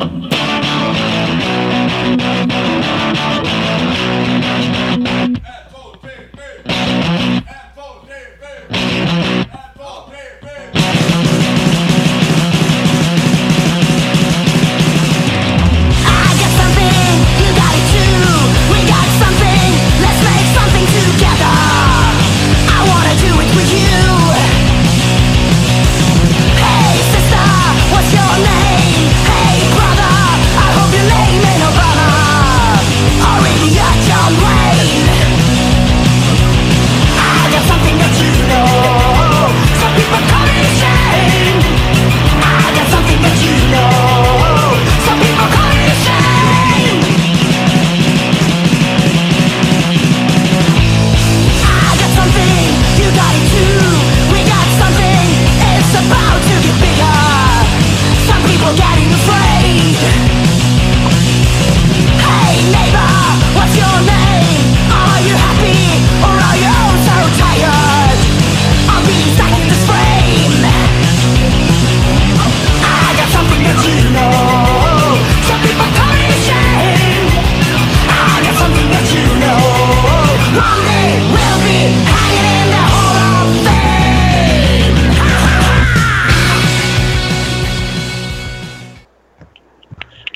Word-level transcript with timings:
I 0.00 0.28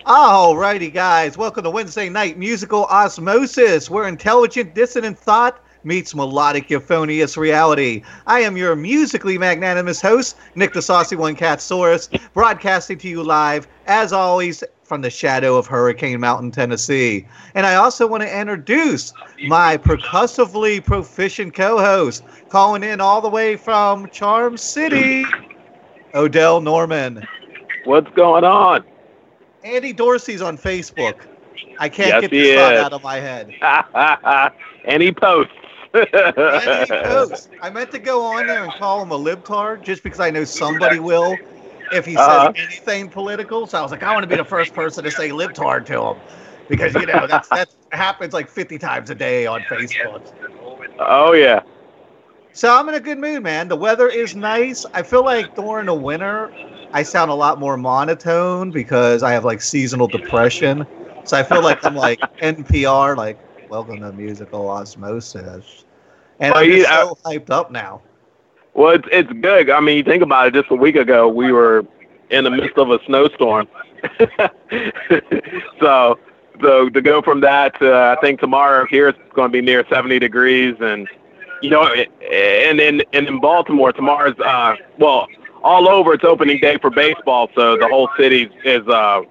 Alrighty, 0.06 0.92
guys, 0.92 1.38
welcome 1.38 1.62
to 1.62 1.70
Wednesday 1.70 2.08
Night 2.08 2.36
Musical 2.36 2.86
Osmosis, 2.86 3.88
where 3.88 4.08
intelligent 4.08 4.74
dissonant 4.74 5.16
thought 5.16 5.64
meets 5.84 6.12
melodic 6.12 6.68
euphonious 6.70 7.36
reality. 7.36 8.02
I 8.26 8.40
am 8.40 8.56
your 8.56 8.74
musically 8.74 9.38
magnanimous 9.38 10.02
host, 10.02 10.36
Nick 10.56 10.72
the 10.72 10.82
Saucy 10.82 11.14
One 11.14 11.36
Cat 11.36 11.64
broadcasting 12.34 12.98
to 12.98 13.08
you 13.08 13.22
live, 13.22 13.68
as 13.86 14.12
always, 14.12 14.64
from 14.82 15.02
the 15.02 15.10
shadow 15.10 15.56
of 15.56 15.68
Hurricane 15.68 16.18
Mountain, 16.18 16.50
Tennessee. 16.50 17.24
And 17.54 17.64
I 17.64 17.76
also 17.76 18.08
want 18.08 18.24
to 18.24 18.40
introduce 18.40 19.12
my 19.46 19.76
percussively 19.76 20.80
proficient 20.80 21.54
co-host, 21.54 22.24
calling 22.48 22.82
in 22.82 23.00
all 23.00 23.20
the 23.20 23.30
way 23.30 23.54
from 23.54 24.08
Charm 24.08 24.56
City, 24.56 25.24
Odell 26.12 26.60
Norman. 26.60 27.24
What's 27.84 28.10
going 28.14 28.42
on? 28.42 28.84
Andy 29.64 29.92
Dorsey's 29.92 30.42
on 30.42 30.58
Facebook. 30.58 31.22
I 31.78 31.88
can't 31.88 32.08
Yes, 32.08 32.20
get 32.20 32.34
this 32.34 32.50
thought 32.50 32.76
out 32.76 32.92
of 32.92 33.02
my 33.02 33.16
head. 33.16 33.54
and 34.84 35.02
he 35.02 35.12
posts. 35.12 35.52
And 36.52 36.72
he 36.72 36.92
posts. 37.04 37.48
I 37.60 37.70
meant 37.70 37.90
to 37.92 37.98
go 37.98 38.22
on 38.24 38.46
there 38.46 38.64
and 38.64 38.74
call 38.74 39.02
him 39.02 39.10
a 39.12 39.18
libtard 39.18 39.82
just 39.82 40.02
because 40.02 40.20
I 40.20 40.30
know 40.30 40.44
somebody 40.44 40.98
will 41.00 41.42
if 41.90 42.04
he 42.06 42.16
says 42.18 42.46
Uh-huh. 42.46 42.52
anything 42.54 43.10
political. 43.10 43.66
So 43.66 43.78
I 43.78 43.82
was 43.82 43.90
like, 43.90 44.02
I 44.02 44.12
want 44.12 44.24
to 44.24 44.28
be 44.28 44.36
the 44.36 44.44
first 44.44 44.74
person 44.74 45.04
to 45.04 45.10
say 45.10 45.30
libtard 45.30 45.86
to 45.86 46.00
him 46.02 46.22
because 46.68 46.94
you 46.96 47.06
know 47.06 47.26
that's 47.26 47.50
that 47.50 47.68
happens 47.92 48.32
like 48.32 48.48
50 48.48 48.78
times 48.78 49.10
a 49.10 49.14
day 49.14 49.46
on 49.46 49.64
Facebook. 49.64 50.22
oh 50.98 51.32
yeah. 51.32 51.62
So 52.52 52.74
I'm 52.76 52.88
in 52.88 52.94
a 52.94 53.00
good 53.00 53.18
mood, 53.18 53.42
man. 53.42 53.68
The 53.68 53.76
weather 53.76 54.08
is 54.08 54.34
nice. 54.36 54.84
I 54.94 55.02
feel 55.02 55.24
like 55.24 55.54
during 55.54 55.86
the 55.86 55.94
winter, 55.94 56.52
I 56.92 57.02
sound 57.02 57.30
a 57.30 57.34
lot 57.34 57.58
more 57.58 57.76
monotone 57.76 58.70
because 58.72 59.22
I 59.22 59.32
have 59.32 59.44
like 59.44 59.62
seasonal 59.62 60.08
depression. 60.08 60.86
So 61.24 61.36
I 61.38 61.42
feel 61.44 61.62
like 61.62 61.84
I'm 61.84 61.94
like 61.94 62.20
NPR, 62.40 63.16
like 63.16 63.40
welcome 63.68 64.00
to 64.00 64.12
musical 64.12 64.68
osmosis, 64.68 65.84
and 66.40 66.54
Well, 66.54 66.64
I'm 66.64 66.70
you- 66.70 66.84
so 66.84 67.14
uh, 67.24 67.28
hyped 67.28 67.50
up 67.50 67.70
now. 67.70 68.02
Well, 68.74 68.94
it's 68.94 69.08
it's 69.10 69.32
good. 69.40 69.70
I 69.70 69.80
mean, 69.80 69.96
you 69.98 70.02
think 70.04 70.22
about 70.22 70.48
it. 70.48 70.54
Just 70.54 70.70
a 70.70 70.74
week 70.74 70.96
ago, 70.96 71.28
we 71.28 71.52
were 71.52 71.84
in 72.30 72.44
the 72.44 72.50
midst 72.50 72.76
of 72.78 72.90
a 72.90 72.98
snowstorm. 73.06 73.68
so, 75.80 76.18
so 76.60 76.88
to 76.88 77.00
go 77.02 77.22
from 77.22 77.40
that 77.40 77.78
to 77.80 77.94
I 77.94 78.16
think 78.20 78.40
tomorrow 78.40 78.86
here 78.86 79.08
it's 79.08 79.18
going 79.34 79.48
to 79.48 79.52
be 79.52 79.60
near 79.60 79.84
70 79.88 80.18
degrees, 80.18 80.76
and 80.80 81.08
you 81.62 81.70
know, 81.70 81.86
and 81.86 82.80
in 82.80 83.02
and 83.12 83.28
in 83.28 83.40
Baltimore 83.40 83.92
tomorrow's 83.92 84.38
uh 84.40 84.76
well 84.98 85.26
all 85.62 85.88
over 85.88 86.12
it's 86.14 86.24
opening 86.24 86.60
day 86.60 86.76
for 86.78 86.90
baseball, 86.90 87.48
so 87.54 87.76
the 87.76 87.88
whole 87.88 88.08
city 88.18 88.50
is 88.64 88.86
uh 88.88 89.22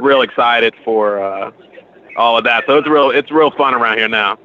real 0.00 0.22
excited 0.22 0.74
for 0.84 1.22
uh 1.22 1.50
all 2.16 2.38
of 2.38 2.44
that. 2.44 2.64
So 2.66 2.78
it's 2.78 2.88
real 2.88 3.10
it's 3.10 3.30
real 3.30 3.50
fun 3.50 3.74
around 3.74 3.98
here 3.98 4.08
now. 4.08 4.38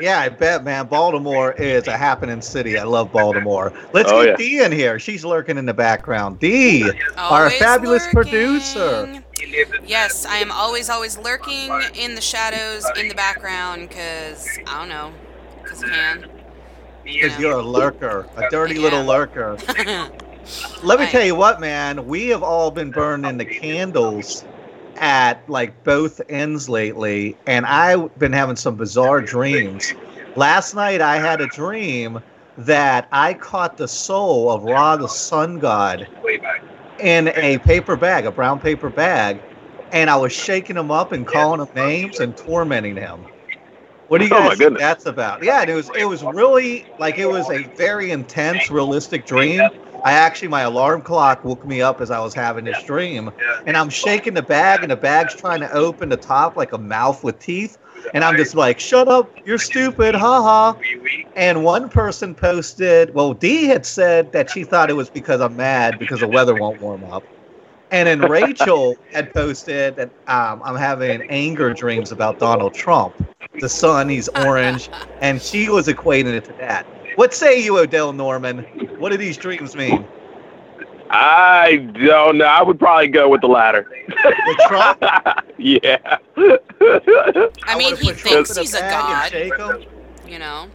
Yeah, 0.00 0.20
I 0.20 0.28
bet, 0.28 0.64
man. 0.64 0.86
Baltimore 0.86 1.52
is 1.52 1.88
a 1.88 1.96
happening 1.96 2.42
city. 2.42 2.78
I 2.78 2.84
love 2.84 3.10
Baltimore. 3.10 3.72
Let's 3.94 4.12
Oh, 4.12 4.22
get 4.22 4.32
yeah. 4.32 4.36
Dee 4.36 4.62
in 4.62 4.70
here. 4.70 4.98
She's 4.98 5.24
lurking 5.24 5.56
in 5.56 5.64
the 5.64 5.74
background. 5.74 6.38
Dee, 6.38 6.90
our 7.16 7.50
fabulous 7.50 8.04
lurking. 8.12 8.30
producer. 8.30 9.22
Yes, 9.86 10.26
I 10.26 10.36
am 10.36 10.52
always, 10.52 10.90
always 10.90 11.16
lurking 11.16 11.72
in 11.94 12.14
the 12.14 12.20
shadows, 12.20 12.84
in 12.98 13.08
the 13.08 13.14
background, 13.14 13.88
because, 13.88 14.46
I 14.66 14.78
don't 14.78 14.88
know, 14.90 15.12
because 15.62 15.82
I 15.82 15.88
can. 15.88 16.30
Because 17.12 17.38
you're 17.38 17.56
a 17.58 17.62
lurker, 17.62 18.28
a 18.36 18.48
dirty 18.50 18.74
Yeah. 18.76 18.82
little 18.82 19.04
lurker. 19.04 19.58
Let 20.82 21.00
me 21.00 21.06
tell 21.06 21.24
you 21.24 21.34
what, 21.34 21.60
man. 21.60 22.06
We 22.06 22.28
have 22.28 22.42
all 22.42 22.70
been 22.70 22.90
burning 22.90 23.36
the 23.36 23.44
candles 23.44 24.44
at 24.96 25.48
like 25.48 25.82
both 25.84 26.20
ends 26.28 26.68
lately, 26.68 27.36
and 27.46 27.66
I've 27.66 28.16
been 28.18 28.32
having 28.32 28.56
some 28.56 28.76
bizarre 28.76 29.20
dreams. 29.20 29.92
Last 30.36 30.74
night, 30.74 31.00
I 31.00 31.16
had 31.16 31.40
a 31.40 31.46
dream 31.46 32.20
that 32.58 33.08
I 33.12 33.34
caught 33.34 33.76
the 33.76 33.88
soul 33.88 34.50
of 34.50 34.64
Ra, 34.64 34.96
the 34.96 35.08
sun 35.08 35.58
god, 35.58 36.08
in 37.00 37.28
a 37.28 37.58
paper 37.58 37.96
bag, 37.96 38.26
a 38.26 38.32
brown 38.32 38.58
paper 38.58 38.90
bag, 38.90 39.40
and 39.92 40.10
I 40.10 40.16
was 40.16 40.32
shaking 40.32 40.76
him 40.76 40.90
up 40.90 41.12
and 41.12 41.26
calling 41.26 41.60
him 41.60 41.68
names 41.74 42.20
and 42.20 42.36
tormenting 42.36 42.96
him. 42.96 43.26
What 44.08 44.18
do 44.18 44.24
you 44.24 44.34
Oh, 44.34 44.40
guys 44.40 44.58
my 44.58 44.64
think 44.64 44.78
that's 44.78 45.06
about? 45.06 45.42
Yeah, 45.44 45.60
and 45.60 45.70
it 45.70 45.74
was 45.74 45.90
it 45.90 46.04
was 46.06 46.24
really 46.24 46.86
like 46.98 47.18
it 47.18 47.26
was 47.26 47.50
a 47.50 47.64
very 47.76 48.10
intense, 48.10 48.70
realistic 48.70 49.26
dream. 49.26 49.70
I 50.04 50.12
actually 50.12 50.48
my 50.48 50.62
alarm 50.62 51.02
clock 51.02 51.44
woke 51.44 51.64
me 51.66 51.82
up 51.82 52.00
as 52.00 52.10
I 52.10 52.20
was 52.20 52.34
having 52.34 52.64
this 52.64 52.82
dream, 52.82 53.30
and 53.66 53.76
I'm 53.76 53.90
shaking 53.90 54.34
the 54.34 54.42
bag, 54.42 54.82
and 54.82 54.90
the 54.90 54.96
bag's 54.96 55.34
trying 55.34 55.60
to 55.60 55.70
open 55.72 56.08
the 56.08 56.16
top 56.16 56.56
like 56.56 56.72
a 56.72 56.78
mouth 56.78 57.22
with 57.22 57.38
teeth, 57.38 57.76
and 58.14 58.24
I'm 58.24 58.36
just 58.36 58.54
like, 58.54 58.80
"Shut 58.80 59.08
up, 59.08 59.34
you're 59.44 59.58
stupid, 59.58 60.14
haha." 60.14 60.74
And 61.36 61.62
one 61.64 61.88
person 61.88 62.34
posted, 62.34 63.14
well, 63.14 63.32
Dee 63.34 63.66
had 63.66 63.86
said 63.86 64.32
that 64.32 64.50
she 64.50 64.64
thought 64.64 64.90
it 64.90 64.94
was 64.94 65.10
because 65.10 65.40
I'm 65.40 65.56
mad 65.56 65.98
because 65.98 66.20
the 66.20 66.28
weather 66.28 66.54
won't 66.56 66.80
warm 66.80 67.04
up. 67.04 67.28
And 67.90 68.06
then 68.06 68.30
Rachel 68.30 68.96
had 69.12 69.32
posted 69.32 69.96
that 69.96 70.10
um, 70.26 70.62
I'm 70.64 70.76
having 70.76 71.22
anger 71.30 71.72
dreams 71.72 72.12
about 72.12 72.38
Donald 72.38 72.74
Trump. 72.74 73.14
The 73.60 73.68
sun, 73.68 74.08
he's 74.08 74.28
orange, 74.28 74.90
and 75.20 75.40
she 75.40 75.68
was 75.68 75.88
equating 75.88 76.34
it 76.34 76.44
to 76.44 76.52
that. 76.54 76.86
What 77.16 77.34
say 77.34 77.62
you, 77.62 77.78
Odell 77.78 78.12
Norman? 78.12 78.58
What 78.98 79.10
do 79.10 79.16
these 79.16 79.36
dreams 79.36 79.74
mean? 79.74 80.06
I 81.10 81.90
don't 81.94 82.38
know. 82.38 82.44
I 82.44 82.62
would 82.62 82.78
probably 82.78 83.08
go 83.08 83.28
with 83.28 83.40
the 83.40 83.48
latter. 83.48 83.88
With 84.46 84.58
Trump? 84.68 85.02
yeah. 85.58 86.18
I 86.36 87.76
mean, 87.76 87.94
wanna 87.94 87.96
he 87.96 88.12
thinks 88.12 88.50
in 88.50 88.58
a 88.58 88.60
he's 88.60 88.74
a 88.74 88.80
god, 88.80 89.30
shake 89.30 89.52
you 90.26 90.38
know? 90.38 90.68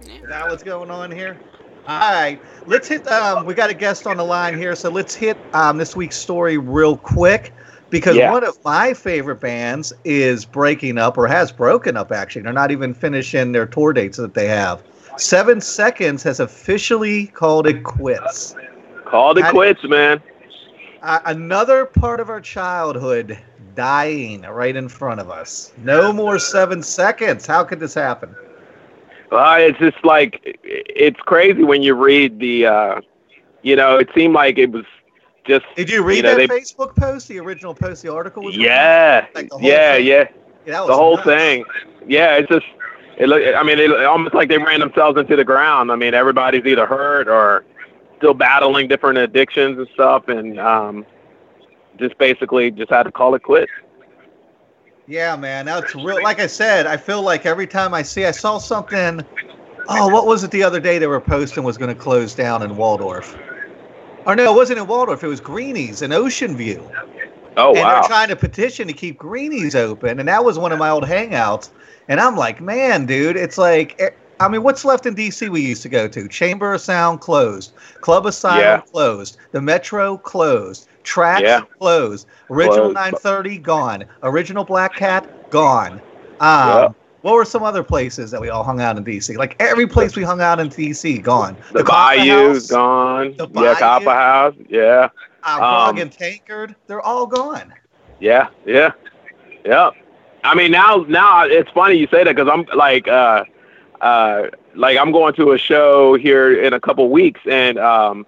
Is 0.00 0.28
that 0.28 0.48
what's 0.48 0.62
going 0.62 0.90
on 0.90 1.10
here? 1.10 1.38
All 1.86 1.98
right, 2.12 2.40
let's 2.66 2.88
hit. 2.88 3.06
Um, 3.08 3.44
we 3.44 3.52
got 3.54 3.68
a 3.68 3.74
guest 3.74 4.06
on 4.06 4.16
the 4.16 4.24
line 4.24 4.56
here, 4.56 4.74
so 4.74 4.88
let's 4.90 5.14
hit 5.14 5.36
um, 5.52 5.76
this 5.76 5.94
week's 5.94 6.16
story 6.16 6.56
real 6.56 6.96
quick 6.96 7.52
because 7.90 8.16
Yeah. 8.16 8.30
one 8.32 8.42
of 8.42 8.56
my 8.64 8.94
favorite 8.94 9.40
bands 9.40 9.92
is 10.04 10.46
breaking 10.46 10.96
up 10.96 11.18
or 11.18 11.26
has 11.26 11.52
broken 11.52 11.96
up. 11.96 12.10
Actually, 12.10 12.42
they're 12.42 12.54
not 12.54 12.70
even 12.70 12.94
finishing 12.94 13.52
their 13.52 13.66
tour 13.66 13.92
dates 13.92 14.16
that 14.16 14.32
they 14.32 14.48
have. 14.48 14.82
Seven 15.18 15.60
Seconds 15.60 16.22
has 16.22 16.40
officially 16.40 17.26
called 17.28 17.66
it 17.66 17.84
quits. 17.84 18.54
Called 19.04 19.38
it 19.38 19.44
quits, 19.50 19.84
man. 19.84 20.22
uh, 21.02 21.20
another 21.26 21.84
part 21.84 22.18
of 22.18 22.30
our 22.30 22.40
childhood 22.40 23.38
dying 23.74 24.40
right 24.42 24.74
in 24.74 24.88
front 24.88 25.20
of 25.20 25.30
us. 25.30 25.72
No 25.76 26.12
more 26.14 26.38
seven 26.38 26.82
seconds. 26.82 27.46
How 27.46 27.62
could 27.62 27.78
this 27.78 27.92
happen? 27.94 28.34
Uh, 29.34 29.56
it's 29.60 29.78
just 29.78 30.04
like 30.04 30.40
it's 30.62 31.20
crazy 31.20 31.62
when 31.64 31.82
you 31.82 31.94
read 31.94 32.38
the. 32.38 32.66
Uh, 32.66 33.00
you 33.62 33.76
know, 33.76 33.96
it 33.96 34.08
seemed 34.14 34.34
like 34.34 34.58
it 34.58 34.70
was 34.70 34.84
just. 35.46 35.64
Did 35.76 35.90
you 35.90 36.02
read 36.02 36.18
You 36.18 36.22
know, 36.24 36.36
that 36.36 36.48
they- 36.48 36.60
Facebook 36.60 36.94
post? 36.96 37.28
The 37.28 37.38
original 37.40 37.74
post, 37.74 38.02
the 38.02 38.12
article 38.12 38.42
was. 38.44 38.56
Yeah, 38.56 39.26
Like 39.34 39.48
the 39.48 39.56
whole 39.58 39.66
yeah, 39.68 39.94
thing? 39.96 40.06
yeah. 40.06 40.24
Yeah, 40.66 40.86
The 40.86 40.94
whole 40.94 41.16
nuts. 41.16 41.26
thing. 41.26 41.64
Yeah, 42.06 42.36
it's 42.36 42.48
just. 42.48 42.66
It 43.18 43.28
look. 43.28 43.42
I 43.54 43.62
mean, 43.62 43.78
it 43.78 44.04
almost 44.04 44.34
like 44.34 44.48
they 44.48 44.58
ran 44.58 44.80
themselves 44.80 45.18
into 45.18 45.36
the 45.36 45.44
ground. 45.44 45.92
I 45.92 45.96
mean, 45.96 46.14
everybody's 46.14 46.64
either 46.66 46.84
hurt 46.86 47.28
or 47.28 47.64
still 48.18 48.34
battling 48.34 48.88
different 48.88 49.18
addictions 49.18 49.78
and 49.78 49.86
stuff, 49.94 50.28
and 50.28 50.58
um, 50.58 51.06
just 51.98 52.18
basically 52.18 52.70
just 52.70 52.90
had 52.90 53.04
to 53.04 53.12
call 53.12 53.34
it 53.34 53.42
quits. 53.42 53.70
Yeah, 55.06 55.36
man, 55.36 55.66
that's 55.66 55.94
real. 55.94 56.22
Like 56.22 56.40
I 56.40 56.46
said, 56.46 56.86
I 56.86 56.96
feel 56.96 57.22
like 57.22 57.44
every 57.44 57.66
time 57.66 57.92
I 57.92 58.02
see, 58.02 58.24
I 58.24 58.30
saw 58.30 58.58
something. 58.58 59.24
Oh, 59.88 60.08
what 60.08 60.26
was 60.26 60.44
it 60.44 60.50
the 60.50 60.62
other 60.62 60.80
day 60.80 60.98
they 60.98 61.06
were 61.06 61.20
posting 61.20 61.62
was 61.62 61.76
going 61.76 61.94
to 61.94 62.00
close 62.00 62.34
down 62.34 62.62
in 62.62 62.76
Waldorf? 62.76 63.36
Or 64.26 64.34
no, 64.34 64.52
it 64.52 64.56
wasn't 64.56 64.78
in 64.78 64.86
Waldorf. 64.86 65.22
It 65.22 65.28
was 65.28 65.40
Greenies 65.40 66.00
in 66.00 66.12
Ocean 66.12 66.56
View. 66.56 66.90
Oh 67.56 67.74
and 67.74 67.78
wow. 67.78 67.94
they're 67.94 68.08
trying 68.08 68.28
to 68.28 68.36
petition 68.36 68.88
to 68.88 68.94
keep 68.94 69.18
Greenies 69.18 69.74
open, 69.74 70.18
and 70.18 70.28
that 70.28 70.44
was 70.44 70.58
one 70.58 70.72
of 70.72 70.78
my 70.78 70.90
old 70.90 71.04
hangouts. 71.04 71.70
And 72.08 72.18
I'm 72.18 72.36
like, 72.36 72.60
man, 72.60 73.06
dude, 73.06 73.36
it's 73.36 73.58
like, 73.58 73.94
eh, 73.98 74.10
I 74.40 74.48
mean, 74.48 74.62
what's 74.62 74.84
left 74.84 75.06
in 75.06 75.14
DC 75.14 75.48
we 75.48 75.60
used 75.60 75.82
to 75.82 75.88
go 75.88 76.08
to? 76.08 76.28
Chamber 76.28 76.74
of 76.74 76.80
Sound 76.80 77.20
closed, 77.20 77.72
Club 78.00 78.26
Asylum 78.26 78.62
Yeah. 78.62 78.80
closed, 78.92 79.36
the 79.52 79.60
Metro 79.62 80.16
closed, 80.18 80.88
Tracks 81.04 81.42
Yeah. 81.42 81.60
closed, 81.78 82.26
Original 82.50 82.92
Closed. 82.92 82.94
930 82.94 83.58
gone, 83.58 84.04
Original 84.22 84.64
Black 84.64 84.96
Cat 84.96 85.26
gone. 85.50 86.00
Um. 86.40 86.94
What 87.22 87.36
were 87.36 87.46
some 87.46 87.62
other 87.62 87.82
places 87.82 88.30
that 88.32 88.40
we 88.42 88.50
all 88.50 88.62
hung 88.62 88.82
out 88.82 88.98
in 88.98 89.04
DC? 89.04 89.34
Like 89.38 89.56
every 89.58 89.86
place 89.86 90.14
we 90.14 90.22
hung 90.22 90.42
out 90.42 90.60
in 90.60 90.68
DC, 90.68 91.22
gone. 91.22 91.56
the, 91.72 91.82
Bayou's 91.82 92.56
House, 92.56 92.66
gone. 92.66 93.34
The 93.38 93.48
yeah, 93.54 93.74
Copper 93.76 94.10
House. 94.10 94.54
Yeah, 94.68 95.08
uh, 95.42 95.88
um, 95.88 95.96
and 95.96 96.12
Tankard, 96.12 96.76
they're 96.86 97.00
all 97.00 97.26
gone. 97.26 97.72
yeah, 98.20 98.48
yeah, 98.66 98.92
yeah. 99.64 99.88
I 100.44 100.54
mean, 100.54 100.70
now 100.70 101.06
now 101.08 101.46
it's 101.46 101.70
funny 101.70 101.94
you 101.96 102.08
say 102.08 102.24
that 102.24 102.36
because 102.36 102.50
I'm 102.52 102.66
like, 102.76 103.08
uh, 103.08 103.44
uh, 104.00 104.48
like 104.74 104.98
I'm 104.98 105.12
going 105.12 105.34
to 105.34 105.52
a 105.52 105.58
show 105.58 106.14
here 106.14 106.62
in 106.62 106.72
a 106.72 106.80
couple 106.80 107.08
weeks, 107.10 107.40
and 107.48 107.78
um, 107.78 108.26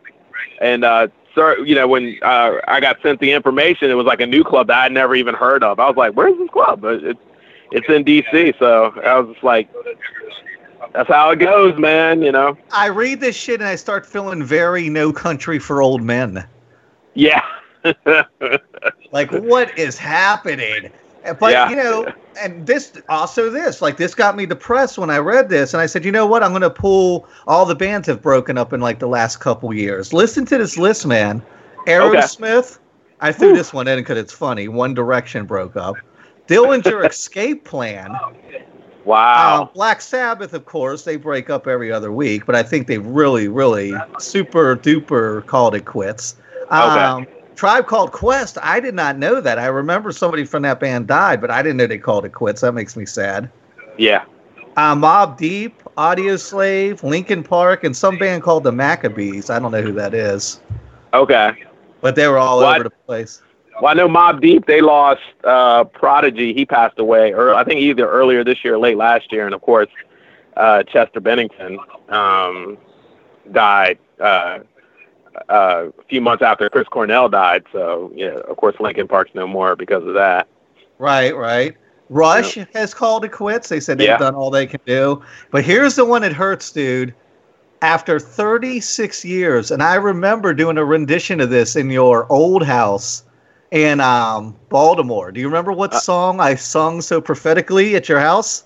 and 0.60 0.84
uh, 0.84 1.08
sir, 1.34 1.58
you 1.64 1.74
know, 1.74 1.88
when 1.88 2.18
uh, 2.22 2.56
I 2.66 2.80
got 2.80 3.00
sent 3.02 3.20
the 3.20 3.32
information, 3.32 3.90
it 3.90 3.94
was 3.94 4.06
like 4.06 4.20
a 4.20 4.26
new 4.26 4.44
club 4.44 4.68
that 4.68 4.78
I'd 4.78 4.92
never 4.92 5.14
even 5.14 5.34
heard 5.34 5.62
of. 5.62 5.78
I 5.78 5.86
was 5.86 5.96
like, 5.96 6.14
"Where's 6.14 6.36
this 6.38 6.50
club?" 6.50 6.80
But 6.80 7.04
It's 7.04 7.20
it's 7.72 7.88
in 7.88 8.04
D.C., 8.04 8.54
so 8.58 8.92
I 9.04 9.18
was 9.18 9.32
just 9.32 9.44
like, 9.44 9.68
"That's 10.92 11.08
how 11.08 11.30
it 11.30 11.36
goes, 11.36 11.78
man." 11.78 12.22
You 12.22 12.32
know? 12.32 12.56
I 12.72 12.88
read 12.88 13.20
this 13.20 13.36
shit 13.36 13.60
and 13.60 13.68
I 13.68 13.76
start 13.76 14.06
feeling 14.06 14.42
very 14.44 14.88
no 14.88 15.12
country 15.12 15.58
for 15.58 15.82
old 15.82 16.02
men. 16.02 16.46
Yeah. 17.14 17.42
Like, 19.12 19.30
what 19.30 19.78
is 19.78 19.96
happening? 19.96 20.90
But 21.34 21.52
Yeah. 21.52 21.68
you 21.68 21.76
know, 21.76 22.06
and 22.40 22.66
this 22.66 22.92
also 23.08 23.50
this 23.50 23.80
like 23.80 23.96
this 23.96 24.14
got 24.14 24.36
me 24.36 24.46
depressed 24.46 24.98
when 24.98 25.10
I 25.10 25.18
read 25.18 25.48
this, 25.48 25.74
and 25.74 25.80
I 25.80 25.86
said, 25.86 26.04
you 26.04 26.12
know 26.12 26.26
what? 26.26 26.42
I'm 26.42 26.50
going 26.50 26.62
to 26.62 26.70
pull 26.70 27.26
all 27.46 27.64
the 27.66 27.74
bands 27.74 28.06
have 28.08 28.22
broken 28.22 28.58
up 28.58 28.72
in 28.72 28.80
like 28.80 28.98
the 28.98 29.08
last 29.08 29.38
couple 29.38 29.72
years. 29.72 30.12
Listen 30.12 30.44
to 30.46 30.58
this 30.58 30.76
list, 30.76 31.06
man. 31.06 31.42
Aerosmith. 31.86 32.78
I 33.20 33.32
threw 33.32 33.54
this 33.54 33.72
one 33.72 33.88
in 33.88 33.98
because 33.98 34.18
it's 34.18 34.32
funny. 34.32 34.68
One 34.68 34.92
Direction 34.92 35.46
broke 35.46 35.76
up. 35.76 35.96
Dillinger 36.48 37.04
Escape 37.10 37.64
Plan. 37.64 38.10
Uh, 38.10 38.30
wow. 39.04 39.70
Black 39.72 40.00
Sabbath, 40.00 40.52
of 40.52 40.66
course, 40.66 41.04
they 41.04 41.16
break 41.16 41.48
up 41.48 41.66
every 41.66 41.90
other 41.90 42.12
week, 42.12 42.44
but 42.44 42.54
I 42.54 42.62
think 42.62 42.86
they 42.86 42.98
really, 42.98 43.48
really 43.48 43.94
super 44.18 44.76
duper 44.76 45.46
called 45.46 45.74
it 45.74 45.86
quits. 45.86 46.36
Um, 46.70 47.26
Tribe 47.56 47.86
called 47.86 48.12
Quest. 48.12 48.58
I 48.62 48.78
did 48.80 48.94
not 48.94 49.18
know 49.18 49.40
that. 49.40 49.58
I 49.58 49.66
remember 49.66 50.12
somebody 50.12 50.44
from 50.44 50.62
that 50.62 50.78
band 50.78 51.06
died, 51.08 51.40
but 51.40 51.50
I 51.50 51.62
didn't 51.62 51.78
know 51.78 51.86
they 51.86 51.98
called 51.98 52.24
it 52.24 52.32
quits. 52.34 52.60
That 52.60 52.72
makes 52.72 52.96
me 52.96 53.04
sad. 53.06 53.50
yeah. 53.98 54.24
Uh, 54.76 54.94
Mobb 54.94 55.38
Deep, 55.38 55.82
Audioslave, 55.96 57.02
Linkin 57.02 57.42
Park, 57.42 57.82
and 57.82 57.96
some 57.96 58.18
band 58.18 58.42
called 58.42 58.62
the 58.62 58.72
Maccabees. 58.72 59.48
I 59.48 59.58
don't 59.58 59.72
know 59.72 59.80
who 59.80 59.92
that 59.92 60.12
is, 60.12 60.60
Okay. 61.14 61.64
but 62.02 62.14
they 62.14 62.28
were 62.28 62.36
all 62.36 62.58
What? 62.60 62.74
over 62.74 62.84
the 62.84 62.90
place. 63.06 63.40
Well, 63.80 63.90
I 63.90 63.94
know 63.94 64.06
Mobb 64.06 64.42
Deep. 64.42 64.66
They 64.66 64.82
lost 64.82 65.22
uh, 65.44 65.84
Prodigy. 65.84 66.52
He 66.52 66.66
passed 66.66 66.98
away, 66.98 67.32
or 67.32 67.54
I 67.54 67.64
think 67.64 67.80
either 67.80 68.06
earlier 68.06 68.44
this 68.44 68.62
year 68.64 68.74
or 68.74 68.78
late 68.78 68.98
last 68.98 69.32
year. 69.32 69.46
And 69.46 69.54
of 69.54 69.62
course, 69.62 69.88
uh, 70.58 70.82
Chester 70.82 71.20
Bennington 71.20 71.78
um, 72.10 72.76
died 73.52 73.98
uh, 75.48 75.86
a 75.98 76.02
few 76.04 76.20
months 76.20 76.42
after 76.42 76.68
Chris 76.68 76.88
Cornell 76.88 77.28
died. 77.28 77.64
So 77.72 78.10
yeah, 78.14 78.36
of 78.48 78.56
course, 78.56 78.76
Linkin 78.80 79.08
Park's 79.08 79.34
no 79.34 79.46
more 79.46 79.76
because 79.76 80.04
of 80.04 80.14
that. 80.14 80.46
Right, 80.98 81.36
right. 81.36 81.76
Rush 82.08 82.56
has 82.72 82.94
called 82.94 83.24
it 83.24 83.32
quits. 83.32 83.68
They 83.68 83.80
said 83.80 83.98
they've 83.98 84.06
Yeah. 84.08 84.18
done 84.18 84.34
all 84.34 84.50
they 84.50 84.66
can 84.66 84.80
do. 84.86 85.22
But 85.50 85.64
here's 85.64 85.96
the 85.96 86.04
one 86.04 86.22
that 86.22 86.32
hurts, 86.32 86.70
dude. 86.70 87.12
After 87.82 88.18
36 88.18 89.24
years, 89.24 89.70
and 89.70 89.82
I 89.82 89.96
remember 89.96 90.54
doing 90.54 90.78
a 90.78 90.84
rendition 90.84 91.40
of 91.40 91.50
this 91.50 91.76
in 91.76 91.90
your 91.90 92.26
old 92.32 92.64
house 92.64 93.22
in 93.70 94.00
um, 94.00 94.56
Baltimore. 94.70 95.30
Do 95.30 95.40
you 95.40 95.46
remember 95.46 95.72
what 95.72 95.92
Uh, 95.92 95.98
song 95.98 96.40
I 96.40 96.54
sung 96.54 97.02
so 97.02 97.20
prophetically 97.20 97.94
at 97.96 98.08
your 98.08 98.20
house? 98.20 98.64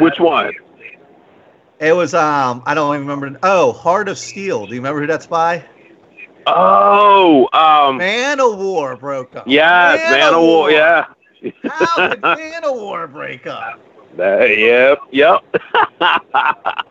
Which 0.00 0.18
one? 0.18 0.52
It 1.80 1.96
was 1.96 2.12
um 2.14 2.62
I 2.66 2.74
don't 2.74 2.94
even 2.94 3.06
remember. 3.06 3.38
Oh, 3.42 3.72
Heart 3.72 4.08
of 4.08 4.18
Steel. 4.18 4.66
Do 4.66 4.74
you 4.74 4.80
remember 4.80 5.00
who 5.00 5.06
that's 5.06 5.26
by? 5.26 5.64
Oh, 6.46 7.48
um, 7.52 7.98
Manowar 7.98 8.98
broke 8.98 9.36
up. 9.36 9.44
Yeah, 9.46 9.96
Manowar. 10.12 10.72
Yeah. 10.72 11.06
How 11.70 12.08
did 12.08 12.20
Man 12.22 12.64
of 12.64 12.74
War 12.76 13.06
break 13.06 13.46
up? 13.46 13.80
That- 14.16 14.58
yep, 14.58 14.98
yep. 15.12 15.44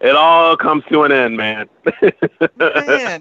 it 0.00 0.16
all 0.16 0.56
comes 0.56 0.84
to 0.90 1.04
an 1.04 1.12
end, 1.12 1.36
man. 1.36 1.68
Man, 2.02 2.10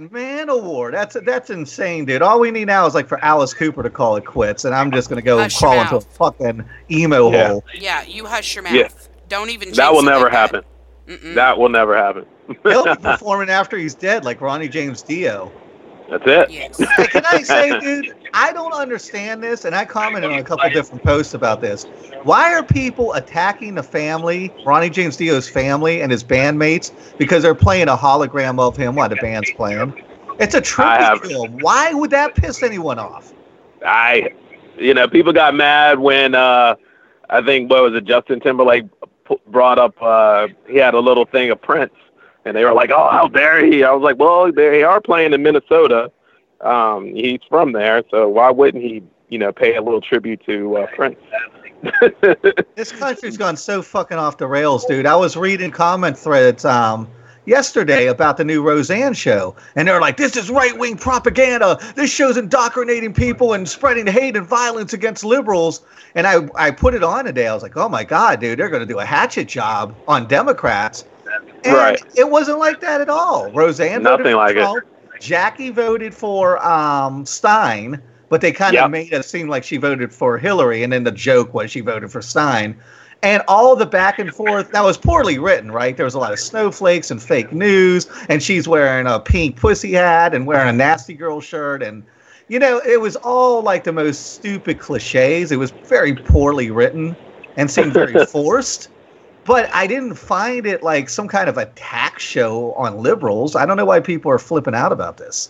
Manowar. 0.10 0.92
That's 0.92 1.16
that's 1.26 1.50
insane, 1.50 2.06
dude. 2.06 2.22
All 2.22 2.40
we 2.40 2.50
need 2.52 2.66
now 2.66 2.86
is 2.86 2.96
like 2.96 3.08
for 3.08 3.24
Alice 3.24 3.54
Cooper 3.54 3.84
to 3.84 3.90
call 3.90 4.16
it 4.16 4.26
quits, 4.26 4.66
and 4.66 4.74
I'm 4.74 4.92
just 4.92 5.10
gonna 5.10 5.22
go 5.22 5.38
Hush 5.38 5.58
crawl 5.58 5.80
into 5.80 5.98
a 5.98 6.02
fucking 6.02 6.66
emo 6.92 7.32
Yeah. 7.32 7.48
hole. 7.50 7.64
Yeah, 7.76 8.04
you 8.04 8.26
hush 8.26 8.56
your 8.56 8.64
mouth. 8.64 8.74
Yeah. 8.74 8.88
Don't 9.30 9.50
even. 9.50 9.72
that 9.74 9.94
will 9.94 10.04
never 10.04 10.30
like 10.30 10.52
that. 10.52 10.66
Happen. 11.08 11.32
Mm-mm. 11.32 11.36
That 11.36 11.58
will 11.58 11.70
never 11.70 11.96
happen. 11.96 12.26
He'll 12.64 12.84
be 12.86 12.96
performing 13.02 13.50
after 13.50 13.78
he's 13.78 13.96
dead, 13.96 14.26
like 14.26 14.42
Ronnie 14.42 14.70
James 14.70 15.02
Dio. 15.02 15.52
That's 16.10 16.24
it. 16.28 16.52
Yes. 16.52 16.80
Hey, 16.98 17.08
can 17.08 17.26
I 17.26 17.42
say, 17.42 17.80
dude, 17.80 18.14
I 18.34 18.52
don't 18.52 18.74
understand 18.74 19.42
this, 19.42 19.66
and 19.66 19.74
I 19.74 19.86
commented 19.86 20.32
on 20.32 20.38
a 20.38 20.44
couple 20.44 20.70
different 20.70 21.04
posts 21.04 21.34
about 21.34 21.62
this. 21.62 21.86
Why 22.24 22.54
are 22.54 22.62
people 22.64 23.14
attacking 23.14 23.76
the 23.76 23.84
family, 23.84 24.54
Ronnie 24.66 24.90
James 24.90 25.18
Dio's 25.18 25.50
family 25.50 26.02
and 26.02 26.12
his 26.12 26.24
bandmates, 26.24 26.92
because 27.18 27.44
they're 27.44 27.56
playing 27.56 27.88
a 27.88 27.96
hologram 27.96 28.60
of 28.60 28.76
him 28.76 28.96
while 28.96 29.10
the 29.10 29.16
band's 29.16 29.52
playing? 29.52 29.94
It's 30.40 30.54
a 30.54 30.58
have- 30.82 31.22
tribute. 31.22 31.52
Why 31.64 31.94
would 31.94 32.10
that 32.12 32.36
piss 32.36 32.62
anyone 32.64 33.00
off? 33.00 33.34
I, 33.86 34.34
you 34.78 34.94
know, 34.94 35.08
people 35.08 35.34
got 35.34 35.56
mad 35.56 36.00
when 36.00 36.36
uh, 36.36 36.76
I 37.30 37.42
think 37.42 37.70
what 37.70 37.84
was 37.84 37.96
it, 37.96 38.06
Justin 38.06 38.40
Timberlake 38.40 38.86
p- 39.02 39.08
brought 39.48 39.80
up. 39.80 39.96
Uh, 40.02 40.48
he 40.68 40.78
had 40.78 40.94
a 40.94 41.00
little 41.00 41.26
thing 41.26 41.52
of 41.52 41.62
Prince, 41.62 41.94
and 42.46 42.56
they 42.56 42.64
were 42.64 42.74
like, 42.74 42.92
"Oh, 42.92 43.10
how 43.12 43.28
dare 43.28 43.66
he?" 43.66 43.84
I 43.84 43.92
was 43.92 44.04
like, 44.04 44.18
"Well, 44.18 44.52
they 44.52 44.84
are 44.84 45.02
playing 45.02 45.34
in 45.34 45.44
Minnesota. 45.44 46.12
Um, 46.62 47.14
he's 47.14 47.42
from 47.50 47.74
there, 47.74 48.04
so 48.10 48.30
why 48.30 48.50
wouldn't 48.52 48.84
he, 48.84 49.04
you 49.30 49.38
know, 49.38 49.52
pay 49.52 49.76
a 49.76 49.82
little 49.82 50.02
tribute 50.02 50.42
to 50.46 50.78
uh, 50.78 50.88
Prince?" 50.96 51.20
This 52.76 52.94
country's 52.94 53.38
gone 53.38 53.58
so 53.58 53.82
fucking 53.82 54.18
off 54.18 54.38
the 54.38 54.48
rails, 54.48 54.86
dude. 54.86 55.06
I 55.06 55.18
was 55.18 55.36
reading 55.36 55.70
comment 55.70 56.18
threads 56.18 56.64
um 56.64 57.10
yesterday 57.46 58.08
about 58.08 58.38
the 58.38 58.44
new 58.44 58.62
Roseanne 58.62 59.14
show, 59.14 59.56
and 59.76 59.88
they're 59.88 60.02
like, 60.02 60.18
"This 60.18 60.36
is 60.36 60.50
right 60.50 60.78
wing 60.78 60.98
propaganda. 60.98 61.78
This 61.96 62.12
show's 62.12 62.38
indoctrinating 62.38 63.14
people 63.14 63.54
and 63.54 63.68
spreading 63.68 64.08
hate 64.08 64.36
and 64.36 64.48
violence 64.48 64.94
against 64.94 65.24
liberals." 65.24 65.82
And 66.16 66.28
I 66.28 66.48
I 66.56 66.72
put 66.72 66.94
it 66.94 67.04
on 67.04 67.26
today. 67.26 67.48
I 67.48 67.54
was 67.54 67.64
like, 67.64 67.78
"Oh 67.78 67.90
my 67.90 68.04
god, 68.04 68.40
dude, 68.40 68.60
they're 68.60 68.70
going 68.70 68.86
to 68.88 68.94
do 68.94 69.00
a 69.00 69.06
hatchet 69.06 69.46
job 69.48 69.98
on 70.08 70.28
Democrats." 70.28 71.06
And 71.64 71.76
Right. 71.76 72.02
It 72.16 72.30
wasn't 72.30 72.60
like 72.60 72.80
that 72.82 73.02
at 73.02 73.10
all. 73.10 73.52
Roseanne 73.54 74.04
Nothing 74.04 74.36
like 74.36 74.56
it. 74.58 74.68
Jackie 75.22 75.70
voted 75.70 76.14
for 76.14 76.64
um, 76.66 77.26
Stein, 77.26 78.02
but 78.30 78.42
they 78.42 78.52
kind 78.52 78.76
of 78.76 78.82
Yep. 78.82 78.90
made 78.92 79.14
it 79.14 79.24
seem 79.26 79.48
like 79.48 79.64
she 79.64 79.78
voted 79.78 80.14
for 80.14 80.38
Hillary, 80.38 80.84
and 80.84 80.92
then 80.92 81.04
the 81.06 81.12
joke 81.12 81.54
was 81.54 81.72
she 81.72 81.80
voted 81.80 82.12
for 82.12 82.22
Stein. 82.22 82.82
And 83.24 83.42
all 83.48 83.76
the 83.76 83.86
back 83.86 84.20
and 84.20 84.36
forth 84.36 84.72
that 84.72 84.84
was 84.84 84.98
poorly 84.98 85.40
written, 85.40 85.72
right? 85.72 85.96
There 85.96 86.04
was 86.04 86.14
a 86.14 86.20
lot 86.20 86.34
of 86.34 86.40
snowflakes 86.40 87.10
and 87.10 87.24
fake 87.24 87.54
news, 87.54 88.06
and 88.28 88.44
she's 88.44 88.68
wearing 88.68 89.08
a 89.08 89.20
pink 89.20 89.56
pussy 89.56 89.94
hat 89.94 90.36
and 90.36 90.46
wearing 90.46 90.68
a 90.68 90.74
nasty 90.74 91.14
girl 91.14 91.40
shirt, 91.40 91.82
and 91.82 92.04
you 92.50 92.60
know, 92.60 92.82
it 92.86 93.00
was 93.00 93.16
all 93.16 93.62
like 93.62 93.86
the 93.86 93.94
most 93.94 94.34
stupid 94.34 94.80
cliches. 94.80 95.52
It 95.52 95.58
was 95.58 95.72
very 95.86 96.14
poorly 96.14 96.70
written 96.70 97.16
and 97.56 97.72
seemed 97.72 97.94
very 97.94 98.26
forced. 98.28 98.90
But 99.46 99.70
I 99.74 99.88
didn't 99.88 100.16
find 100.16 100.66
it 100.66 100.84
like 100.84 101.10
some 101.10 101.28
kind 101.28 101.50
of 101.50 101.58
attack 101.58 102.20
show 102.20 102.74
on 102.74 102.98
liberals. 102.98 103.56
I 103.56 103.66
don't 103.66 103.78
know 103.78 103.86
why 103.86 104.00
people 104.00 104.32
are 104.32 104.40
flipping 104.40 104.76
out 104.76 104.92
about 104.92 105.18
this. 105.18 105.50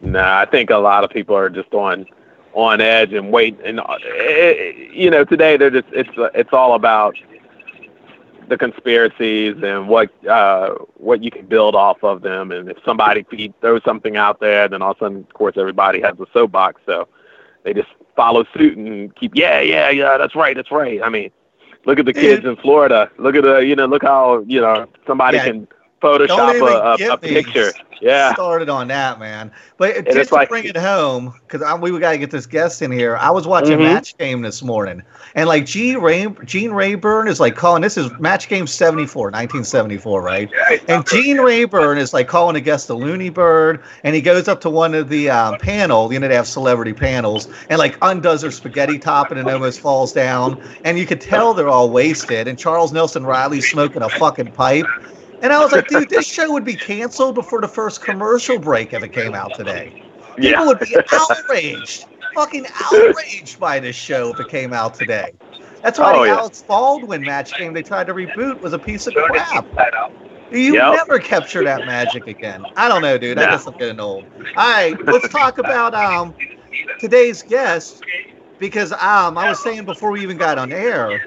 Nah, 0.00 0.40
I 0.40 0.46
think 0.46 0.70
a 0.70 0.78
lot 0.78 1.04
of 1.04 1.10
people 1.10 1.36
are 1.36 1.50
just 1.50 1.72
on 1.74 2.06
on 2.52 2.80
edge 2.80 3.12
and 3.12 3.30
wait. 3.32 3.58
And 3.64 3.80
uh, 3.80 3.96
it, 4.00 4.94
you 4.94 5.10
know, 5.10 5.24
today 5.24 5.56
they're 5.56 5.70
just 5.70 5.88
it's 5.92 6.10
it's 6.34 6.52
all 6.52 6.74
about 6.74 7.16
the 8.48 8.58
conspiracies 8.58 9.56
and 9.62 9.88
what 9.88 10.10
uh, 10.26 10.70
what 10.94 11.22
you 11.22 11.30
can 11.30 11.46
build 11.46 11.74
off 11.74 12.02
of 12.02 12.22
them. 12.22 12.50
And 12.50 12.68
if 12.68 12.76
somebody 12.84 13.24
throws 13.60 13.82
something 13.84 14.16
out 14.16 14.40
there, 14.40 14.68
then 14.68 14.82
all 14.82 14.92
of 14.92 14.96
a 14.96 15.00
sudden, 15.00 15.18
of 15.18 15.32
course, 15.34 15.54
everybody 15.56 16.00
has 16.00 16.18
a 16.18 16.26
soapbox. 16.32 16.82
So 16.84 17.08
they 17.62 17.72
just 17.72 17.88
follow 18.16 18.44
suit 18.56 18.76
and 18.76 19.14
keep, 19.14 19.32
yeah, 19.34 19.60
yeah, 19.60 19.90
yeah, 19.90 20.18
that's 20.18 20.34
right, 20.34 20.56
that's 20.56 20.70
right. 20.72 21.00
I 21.02 21.08
mean, 21.08 21.30
look 21.86 21.98
at 21.98 22.06
the 22.06 22.12
kids 22.12 22.44
in 22.44 22.56
Florida. 22.56 23.10
Look 23.18 23.36
at 23.36 23.44
the, 23.44 23.58
you 23.58 23.76
know, 23.76 23.86
look 23.86 24.02
how 24.02 24.40
you 24.46 24.60
know 24.60 24.86
somebody 25.06 25.36
Yeah. 25.38 25.44
can 25.44 25.68
Photoshop 26.00 26.98
a, 26.98 27.04
a, 27.04 27.12
a 27.14 27.18
picture. 27.18 27.72
Yeah. 28.00 28.32
started 28.32 28.70
on 28.70 28.88
that, 28.88 29.20
man. 29.20 29.52
But 29.76 29.90
it's 29.94 30.14
just 30.14 30.28
to 30.30 30.34
like- 30.36 30.48
bring 30.48 30.64
it 30.64 30.76
home, 30.76 31.34
because 31.46 31.60
we 31.80 31.98
got 31.98 32.12
to 32.12 32.18
get 32.18 32.30
this 32.30 32.46
guest 32.46 32.80
in 32.80 32.90
here. 32.90 33.16
I 33.18 33.30
was 33.30 33.46
watching 33.46 33.78
Mhm. 33.78 33.92
Match 33.92 34.16
Game 34.16 34.40
this 34.40 34.62
morning, 34.62 35.02
and 35.34 35.46
like 35.46 35.66
Gene, 35.66 35.98
Ray, 35.98 36.26
Gene 36.46 36.70
Rayburn 36.70 37.28
is 37.28 37.40
like 37.40 37.56
calling 37.56 37.82
this 37.82 37.98
is 37.98 38.10
Match 38.18 38.48
Game 38.48 38.66
74, 38.66 39.24
1974, 39.30 40.22
right? 40.22 40.50
And 40.88 41.06
Gene 41.06 41.38
Rayburn 41.40 41.98
is 41.98 42.14
like 42.14 42.26
calling 42.26 42.56
a 42.56 42.60
guest 42.60 42.88
a 42.88 42.94
loony 42.94 43.28
bird, 43.28 43.82
and 44.02 44.14
he 44.14 44.22
goes 44.22 44.48
up 44.48 44.62
to 44.62 44.70
one 44.70 44.94
of 44.94 45.10
the 45.10 45.28
um, 45.28 45.58
panel, 45.58 46.10
you 46.10 46.18
know, 46.18 46.26
they 46.26 46.34
have 46.34 46.46
celebrity 46.48 46.94
panels, 46.94 47.48
and 47.68 47.78
like 47.78 47.98
undoes 48.00 48.40
her 48.42 48.50
spaghetti 48.50 48.98
top 48.98 49.30
and 49.30 49.38
it 49.38 49.46
almost 49.46 49.80
falls 49.80 50.14
down. 50.14 50.58
And 50.84 50.98
you 50.98 51.04
could 51.04 51.20
tell 51.20 51.52
they're 51.52 51.68
all 51.68 51.90
wasted. 51.90 52.48
And 52.48 52.58
Charles 52.58 52.92
Nelson 52.92 53.26
Reilly's 53.26 53.70
smoking 53.70 54.00
a 54.00 54.08
fucking 54.08 54.52
pipe. 54.52 54.86
And 55.42 55.52
I 55.52 55.60
was 55.60 55.72
like, 55.72 55.88
dude, 55.88 56.08
this 56.10 56.26
show 56.30 56.52
would 56.52 56.64
be 56.64 56.76
canceled 56.76 57.34
before 57.34 57.60
the 57.60 57.68
first 57.68 58.02
commercial 58.02 58.58
break 58.58 58.92
if 58.92 59.02
it 59.02 59.12
came 59.12 59.34
out 59.34 59.54
today. 59.54 59.94
People 60.38 60.64
Yeah. 60.64 60.66
would 60.66 60.78
be 60.78 60.96
outraged, 61.12 62.06
fucking 62.34 62.66
outraged 62.80 63.58
by 63.58 63.80
this 63.80 63.96
show 63.96 64.30
if 64.30 64.40
it 64.40 64.48
came 64.48 64.72
out 64.72 64.94
today. 64.94 65.32
That's 65.82 65.98
why 65.98 66.12
Oh, 66.12 66.22
the 66.22 66.26
yeah. 66.26 66.32
Alex 66.32 66.62
Baldwin 66.66 67.24
match 67.24 67.56
game 67.56 67.72
they 67.72 67.82
tried 67.82 68.06
to 68.08 68.14
reboot 68.14 68.60
was 68.60 68.72
a 68.72 68.78
piece 68.78 69.06
of 69.06 69.14
crap. 69.14 69.66
You 70.50 70.72
Yep. 70.74 70.92
never 70.92 71.18
capture 71.20 71.62
that 71.64 71.84
magic 71.84 72.26
again. 72.26 72.66
I 72.76 72.88
don't 72.88 73.02
know, 73.02 73.16
dude. 73.18 73.38
I 73.38 73.42
No. 73.42 73.50
guess 73.50 73.66
I'm 73.66 73.74
getting 73.78 74.00
old. 74.00 74.26
All 74.56 74.70
right, 74.70 74.98
let's 75.06 75.28
talk 75.28 75.58
about 75.58 75.94
um 75.94 76.34
today's 76.98 77.42
guest 77.42 78.02
because 78.58 78.92
um 78.92 79.38
I 79.38 79.46
was 79.46 79.60
saying 79.60 79.84
before 79.84 80.10
we 80.10 80.22
even 80.22 80.36
got 80.36 80.58
on 80.58 80.72
air, 80.72 81.24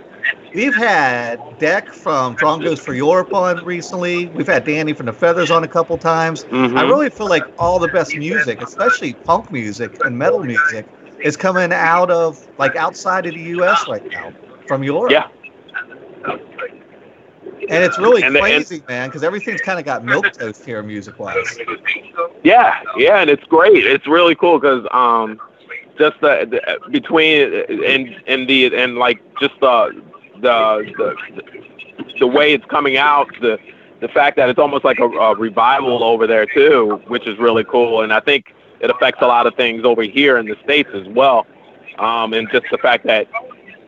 we've 0.53 0.75
had 0.75 1.39
Deck 1.59 1.89
from 1.93 2.35
Drongos 2.35 2.79
for 2.79 2.93
Europe 2.93 3.33
on 3.33 3.63
recently. 3.65 4.27
We've 4.27 4.47
had 4.47 4.65
Danny 4.65 4.93
from 4.93 5.05
the 5.07 5.13
Feathers 5.13 5.51
on 5.51 5.63
a 5.63 5.67
couple 5.67 5.97
times. 5.97 6.45
Mhm. 6.45 6.77
I 6.77 6.83
really 6.83 7.09
feel 7.09 7.27
like 7.27 7.43
all 7.57 7.79
the 7.79 7.87
best 7.87 8.15
music, 8.15 8.61
especially 8.61 9.13
punk 9.13 9.51
music 9.51 9.97
and 10.05 10.17
metal 10.17 10.43
music, 10.43 10.85
is 11.21 11.37
coming 11.37 11.71
out 11.73 12.11
of 12.11 12.45
like 12.57 12.75
outside 12.75 13.25
of 13.25 13.33
the 13.33 13.41
U.S. 13.41 13.85
right 13.87 14.05
now 14.11 14.31
from 14.67 14.83
Europe. 14.83 15.11
Yeah. 15.11 15.27
And 17.69 17.81
it's 17.83 17.97
really 17.97 18.21
And 18.23 18.35
the- 18.35 18.39
and- 18.43 18.65
crazy, 18.65 18.83
man, 18.89 19.07
because 19.07 19.23
everything's 19.23 19.61
kind 19.61 19.79
of 19.79 19.85
got 19.85 20.03
milk 20.03 20.31
toast 20.33 20.65
here, 20.65 20.83
music 20.83 21.17
wise. 21.17 21.57
Yeah, 22.43 22.75
yeah, 22.97 23.19
and 23.21 23.29
it's 23.29 23.43
great. 23.45 23.85
It's 23.85 24.05
really 24.05 24.35
cool 24.35 24.59
because 24.59 24.85
um, 24.91 25.39
just 25.97 26.19
the, 26.19 26.45
the 26.49 26.89
between 26.89 27.53
and 27.85 28.21
and 28.27 28.49
the 28.49 28.75
and 28.75 28.97
like 28.97 29.21
just 29.39 29.53
the 29.61 30.01
the 30.43 30.93
the 30.97 31.15
the 32.19 32.27
way 32.27 32.53
it's 32.53 32.65
coming 32.65 32.97
out, 32.97 33.27
the 33.41 33.57
the 34.01 34.07
fact 34.09 34.37
that 34.37 34.49
it's 34.49 34.59
almost 34.59 34.83
like 34.83 34.99
a, 34.99 35.05
a 35.05 35.35
revival 35.35 36.03
over 36.03 36.27
there 36.27 36.45
too, 36.45 37.01
which 37.07 37.25
is 37.25 37.37
really 37.39 37.63
cool. 37.63 38.01
And 38.01 38.13
I 38.13 38.19
think 38.19 38.53
it 38.81 38.89
affects 38.89 39.21
a 39.21 39.27
lot 39.27 39.47
of 39.47 39.55
things 39.55 39.85
over 39.85 40.03
here 40.03 40.37
in 40.37 40.45
the 40.45 40.57
states 40.63 40.89
as 40.93 41.07
well. 41.07 41.47
Um, 41.97 42.33
and 42.33 42.49
just 42.51 42.65
the 42.69 42.77
fact 42.77 43.05
that 43.05 43.27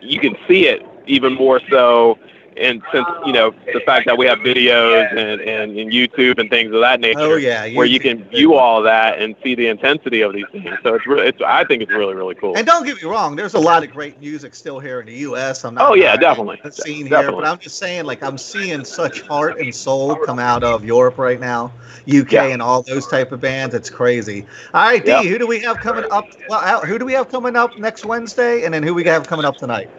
you 0.01 0.19
can 0.19 0.35
see 0.47 0.67
it 0.67 0.81
even 1.05 1.33
more 1.33 1.59
so. 1.69 2.17
And 2.57 2.81
since 2.91 3.05
you 3.25 3.33
know 3.33 3.51
the 3.74 3.81
fact 3.85 4.05
that 4.05 4.17
we 4.17 4.25
have 4.27 4.39
videos 4.39 5.09
and, 5.12 5.41
and, 5.41 5.77
and 5.77 5.91
YouTube 5.91 6.39
and 6.39 6.50
things 6.50 6.74
of 6.74 6.79
that 6.81 7.00
nature, 7.01 7.19
Oh 7.19 7.35
yeah, 7.35 7.67
where 7.74 7.85
you 7.85 8.00
can 8.00 8.24
view 8.29 8.55
all 8.55 8.81
that 8.83 9.19
and 9.19 9.35
see 9.43 9.55
the 9.55 9.67
intensity 9.67 10.21
of 10.21 10.31
these 10.33 10.45
things. 10.51 10.69
So 10.83 10.95
it's 10.95 11.05
really, 11.05 11.27
it's 11.27 11.41
I 11.45 11.65
think 11.65 11.81
it's 11.83 11.91
really 11.91 12.15
really 12.15 12.35
cool. 12.35 12.55
And 12.57 12.65
don't 12.65 12.85
get 12.85 13.01
me 13.01 13.09
wrong, 13.09 13.35
there's 13.35 13.55
a 13.55 13.59
lot 13.59 13.83
of 13.83 13.91
great 13.91 14.19
music 14.19 14.55
still 14.55 14.79
here 14.79 15.01
in 15.01 15.07
the 15.07 15.13
U.S. 15.15 15.65
I'm 15.65 15.75
not. 15.75 15.89
Oh, 15.89 15.93
yeah, 15.95 16.15
definitely. 16.15 16.59
Scene 16.71 17.05
here, 17.07 17.31
but 17.31 17.45
I'm 17.45 17.57
just 17.59 17.77
saying, 17.77 18.05
like, 18.05 18.24
I'm 18.24 18.38
seeing 18.38 18.85
such 18.85 19.21
heart 19.21 19.59
and 19.59 19.74
soul 19.75 20.15
come 20.25 20.39
out 20.39 20.63
of 20.63 20.85
Europe 20.85 21.17
right 21.17 21.39
now, 21.39 21.74
UK, 22.07 22.31
Yeah. 22.31 22.43
and 22.45 22.62
all 22.62 22.81
those 22.83 23.07
type 23.07 23.31
of 23.31 23.41
bands. 23.41 23.75
It's 23.75 23.89
crazy. 23.89 24.45
All 24.74 24.81
right, 24.83 25.03
D, 25.03 25.12
Yeah. 25.12 25.24
who 25.24 25.38
do 25.38 25.47
we 25.47 25.59
have 25.59 25.77
coming 25.77 26.05
up? 26.12 26.25
Well, 26.50 26.62
out- 26.62 26.85
who 26.85 26.97
do 26.97 27.05
we 27.05 27.13
have 27.13 27.29
coming 27.29 27.55
up 27.55 27.77
next 27.77 28.05
Wednesday, 28.05 28.63
and 28.63 28.74
then 28.74 28.81
who 28.83 28.93
we 28.93 29.03
have 29.05 29.27
coming 29.27 29.45
up 29.45 29.57
tonight? 29.57 29.89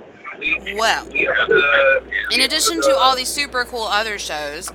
Well, 0.75 1.07
in 2.31 2.41
addition 2.41 2.81
to 2.83 2.97
all 2.97 3.17
these 3.17 3.29
super 3.29 3.65
cool 3.65 3.85
other 3.85 4.19
shows, 4.19 4.71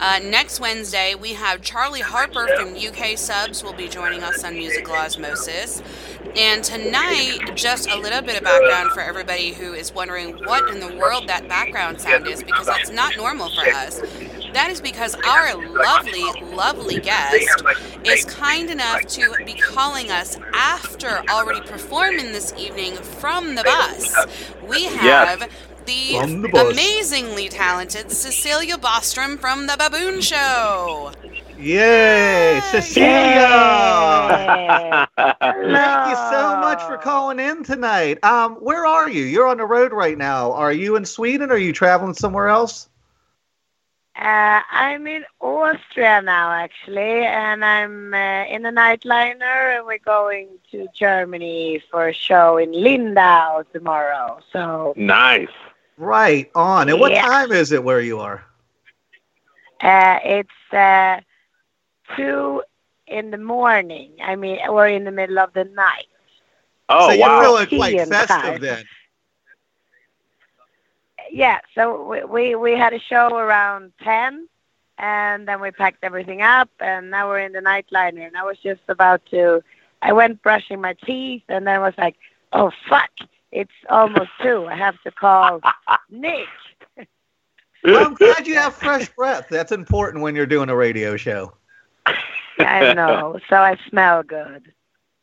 uh, 0.00 0.18
next 0.22 0.60
Wednesday 0.60 1.14
we 1.14 1.34
have 1.34 1.62
Charlie 1.62 2.00
Harper 2.00 2.48
from 2.56 2.74
UK 2.76 3.16
Subs 3.16 3.62
will 3.62 3.72
be 3.72 3.88
joining 3.88 4.22
us 4.22 4.42
on 4.44 4.54
Musical 4.54 4.94
Osmosis. 4.94 5.82
And 6.36 6.62
tonight, 6.62 7.54
just 7.54 7.88
a 7.88 7.96
little 7.96 8.20
bit 8.22 8.36
of 8.36 8.44
background 8.44 8.90
for 8.92 9.00
everybody 9.00 9.52
who 9.52 9.72
is 9.72 9.94
wondering 9.94 10.34
what 10.44 10.68
in 10.70 10.80
the 10.80 10.96
world 10.96 11.28
that 11.28 11.48
background 11.48 12.00
sound 12.00 12.26
is, 12.26 12.42
because 12.42 12.66
that's 12.66 12.90
not 12.90 13.16
normal 13.16 13.48
for 13.50 13.62
us. 13.70 14.00
That 14.52 14.68
is 14.70 14.80
because 14.80 15.14
our 15.14 15.54
lovely, 15.56 16.42
lovely 16.54 17.00
guest 17.00 17.62
is 18.04 18.24
kind 18.24 18.70
enough 18.70 19.06
to 19.06 19.34
be 19.44 19.54
calling 19.54 20.10
us 20.10 20.38
after 20.54 21.22
already 21.28 21.60
performing 21.60 22.32
this 22.32 22.52
evening 22.58 22.94
from 22.94 23.54
the 23.54 23.62
bus. 23.64 24.26
We 24.68 24.84
have 24.84 25.48
the, 25.86 26.18
the 26.42 26.70
amazingly 26.70 27.48
talented 27.48 28.10
Cecilia 28.10 28.76
Bostrom 28.76 29.38
from 29.38 29.66
The 29.66 29.76
Baboon 29.78 30.20
Show. 30.20 31.12
Yay, 31.58 32.60
Cecilia! 32.70 33.08
Thank 35.16 36.10
you 36.10 36.16
so 36.30 36.58
much 36.60 36.82
for 36.82 36.98
calling 36.98 37.38
in 37.38 37.64
tonight. 37.64 38.22
Um, 38.24 38.56
where 38.56 38.84
are 38.84 39.08
you? 39.08 39.24
You're 39.24 39.46
on 39.46 39.56
the 39.56 39.64
road 39.64 39.92
right 39.92 40.18
now. 40.18 40.52
Are 40.52 40.72
you 40.72 40.96
in 40.96 41.06
Sweden? 41.06 41.50
Or 41.50 41.54
are 41.54 41.58
you 41.58 41.72
traveling 41.72 42.12
somewhere 42.14 42.48
else? 42.48 42.88
Uh, 44.18 44.60
I'm 44.70 45.06
in 45.06 45.24
Austria 45.40 46.20
now, 46.22 46.52
actually, 46.52 47.24
and 47.24 47.64
I'm 47.64 48.12
uh, 48.14 48.44
in 48.46 48.64
a 48.66 48.72
nightliner, 48.72 49.76
and 49.78 49.86
we're 49.86 49.98
going 49.98 50.48
to 50.72 50.88
Germany 50.94 51.82
for 51.90 52.08
a 52.08 52.12
show 52.12 52.56
in 52.58 52.72
Lindau 52.72 53.62
tomorrow. 53.72 54.40
So 54.52 54.96
nice. 54.96 55.48
Right 55.96 56.50
on. 56.54 56.88
And 56.88 56.98
what 56.98 57.14
Yeah. 57.14 57.22
time 57.24 57.52
is 57.52 57.72
it 57.72 57.82
where 57.84 58.00
you 58.00 58.20
are? 58.20 58.44
uh, 59.82 60.18
it's 60.24 60.72
uh, 60.72 61.20
two 62.16 62.62
in 63.06 63.30
the 63.30 63.38
morning. 63.38 64.12
I 64.22 64.36
mean, 64.36 64.58
or 64.68 64.86
in 64.88 65.04
the 65.04 65.10
middle 65.12 65.38
of 65.38 65.52
the 65.52 65.64
night. 65.64 66.06
Oh 66.88 67.06
so 67.06 67.12
you're 67.12 67.30
wow. 67.30 67.54
feeling 67.66 67.66
quite 67.68 68.00
festive 68.00 68.60
time. 68.60 68.60
then. 68.60 68.84
Yeah, 71.30 71.60
so 71.74 72.02
we, 72.08 72.24
we 72.24 72.54
we 72.54 72.72
had 72.72 72.92
a 72.92 73.00
show 73.00 73.34
around 73.36 73.92
ten, 74.02 74.48
and 74.98 75.46
then 75.46 75.60
we 75.60 75.70
packed 75.70 76.02
everything 76.02 76.42
up, 76.42 76.70
and 76.80 77.10
now 77.10 77.28
we're 77.28 77.40
in 77.40 77.52
the 77.52 77.60
nightliner. 77.60 78.26
And 78.26 78.36
I 78.36 78.44
was 78.44 78.58
just 78.58 78.82
about 78.88 79.24
to, 79.26 79.62
I 80.02 80.12
went 80.12 80.42
brushing 80.42 80.80
my 80.80 80.94
teeth, 81.04 81.42
and 81.48 81.66
then 81.66 81.76
I 81.76 81.78
was 81.78 81.94
like, 81.98 82.16
oh 82.52 82.70
fuck, 82.88 83.10
it's 83.52 83.70
almost 83.88 84.30
two. 84.42 84.66
I 84.66 84.76
have 84.76 85.00
to 85.02 85.10
call 85.10 85.60
Nick. 86.10 86.48
Well, 87.84 88.06
I'm 88.06 88.14
glad 88.14 88.46
you 88.46 88.56
have 88.56 88.74
fresh 88.74 89.08
breath. 89.10 89.46
That's 89.48 89.72
important 89.72 90.22
when 90.22 90.34
you're 90.34 90.46
doing 90.46 90.68
a 90.70 90.76
radio 90.76 91.16
show. 91.16 91.52
I 92.58 92.94
know, 92.94 93.38
so 93.48 93.56
I 93.56 93.76
smell 93.88 94.22
good. 94.22 94.72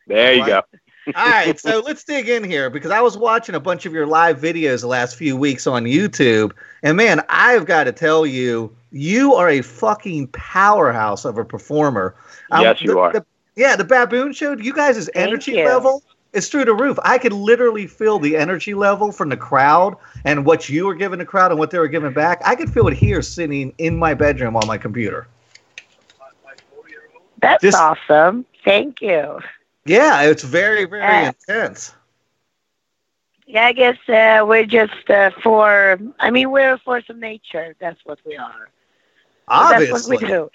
There 0.06 0.34
you 0.34 0.46
go. 0.46 0.62
All 1.08 1.12
right, 1.30 1.58
so 1.60 1.80
let's 1.84 2.02
dig 2.04 2.28
in 2.28 2.44
here 2.44 2.70
because 2.70 2.90
I 2.90 3.00
was 3.00 3.18
watching 3.18 3.54
a 3.54 3.60
bunch 3.60 3.84
of 3.84 3.92
your 3.92 4.06
live 4.06 4.40
videos 4.40 4.80
the 4.80 4.86
last 4.86 5.16
few 5.16 5.36
weeks 5.36 5.66
on 5.66 5.84
YouTube, 5.84 6.52
and 6.82 6.96
man, 6.96 7.20
I've 7.28 7.66
got 7.66 7.84
to 7.84 7.92
tell 7.92 8.24
you, 8.24 8.74
you 8.90 9.34
are 9.34 9.50
a 9.50 9.60
fucking 9.60 10.28
powerhouse 10.28 11.24
of 11.24 11.36
a 11.36 11.44
performer. 11.44 12.14
Um, 12.50 12.62
Yes, 12.62 12.80
you 12.80 12.92
the- 12.92 12.98
are. 12.98 13.12
the- 13.12 13.26
yeah, 13.56 13.76
the 13.76 13.84
Baboon 13.84 14.32
Show. 14.32 14.56
You 14.56 14.72
guys' 14.72 15.08
energy 15.14 15.52
you. 15.52 15.64
level 15.64 16.02
is 16.32 16.48
through 16.48 16.64
the 16.64 16.74
roof. 16.74 16.98
I 17.04 17.18
could 17.18 17.32
literally 17.32 17.86
feel 17.86 18.18
the 18.18 18.36
energy 18.36 18.74
level 18.74 19.12
from 19.12 19.28
the 19.28 19.36
crowd 19.36 19.96
and 20.24 20.44
what 20.44 20.68
you 20.68 20.86
were 20.86 20.94
giving 20.94 21.18
the 21.20 21.24
crowd 21.24 21.52
and 21.52 21.60
what 21.60 21.70
they 21.70 21.78
were 21.78 21.86
giving 21.86 22.12
back. 22.12 22.40
I 22.44 22.56
could 22.56 22.72
feel 22.72 22.88
it 22.88 22.94
here, 22.94 23.22
sitting 23.22 23.72
in 23.78 23.96
my 23.98 24.14
bedroom 24.14 24.56
on 24.56 24.66
my 24.66 24.78
computer. 24.78 25.28
That's 27.40 27.74
awesome. 27.74 28.46
Thank 28.64 29.02
you. 29.02 29.38
Yeah, 29.84 30.22
it's 30.22 30.42
very, 30.42 30.84
very 30.84 31.24
Uh, 31.26 31.26
intense. 31.26 31.94
Yeah, 33.46 33.66
I 33.66 33.72
guess 33.72 33.96
uh, 34.08 34.44
we're 34.46 34.64
just 34.66 35.08
uh, 35.10 35.30
for. 35.42 35.98
I 36.18 36.30
mean, 36.30 36.50
we're 36.50 36.74
a 36.74 36.78
force 36.78 37.08
of 37.08 37.16
nature. 37.16 37.74
That's 37.80 38.00
what 38.04 38.18
we 38.26 38.36
are. 38.36 38.68
Obviously. 39.48 39.86
That's 39.86 39.90
what 39.90 40.06
we 40.08 40.18
do. 40.18 40.50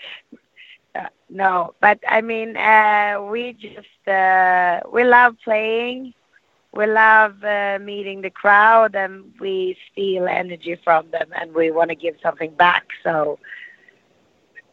Uh, 0.96 1.08
no, 1.30 1.74
but 1.82 2.00
I 2.08 2.22
mean, 2.22 2.58
uh, 2.58 3.22
we 3.30 3.54
just 3.54 4.08
uh, 4.08 4.82
we 4.92 5.04
love 5.04 5.36
playing. 5.44 6.14
We 6.74 6.86
love 6.88 7.44
uh, 7.44 7.80
meeting 7.82 8.22
the 8.22 8.30
crowd, 8.30 8.96
and 8.96 9.34
we 9.40 9.78
steal 9.92 10.28
energy 10.28 10.76
from 10.84 11.10
them, 11.12 11.30
and 11.40 11.54
we 11.54 11.72
want 11.72 11.90
to 11.90 11.96
give 11.96 12.16
something 12.22 12.52
back. 12.56 12.86
So 13.04 13.40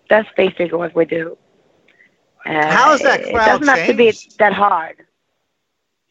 that's 0.09 0.29
basically 0.37 0.77
what 0.79 0.95
we 0.95 1.05
do. 1.05 1.37
Uh, 2.47 2.67
How 2.71 2.93
has 2.93 3.03
that 3.03 3.23
It 3.23 3.33
crowd 3.35 3.61
doesn't 3.61 3.67
have 3.67 3.87
to 3.88 3.95
be 3.95 4.05
changed? 4.12 4.38
that 4.38 4.53
hard. 4.53 5.05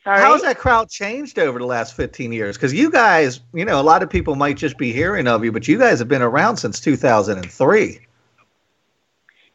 Sorry. 0.04 0.20
How's 0.20 0.42
that 0.44 0.58
crowd 0.60 0.90
changed 0.90 1.40
over 1.40 1.58
the 1.58 1.66
last 1.66 1.96
15 1.96 2.32
years? 2.32 2.58
Because 2.58 2.74
you 2.74 2.92
guys, 2.92 3.40
you 3.54 3.66
know, 3.66 3.80
a 3.80 3.84
lot 3.84 4.04
of 4.04 4.10
people 4.10 4.36
might 4.36 4.58
just 4.58 4.78
be 4.78 4.92
hearing 4.94 5.28
of 5.28 5.44
you, 5.44 5.52
but 5.52 5.68
you 5.68 5.80
guys 5.80 5.98
have 6.00 6.08
been 6.08 6.22
around 6.22 6.58
since 6.58 6.80
2003. 6.80 8.00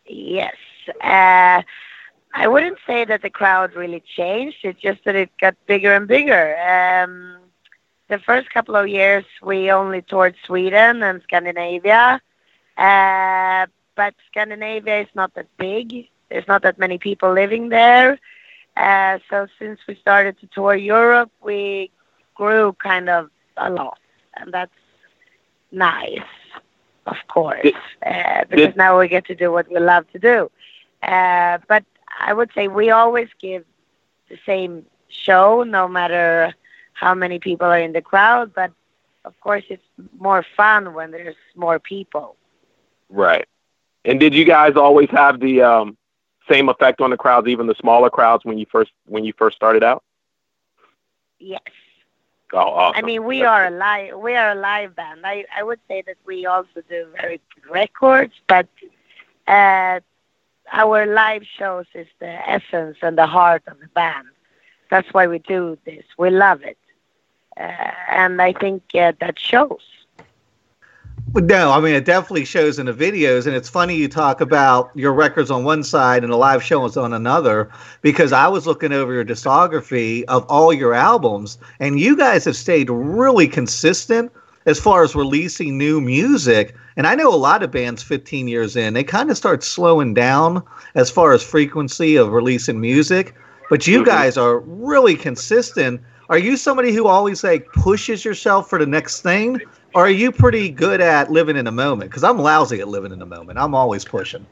Yes. 0.07 0.57
Uh, 1.01 1.63
I 2.35 2.49
wouldn't 2.49 2.79
say 2.87 3.05
that 3.05 3.23
the 3.23 3.31
crowd 3.31 3.75
really 3.77 4.01
changed. 4.17 4.59
It's 4.65 4.81
just 4.81 5.05
that 5.05 5.15
it 5.15 5.31
got 5.39 5.55
bigger 5.67 5.95
and 5.95 6.09
bigger. 6.09 6.57
Um, 6.59 7.37
the 8.09 8.19
first 8.19 8.51
couple 8.51 8.75
of 8.75 8.89
years, 8.89 9.25
we 9.43 9.71
only 9.71 10.03
toured 10.03 10.35
Sweden 10.47 11.03
and 11.03 11.23
Scandinavia. 11.23 12.21
Uh, 12.77 13.67
but 13.95 14.15
Scandinavia 14.29 15.01
is 15.03 15.09
not 15.15 15.35
that 15.35 15.47
big. 15.59 16.09
There's 16.31 16.47
not 16.49 16.63
that 16.63 16.79
many 16.79 16.99
people 16.99 17.33
living 17.33 17.69
there. 17.69 18.19
Uh, 18.77 19.19
so 19.29 19.47
since 19.59 19.81
we 19.87 19.95
started 19.97 20.39
to 20.41 20.47
tour 20.47 20.75
Europe, 20.75 21.31
we 21.43 21.91
grew 22.35 22.75
kind 22.83 23.09
of 23.09 23.31
a 23.57 23.69
lot. 23.71 23.99
And 24.35 24.53
that's 24.55 24.73
nice, 25.73 26.19
of 27.07 27.17
course, 27.29 27.67
uh, 28.07 28.45
because 28.49 28.77
now 28.77 28.99
we 28.99 29.09
get 29.09 29.27
to 29.27 29.35
do 29.35 29.51
what 29.53 29.71
we 29.71 29.79
love 29.81 30.11
to 30.13 30.19
do. 30.19 30.51
Uh, 31.03 31.59
but 31.69 31.85
I 32.21 32.33
would 32.33 32.51
say 32.55 32.69
we 32.69 32.91
always 32.91 33.29
give 33.41 33.65
the 34.29 34.39
same 34.47 34.87
show, 35.09 35.65
no 35.65 35.89
matter 35.89 36.55
how 36.93 37.15
many 37.15 37.39
people 37.39 37.67
are 37.67 37.81
in 37.81 37.93
the 37.93 38.03
crowd. 38.03 38.53
But 38.55 38.73
of 39.25 39.39
course, 39.41 39.65
it's 39.69 39.83
more 40.19 40.45
fun 40.57 40.95
when 40.95 41.11
there's 41.11 41.37
more 41.57 41.79
people. 41.79 42.37
Right. 43.09 43.47
And 44.05 44.21
did 44.21 44.35
you 44.35 44.45
guys 44.45 44.77
always 44.77 45.11
have 45.11 45.41
the 45.41 45.63
um, 45.63 45.97
same 46.51 46.69
effect 46.69 47.01
on 47.01 47.11
the 47.11 47.17
crowds, 47.17 47.49
even 47.49 47.67
the 47.67 47.75
smaller 47.75 48.11
crowds, 48.11 48.45
when 48.45 48.59
you 48.59 48.67
first 48.71 48.93
when 49.07 49.25
you 49.25 49.33
first 49.37 49.57
started 49.57 49.83
out? 49.83 50.03
Yes. 51.39 51.63
Oh, 52.53 52.59
awesome. 52.59 52.99
I 52.99 53.03
mean, 53.03 53.25
we 53.25 53.41
That's 53.41 53.51
are 53.51 53.67
a 53.67 53.71
live 53.71 54.19
we 54.19 54.35
are 54.35 54.51
a 54.51 54.55
live 54.55 54.95
band. 54.97 55.21
I 55.25 55.45
I 55.57 55.63
would 55.63 55.81
say 55.89 56.03
that 56.07 56.17
we 56.27 56.47
also 56.47 56.81
do 56.89 57.07
very 57.21 57.41
good 57.55 57.71
records, 57.71 58.35
but 58.49 58.67
uh, 59.47 60.01
our 60.73 61.07
live 61.07 61.45
shows 61.45 61.87
is 61.95 62.07
the 62.21 62.33
essence 62.49 62.99
and 63.03 63.17
the 63.19 63.27
heart 63.27 63.63
of 63.67 63.79
the 63.81 63.89
band. 63.89 64.29
That's 64.91 65.13
why 65.13 65.27
we 65.27 65.39
do 65.39 65.79
this. 65.85 66.05
We 66.19 66.31
love 66.31 66.63
it, 66.63 66.79
uh, 67.57 67.93
and 68.11 68.41
I 68.41 68.53
think 68.53 68.83
uh, 68.95 69.13
that 69.21 69.39
shows. 69.39 69.83
But 71.33 71.45
no, 71.45 71.71
I 71.71 71.79
mean, 71.81 71.95
it 71.95 72.05
definitely 72.05 72.45
shows 72.45 72.81
in 72.81 72.87
the 72.87 72.93
videos. 72.93 73.47
And 73.47 73.55
it's 73.55 73.69
funny 73.69 73.95
you 73.95 74.09
talk 74.09 74.41
about 74.41 74.91
your 74.97 75.13
records 75.13 75.49
on 75.49 75.63
one 75.63 75.85
side 75.85 76.25
and 76.25 76.33
the 76.33 76.37
live 76.37 76.63
shows 76.63 76.97
on 76.97 77.13
another, 77.13 77.71
because 78.03 78.33
I 78.33 78.49
was 78.49 78.67
looking 78.67 78.93
over 78.93 79.13
your 79.13 79.25
discography 79.25 80.25
of 80.25 80.45
all 80.49 80.73
your 80.73 80.93
albums, 80.93 81.59
and 81.79 82.01
you 82.01 82.17
guys 82.17 82.45
have 82.47 82.57
stayed 82.57 82.91
really 82.91 83.47
consistent 83.47 84.33
as 84.67 84.81
far 84.81 85.05
as 85.05 85.15
releasing 85.15 85.79
new 85.79 86.01
music. 86.01 86.75
And 86.97 87.07
I 87.07 87.15
know 87.15 87.33
a 87.33 87.37
lot 87.37 87.63
of 87.63 87.71
bands 87.71 88.03
15 88.03 88.49
years 88.49 88.75
in, 88.75 88.95
they 88.95 89.05
kind 89.05 89.31
of 89.31 89.37
start 89.37 89.63
slowing 89.63 90.15
down 90.15 90.65
as 90.97 91.11
far 91.11 91.33
as 91.33 91.45
frequency 91.45 92.17
of 92.17 92.33
releasing 92.33 92.81
music. 92.81 93.37
But 93.69 93.87
you 93.87 94.03
Mhm. 94.03 94.07
guys 94.07 94.37
are 94.37 94.59
really 94.59 95.15
consistent. 95.15 96.01
Are 96.29 96.39
you 96.39 96.57
somebody 96.57 96.93
who 96.93 97.07
always 97.07 97.45
like 97.45 97.71
pushes 97.73 98.25
yourself 98.25 98.69
for 98.69 98.81
the 98.81 98.87
next 98.87 99.21
thing? 99.23 99.61
Are 99.95 100.09
you 100.09 100.31
pretty 100.31 100.71
good 100.71 101.01
at 101.01 101.33
living 101.33 101.57
in 101.57 101.65
the 101.65 101.73
moment? 101.73 102.11
Because 102.11 102.23
I'm 102.23 102.39
lousy 102.39 102.81
at 102.81 102.89
living 102.89 103.13
in 103.13 103.19
the 103.19 103.27
moment. 103.27 103.59
I'm 103.59 103.75
always 103.75 104.05
pushing. 104.05 104.47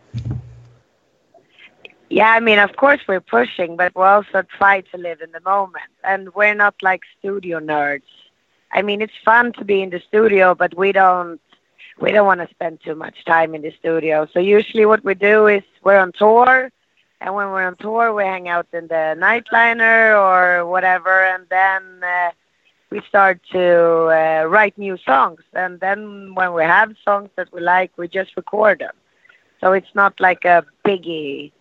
Yeah, 2.10 2.30
I 2.30 2.40
mean, 2.40 2.58
of 2.58 2.74
course 2.76 3.00
we're 3.06 3.20
pushing, 3.20 3.76
but 3.76 3.94
we 3.94 4.02
also 4.02 4.42
try 4.42 4.80
to 4.80 4.96
live 4.96 5.20
in 5.20 5.30
the 5.30 5.40
moment. 5.40 5.84
And 6.02 6.34
we're 6.34 6.54
not 6.54 6.74
like 6.82 7.02
studio 7.18 7.60
nerds. 7.60 8.02
I 8.72 8.82
mean, 8.82 9.00
it's 9.00 9.12
fun 9.24 9.52
to 9.54 9.64
be 9.64 9.82
in 9.82 9.90
the 9.90 10.00
studio, 10.00 10.54
but 10.54 10.76
we 10.76 10.92
don't 10.92 11.40
we 12.00 12.12
don't 12.12 12.26
want 12.26 12.40
to 12.40 12.48
spend 12.48 12.80
too 12.80 12.94
much 12.94 13.24
time 13.24 13.54
in 13.54 13.62
the 13.62 13.72
studio. 13.78 14.26
So 14.32 14.38
usually 14.38 14.86
what 14.86 15.04
we 15.04 15.14
do 15.14 15.46
is 15.46 15.62
we're 15.82 15.98
on 15.98 16.12
tour, 16.12 16.70
and 17.20 17.34
when 17.34 17.50
we're 17.50 17.66
on 17.66 17.76
tour, 17.76 18.14
we 18.14 18.24
hang 18.24 18.48
out 18.48 18.66
in 18.72 18.86
the 18.88 19.16
nightliner 19.18 20.16
or 20.16 20.66
whatever, 20.66 21.24
and 21.24 21.46
then 21.48 21.82
uh, 22.02 22.30
we 22.90 23.00
start 23.08 23.40
to 23.52 24.06
uh, 24.06 24.44
write 24.46 24.76
new 24.78 24.96
songs. 24.98 25.40
And 25.52 25.80
then 25.80 26.34
when 26.34 26.52
we 26.54 26.62
have 26.64 26.94
songs 27.04 27.30
that 27.36 27.52
we 27.52 27.60
like, 27.60 27.90
we 27.96 28.08
just 28.08 28.36
record 28.36 28.80
them. 28.80 28.94
So 29.60 29.72
it's 29.72 29.94
not 29.94 30.18
like 30.20 30.44
a 30.44 30.64
biggie 30.84 31.52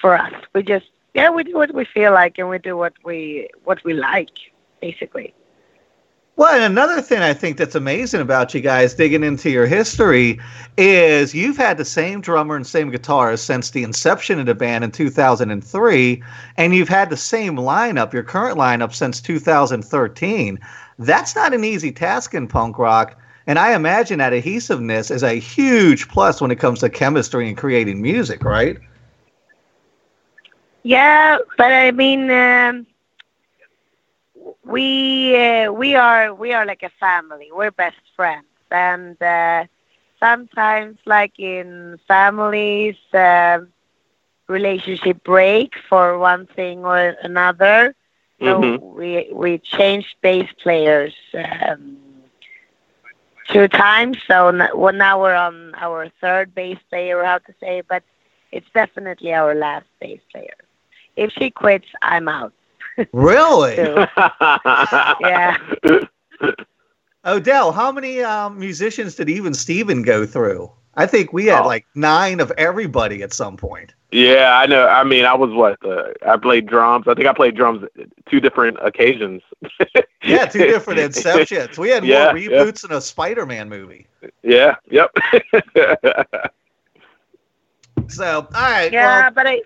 for 0.00 0.14
us. 0.18 0.32
We 0.54 0.62
just 0.62 0.86
yeah, 1.14 1.30
we 1.30 1.44
do 1.44 1.54
what 1.54 1.72
we 1.74 1.84
feel 1.84 2.12
like 2.12 2.38
and 2.38 2.48
we 2.48 2.58
do 2.58 2.76
what 2.76 2.92
we 3.04 3.48
what 3.64 3.82
we 3.84 3.94
like, 3.94 4.38
basically. 4.80 5.32
Well, 6.38 6.54
and 6.54 6.64
another 6.64 7.00
thing 7.00 7.20
I 7.20 7.32
think 7.32 7.56
that's 7.56 7.74
amazing 7.74 8.20
about 8.20 8.52
you 8.52 8.60
guys 8.60 8.92
digging 8.92 9.24
into 9.24 9.48
your 9.48 9.66
history 9.66 10.38
is 10.76 11.34
you've 11.34 11.56
had 11.56 11.78
the 11.78 11.84
same 11.84 12.20
drummer 12.20 12.56
and 12.56 12.66
same 12.66 12.92
guitarist 12.92 13.38
since 13.38 13.70
the 13.70 13.82
inception 13.82 14.38
of 14.38 14.44
the 14.44 14.54
band 14.54 14.84
in 14.84 14.90
2003, 14.90 16.22
and 16.58 16.74
you've 16.74 16.90
had 16.90 17.08
the 17.08 17.16
same 17.16 17.56
lineup, 17.56 18.12
your 18.12 18.22
current 18.22 18.58
lineup, 18.58 18.92
since 18.92 19.22
2013. 19.22 20.58
That's 20.98 21.34
not 21.34 21.54
an 21.54 21.64
easy 21.64 21.90
task 21.90 22.34
in 22.34 22.48
punk 22.48 22.76
rock. 22.76 23.18
And 23.46 23.58
I 23.58 23.74
imagine 23.74 24.18
that 24.18 24.34
adhesiveness 24.34 25.10
is 25.10 25.22
a 25.22 25.38
huge 25.38 26.08
plus 26.08 26.42
when 26.42 26.50
it 26.50 26.58
comes 26.58 26.80
to 26.80 26.90
chemistry 26.90 27.48
and 27.48 27.56
creating 27.56 28.02
music, 28.02 28.44
right? 28.44 28.76
Yeah, 30.82 31.38
but 31.56 31.72
I 31.72 31.92
mean, 31.92 32.30
um, 32.30 32.86
we 34.66 35.36
uh, 35.36 35.72
we 35.72 35.94
are 35.96 36.34
we 36.34 36.52
are 36.52 36.66
like 36.66 36.82
a 36.82 36.90
family. 37.00 37.48
We're 37.52 37.72
best 37.72 38.00
friends, 38.16 38.46
and 38.70 39.20
uh, 39.22 39.64
sometimes, 40.20 40.98
like 41.06 41.38
in 41.38 41.98
families, 42.08 42.96
um 43.14 43.68
relationship 44.48 45.22
break 45.24 45.72
for 45.88 46.18
one 46.18 46.46
thing 46.46 46.84
or 46.84 47.16
another. 47.22 47.94
So 48.44 48.62
Mhm. 48.62 48.82
we 48.96 49.28
we 49.32 49.58
changed 49.58 50.16
bass 50.22 50.48
players 50.62 51.14
um, 51.34 51.98
two 53.48 53.68
times. 53.68 54.18
So 54.26 54.52
well, 54.74 54.92
now 54.92 55.20
we're 55.20 55.34
on 55.34 55.74
our 55.76 56.08
third 56.20 56.54
bass 56.54 56.78
player, 56.90 57.22
how 57.24 57.38
to 57.38 57.54
say, 57.60 57.82
but 57.88 58.02
it's 58.52 58.66
definitely 58.74 59.32
our 59.34 59.54
last 59.54 59.86
bass 60.00 60.20
player. 60.32 60.56
If 61.16 61.32
she 61.32 61.50
quits, 61.50 61.86
I'm 62.02 62.28
out. 62.28 62.52
Really? 63.12 63.76
Yeah. 65.20 65.56
Odell, 67.24 67.72
how 67.72 67.90
many 67.90 68.22
um, 68.22 68.58
musicians 68.58 69.16
did 69.16 69.28
even 69.28 69.52
Steven 69.52 70.02
go 70.02 70.24
through? 70.26 70.70
I 70.98 71.06
think 71.06 71.32
we 71.32 71.46
had 71.46 71.62
Oh. 71.62 71.66
like 71.66 71.84
nine 71.94 72.40
of 72.40 72.50
everybody 72.52 73.22
at 73.22 73.32
some 73.32 73.56
point. 73.56 73.92
Yeah, 74.12 74.56
I 74.58 74.66
know. 74.66 74.86
I 74.86 75.04
mean, 75.04 75.24
I 75.26 75.34
was 75.34 75.50
what? 75.50 75.76
Uh, 75.84 76.12
I 76.26 76.36
played 76.38 76.66
drums. 76.66 77.06
I 77.08 77.14
think 77.14 77.26
I 77.26 77.34
played 77.34 77.54
drums 77.56 77.84
two 78.30 78.40
different 78.40 78.78
occasions. 78.80 79.42
Yeah, 80.22 80.46
two 80.46 80.60
different 80.66 81.00
inceptions. 81.00 81.76
We 81.76 81.90
had 81.90 82.02
more 82.04 82.12
Yeah, 82.12 82.32
reboots 82.32 82.80
than 82.82 82.92
a 82.92 83.00
Spider-Man 83.00 83.68
movie. 83.68 84.06
Yeah. 84.42 84.76
Yep. 84.90 85.10
So, 88.08 88.46
all 88.54 88.70
right. 88.70 88.92
Yeah, 88.92 89.22
Well, 89.22 89.30
but 89.32 89.46
I 89.48 89.62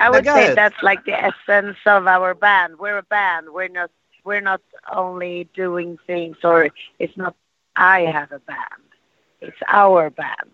I 0.00 0.10
would 0.10 0.26
say 0.26 0.48
ahead. 0.48 0.56
that's 0.56 0.82
like 0.82 1.04
the 1.04 1.14
essence 1.14 1.78
of 1.86 2.06
our 2.08 2.34
band. 2.34 2.78
We're 2.78 2.98
a 2.98 3.02
band. 3.04 3.50
We're 3.50 3.68
not 3.68 3.90
we're 4.24 4.40
not 4.40 4.62
only 4.92 5.48
doing 5.54 5.98
things 6.06 6.38
or 6.44 6.70
it's 6.98 7.16
not 7.16 7.36
I 7.76 8.02
have 8.02 8.32
a 8.32 8.40
band. 8.40 8.84
It's 9.40 9.58
our 9.68 10.10
band. 10.10 10.50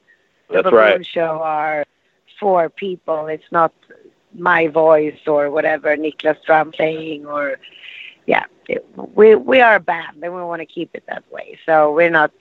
The 0.51 0.63
That's 0.63 0.65
Baboon 0.65 0.73
right. 0.73 1.05
Show 1.05 1.41
are 1.43 1.85
four 2.41 2.71
people. 2.71 3.27
It's 3.29 3.51
not 3.53 3.73
my 4.35 4.69
voice 4.69 5.19
or 5.27 5.51
whatever, 5.51 5.97
Niklas 5.97 6.43
drum 6.45 6.73
playing 6.73 7.27
or 7.27 7.57
yeah. 8.27 8.45
It, 8.69 8.87
we 8.97 9.35
we 9.37 9.61
are 9.61 9.77
a 9.77 9.81
band 9.81 10.23
and 10.23 10.35
we 10.35 10.43
want 10.43 10.61
to 10.61 10.67
keep 10.67 10.91
it 10.95 11.05
that 11.09 11.25
way. 11.31 11.59
So 11.67 11.93
we're 11.93 12.11
not 12.11 12.33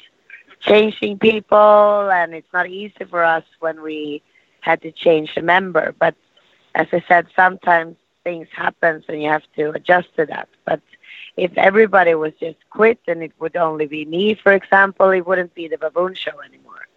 changing 0.61 1.19
people 1.19 2.09
and 2.11 2.33
it's 2.33 2.51
not 2.53 2.67
easy 2.67 3.05
for 3.09 3.23
us 3.23 3.43
when 3.59 3.81
we 3.81 4.21
had 4.61 4.81
to 4.83 4.91
change 4.91 5.31
a 5.37 5.41
member. 5.41 5.95
But 5.99 6.15
as 6.75 6.87
I 6.91 7.03
said, 7.07 7.27
sometimes 7.35 7.95
things 8.23 8.47
happen 8.51 9.03
and 9.07 9.21
you 9.21 9.29
have 9.29 9.43
to 9.55 9.71
adjust 9.71 10.13
to 10.17 10.25
that. 10.27 10.49
But 10.65 10.81
if 11.37 11.57
everybody 11.57 12.13
was 12.15 12.33
just 12.39 12.57
quit 12.69 12.99
and 13.07 13.23
it 13.23 13.31
would 13.39 13.55
only 13.55 13.87
be 13.87 14.05
me, 14.05 14.35
for 14.35 14.51
example, 14.51 15.09
it 15.11 15.25
wouldn't 15.25 15.55
be 15.55 15.67
the 15.67 15.77
baboon 15.77 16.13
show 16.13 16.39
anymore. 16.41 16.87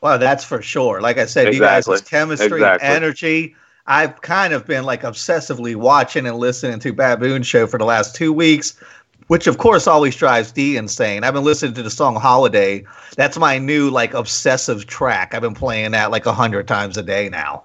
Well, 0.00 0.18
that's 0.18 0.44
for 0.44 0.62
sure. 0.62 1.00
Like 1.00 1.18
I 1.18 1.26
said, 1.26 1.48
Exactly. 1.48 1.92
you 1.92 1.98
guys' 1.98 2.00
chemistry, 2.08 2.46
Exactly. 2.46 2.88
and 2.88 2.96
energy. 2.96 3.56
I've 3.86 4.20
kind 4.20 4.52
of 4.52 4.66
been 4.66 4.84
like 4.84 5.02
obsessively 5.02 5.76
watching 5.76 6.26
and 6.26 6.36
listening 6.36 6.78
to 6.80 6.92
Baboon 6.92 7.42
Show 7.42 7.66
for 7.66 7.78
the 7.78 7.84
last 7.84 8.14
two 8.14 8.32
weeks, 8.32 8.78
which 9.26 9.46
of 9.46 9.58
course 9.58 9.86
always 9.86 10.16
drives 10.16 10.52
Dee 10.52 10.76
insane. 10.76 11.24
I've 11.24 11.34
been 11.34 11.44
listening 11.44 11.74
to 11.74 11.82
the 11.82 11.90
song 11.90 12.16
Holiday. 12.16 12.84
That's 13.16 13.38
my 13.38 13.58
new 13.58 13.90
like 13.90 14.14
obsessive 14.14 14.86
track. 14.86 15.34
I've 15.34 15.42
been 15.42 15.54
playing 15.54 15.90
that 15.92 16.10
like 16.10 16.26
a 16.26 16.32
hundred 16.32 16.66
times 16.68 16.96
a 16.96 17.02
day 17.02 17.28
now. 17.28 17.64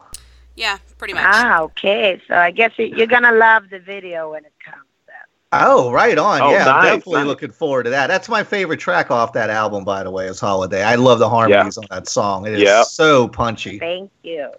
Yeah, 0.55 0.77
pretty 0.97 1.13
much. 1.13 1.23
Ah, 1.25 1.61
okay. 1.61 2.21
So 2.27 2.35
I 2.35 2.51
guess 2.51 2.71
you- 2.77 2.85
you're 2.95 3.07
gonna 3.07 3.31
love 3.33 3.69
the 3.69 3.79
video 3.79 4.31
when 4.31 4.45
it 4.45 4.53
comes. 4.63 4.85
Then. 5.05 5.15
Oh, 5.51 5.91
right 5.91 6.17
on. 6.17 6.41
Oh, 6.41 6.51
yeah, 6.51 6.59
I'm 6.61 6.65
nice, 6.83 6.83
definitely 6.95 7.13
nice. 7.19 7.27
looking 7.27 7.51
forward 7.51 7.83
to 7.83 7.89
that. 7.91 8.07
That's 8.07 8.29
my 8.29 8.43
favorite 8.43 8.79
track 8.79 9.11
off 9.11 9.33
that 9.33 9.49
album, 9.49 9.83
by 9.83 10.03
the 10.03 10.11
way, 10.11 10.27
is 10.27 10.39
Holiday. 10.39 10.83
I 10.83 10.95
love 10.95 11.19
the 11.19 11.29
harmonies 11.29 11.77
on 11.77 11.85
that 11.91 12.07
song. 12.07 12.47
It 12.47 12.53
is 12.53 12.61
Yeah. 12.61 12.83
so 12.83 13.27
punchy. 13.27 13.79
Thank 13.79 14.11
you. 14.23 14.49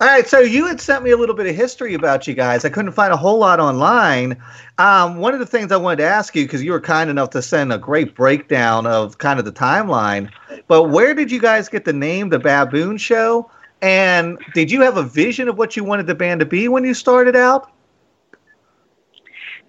All 0.00 0.08
right, 0.08 0.26
so 0.26 0.40
you 0.40 0.66
had 0.66 0.80
sent 0.80 1.04
me 1.04 1.12
a 1.12 1.16
little 1.16 1.34
bit 1.36 1.46
of 1.46 1.54
history 1.54 1.94
about 1.94 2.26
you 2.26 2.34
guys. 2.34 2.64
I 2.64 2.70
couldn't 2.70 2.90
find 2.90 3.12
a 3.12 3.16
whole 3.16 3.38
lot 3.38 3.60
online. 3.60 4.36
Um, 4.78 5.18
one 5.18 5.32
of 5.32 5.38
the 5.38 5.46
things 5.46 5.70
I 5.70 5.76
wanted 5.76 5.98
to 5.98 6.08
ask 6.08 6.34
you, 6.34 6.44
because 6.44 6.60
you 6.60 6.72
were 6.72 6.80
kind 6.80 7.08
enough 7.08 7.30
to 7.30 7.42
send 7.42 7.72
a 7.72 7.78
great 7.78 8.16
breakdown 8.16 8.84
of 8.84 9.18
kind 9.18 9.38
of 9.38 9.44
the 9.44 9.52
timeline, 9.52 10.28
but 10.66 10.84
where 10.84 11.14
did 11.14 11.30
you 11.30 11.38
guys 11.38 11.68
get 11.68 11.84
the 11.84 11.92
name 11.92 12.30
The 12.30 12.40
Baboon 12.40 12.96
Show? 12.96 13.48
And 13.82 14.38
did 14.54 14.70
you 14.70 14.82
have 14.82 14.96
a 14.96 15.02
vision 15.02 15.48
of 15.48 15.58
what 15.58 15.76
you 15.76 15.84
wanted 15.84 16.06
the 16.06 16.14
band 16.14 16.40
to 16.40 16.46
be 16.46 16.68
when 16.68 16.84
you 16.84 16.94
started 16.94 17.36
out? 17.36 17.70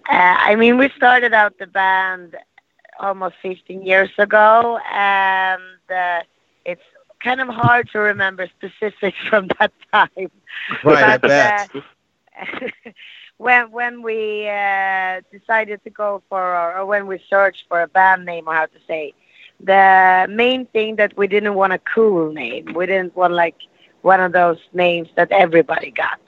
Uh, 0.08 0.36
I 0.38 0.54
mean, 0.56 0.78
we 0.78 0.88
started 0.90 1.32
out 1.32 1.58
the 1.58 1.66
band 1.66 2.36
almost 3.00 3.36
15 3.42 3.82
years 3.82 4.10
ago, 4.18 4.78
and 4.92 5.62
uh, 5.90 6.20
it's 6.64 6.82
kind 7.20 7.40
of 7.40 7.48
hard 7.48 7.88
to 7.90 7.98
remember 7.98 8.46
specifics 8.58 9.18
from 9.28 9.48
that 9.58 9.72
time. 9.92 10.30
Right, 10.84 11.04
I 11.04 11.16
bet. 11.18 11.70
uh, 12.40 12.68
when 13.38 13.70
when 13.72 14.02
we 14.02 14.48
uh, 14.48 15.22
decided 15.32 15.82
to 15.84 15.90
go 15.90 16.22
for, 16.28 16.40
or 16.76 16.86
when 16.86 17.06
we 17.06 17.18
searched 17.28 17.64
for 17.68 17.82
a 17.82 17.88
band 17.88 18.24
name, 18.24 18.46
or 18.46 18.54
how 18.54 18.66
to 18.66 18.78
say, 18.86 19.14
the 19.60 20.26
main 20.30 20.66
thing 20.66 20.96
that 20.96 21.16
we 21.16 21.26
didn't 21.26 21.54
want 21.54 21.72
a 21.72 21.78
cool 21.78 22.32
name. 22.32 22.72
We 22.74 22.86
didn't 22.86 23.16
want 23.16 23.32
like 23.32 23.56
one 24.04 24.20
of 24.20 24.32
those 24.32 24.58
names 24.74 25.08
that 25.16 25.32
everybody 25.32 25.90
got. 25.92 26.20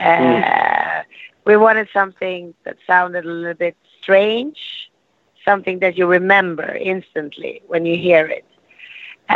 Uh, 0.00 1.02
We 1.46 1.56
wanted 1.56 1.88
something 1.92 2.54
that 2.64 2.76
sounded 2.86 3.24
a 3.24 3.28
little 3.28 3.54
bit 3.54 3.76
strange, 4.02 4.90
something 5.44 5.80
that 5.80 5.96
you 5.98 6.06
remember 6.06 6.68
instantly 6.76 7.62
when 7.66 7.84
you 7.86 7.96
hear 7.96 8.26
it. 8.26 8.44
Uh, 9.30 9.34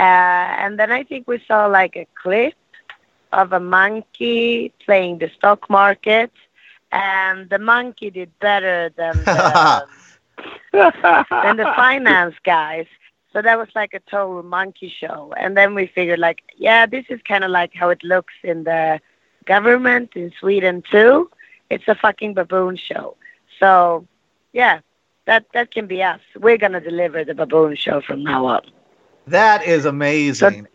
and 0.63 0.79
then 0.79 0.91
I 0.93 1.03
think 1.05 1.29
we 1.29 1.39
saw 1.49 1.67
like 1.67 1.97
a 1.97 2.07
clip 2.23 2.55
of 3.33 3.53
a 3.53 3.61
monkey 3.61 4.73
playing 4.85 5.19
the 5.19 5.29
stock 5.37 5.69
market, 5.71 6.33
and 6.93 7.49
the 7.51 7.59
monkey 7.59 8.11
did 8.11 8.31
better 8.41 8.91
than 8.97 9.29
the, 9.33 9.89
than 11.41 11.57
the 11.57 11.67
finance 11.75 12.35
guys. 12.45 12.87
So 13.35 13.43
that 13.43 13.59
was 13.59 13.69
like 13.75 13.95
a 13.95 14.01
total 14.01 14.43
monkey 14.43 14.89
show. 14.89 15.35
And 15.37 15.57
then 15.57 15.75
we 15.75 15.87
figured 15.89 16.21
like, 16.21 16.43
yeah, 16.57 16.87
this 16.87 17.05
is 17.11 17.21
kind 17.29 17.45
of 17.45 17.51
like 17.51 17.75
how 17.75 17.91
it 17.91 18.05
looks 18.05 18.35
in 18.45 18.65
the 18.65 19.01
government 19.45 20.13
in 20.15 20.33
Sweden 20.41 20.83
too. 20.91 21.31
It's 21.71 21.89
a 21.89 21.97
fucking 21.97 22.35
baboon 22.35 22.77
show. 22.77 23.17
So 23.61 24.07
yeah, 24.53 24.81
that 25.27 25.47
that 25.53 25.73
can 25.73 25.87
be 25.87 26.03
us. 26.03 26.21
We're 26.37 26.59
gonna 26.59 26.81
deliver 26.81 27.25
the 27.25 27.35
baboon 27.35 27.77
show 27.77 28.01
from 28.01 28.23
now 28.23 28.47
on. 28.47 28.63
That 29.27 29.65
is 29.65 29.85
amazing. 29.85 30.69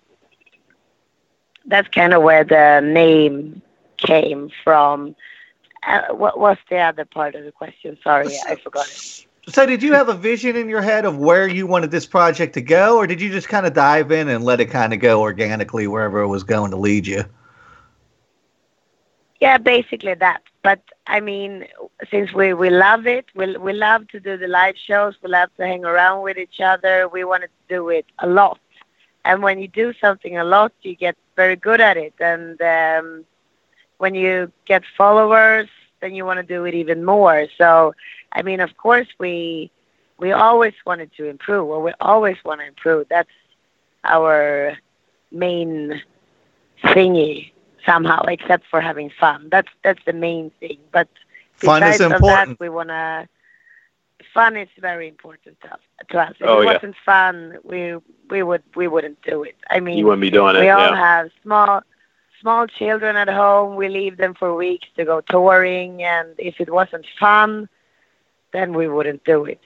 That's 1.65 1.87
kind 1.89 2.13
of 2.13 2.23
where 2.23 2.43
the 2.43 2.81
name 2.83 3.61
came 3.97 4.49
from. 4.63 5.15
Uh, 5.85 6.13
what 6.13 6.39
was 6.39 6.57
the 6.69 6.77
other 6.77 7.05
part 7.05 7.35
of 7.35 7.45
the 7.45 7.51
question? 7.51 7.97
Sorry, 8.03 8.37
I 8.47 8.55
forgot 8.55 8.87
it. 8.87 9.25
So, 9.49 9.65
did 9.65 9.81
you 9.81 9.93
have 9.93 10.09
a 10.09 10.13
vision 10.13 10.55
in 10.55 10.69
your 10.69 10.81
head 10.81 11.05
of 11.05 11.17
where 11.17 11.47
you 11.47 11.65
wanted 11.65 11.91
this 11.91 12.05
project 12.05 12.53
to 12.53 12.61
go, 12.61 12.97
or 12.97 13.07
did 13.07 13.19
you 13.19 13.31
just 13.31 13.49
kind 13.49 13.65
of 13.65 13.73
dive 13.73 14.11
in 14.11 14.29
and 14.29 14.43
let 14.43 14.59
it 14.59 14.67
kind 14.67 14.93
of 14.93 14.99
go 14.99 15.21
organically 15.21 15.87
wherever 15.87 16.21
it 16.21 16.27
was 16.27 16.43
going 16.43 16.71
to 16.71 16.77
lead 16.77 17.07
you? 17.07 17.23
Yeah, 19.39 19.57
basically 19.57 20.13
that. 20.15 20.43
But 20.61 20.81
I 21.07 21.19
mean, 21.19 21.65
since 22.11 22.33
we 22.33 22.53
we 22.53 22.69
love 22.69 23.07
it, 23.07 23.25
we 23.33 23.57
we 23.57 23.73
love 23.73 24.07
to 24.09 24.19
do 24.19 24.37
the 24.37 24.47
live 24.47 24.75
shows. 24.77 25.15
We 25.23 25.29
love 25.29 25.49
to 25.57 25.65
hang 25.65 25.85
around 25.85 26.21
with 26.21 26.37
each 26.37 26.59
other. 26.59 27.07
We 27.07 27.23
wanted 27.23 27.47
to 27.47 27.75
do 27.75 27.89
it 27.89 28.05
a 28.19 28.27
lot. 28.27 28.59
And 29.25 29.41
when 29.41 29.59
you 29.59 29.67
do 29.67 29.93
something 29.99 30.37
a 30.37 30.43
lot, 30.43 30.73
you 30.81 30.95
get 30.95 31.15
very 31.35 31.55
good 31.55 31.81
at 31.81 31.97
it. 31.97 32.13
And 32.19 32.61
um, 32.61 33.25
when 33.97 34.15
you 34.15 34.51
get 34.65 34.83
followers, 34.97 35.69
then 36.01 36.13
you 36.13 36.25
want 36.25 36.37
to 36.37 36.43
do 36.43 36.65
it 36.65 36.73
even 36.73 37.03
more. 37.03 37.47
So, 37.57 37.93
I 38.31 38.41
mean, 38.41 38.59
of 38.59 38.75
course, 38.77 39.07
we 39.19 39.71
we 40.17 40.31
always 40.31 40.73
wanted 40.85 41.11
to 41.17 41.25
improve, 41.25 41.67
or 41.69 41.81
we 41.81 41.91
always 41.99 42.37
want 42.43 42.61
to 42.61 42.67
improve. 42.67 43.07
That's 43.09 43.29
our 44.03 44.77
main 45.31 46.01
thingy 46.83 47.51
somehow, 47.85 48.23
except 48.27 48.65
for 48.69 48.81
having 48.81 49.09
fun. 49.19 49.49
That's 49.51 49.69
that's 49.83 50.03
the 50.05 50.13
main 50.13 50.51
thing. 50.59 50.77
But 50.91 51.07
Fun 51.63 51.85
is 51.85 51.99
besides 51.99 52.01
of 52.01 52.11
important. 52.11 52.59
that, 52.59 52.59
we 52.59 52.69
wanna. 52.69 53.27
Fun 54.33 54.55
is 54.57 54.69
very 54.79 55.07
important 55.07 55.59
to 55.61 55.73
us. 55.73 55.79
To 56.11 56.19
us. 56.19 56.35
If 56.39 56.47
Oh, 56.47 56.61
it 56.61 56.63
yeah. 56.63 56.73
wasn't 56.73 56.95
fun, 57.05 57.57
we 57.63 57.95
we 58.29 58.43
would 58.43 58.63
we 58.75 58.87
wouldn't 58.87 59.21
do 59.21 59.43
it. 59.43 59.55
I 59.69 59.79
mean, 59.79 59.97
You 59.97 60.05
wouldn't 60.05 60.21
be 60.21 60.29
doing 60.29 60.55
it. 60.55 60.59
we 60.59 60.69
all 60.69 60.91
Yeah. 60.91 60.95
have 60.95 61.29
small 61.43 61.81
small 62.41 62.67
children 62.67 63.15
at 63.15 63.27
home. 63.29 63.75
We 63.75 63.87
leave 63.89 64.17
them 64.17 64.33
for 64.33 64.53
weeks 64.55 64.87
to 64.97 65.05
go 65.05 65.21
touring, 65.21 66.03
and 66.03 66.35
if 66.37 66.59
it 66.59 66.69
wasn't 66.71 67.05
fun, 67.19 67.69
then 68.51 68.73
we 68.73 68.87
wouldn't 68.87 69.23
do 69.23 69.45
it. 69.45 69.59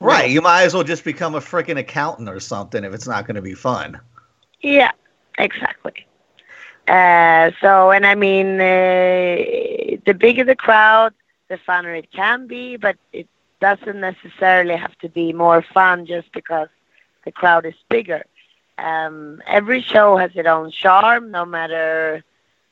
Right. 0.00 0.30
You 0.30 0.40
might 0.40 0.62
as 0.62 0.74
well 0.74 0.82
just 0.82 1.04
become 1.04 1.34
a 1.34 1.40
freaking 1.40 1.78
accountant 1.78 2.28
or 2.28 2.40
something 2.40 2.84
if 2.84 2.94
it's 2.94 3.06
not 3.06 3.26
going 3.26 3.34
to 3.34 3.42
be 3.42 3.54
fun. 3.54 4.00
Yeah, 4.60 4.92
exactly. 5.38 6.06
Uh, 6.88 7.50
so, 7.60 7.90
and 7.90 8.06
I 8.06 8.14
mean, 8.14 8.60
uh, 8.60 9.96
the 10.06 10.14
bigger 10.18 10.44
the 10.44 10.56
crowd, 10.56 11.12
the 11.48 11.58
funner 11.58 11.96
it 11.96 12.10
can 12.10 12.46
be, 12.46 12.76
but 12.76 12.96
it 13.12 13.28
doesn't 13.60 14.00
necessarily 14.00 14.76
have 14.76 14.96
to 14.98 15.08
be 15.08 15.32
more 15.32 15.62
fun 15.62 16.06
just 16.06 16.32
because 16.32 16.68
the 17.24 17.30
crowd 17.30 17.66
is 17.66 17.74
bigger. 17.88 18.24
Um, 18.78 19.42
every 19.46 19.82
show 19.82 20.16
has 20.16 20.30
its 20.34 20.48
own 20.48 20.70
charm, 20.70 21.30
no 21.30 21.44
matter 21.44 22.24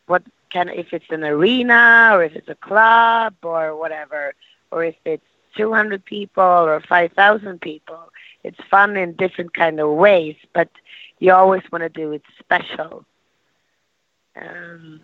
what 0.06 0.22
kind, 0.52 0.70
if 0.70 0.92
it's 0.92 1.10
an 1.10 1.22
arena 1.22 2.10
or 2.12 2.24
if 2.24 2.34
it's 2.34 2.48
a 2.48 2.54
club 2.54 3.34
or 3.42 3.76
whatever, 3.76 4.34
or 4.70 4.84
if 4.84 4.96
it's 5.04 5.22
200 5.56 6.04
people 6.04 6.42
or 6.42 6.80
5,000 6.80 7.60
people. 7.60 8.12
It's 8.44 8.58
fun 8.70 8.96
in 8.96 9.14
different 9.14 9.54
kind 9.54 9.80
of 9.80 9.90
ways, 9.90 10.36
but 10.54 10.68
you 11.18 11.32
always 11.32 11.62
want 11.70 11.82
to 11.82 11.88
do 11.88 12.12
it 12.12 12.22
special. 12.38 13.04
Um, 14.36 15.00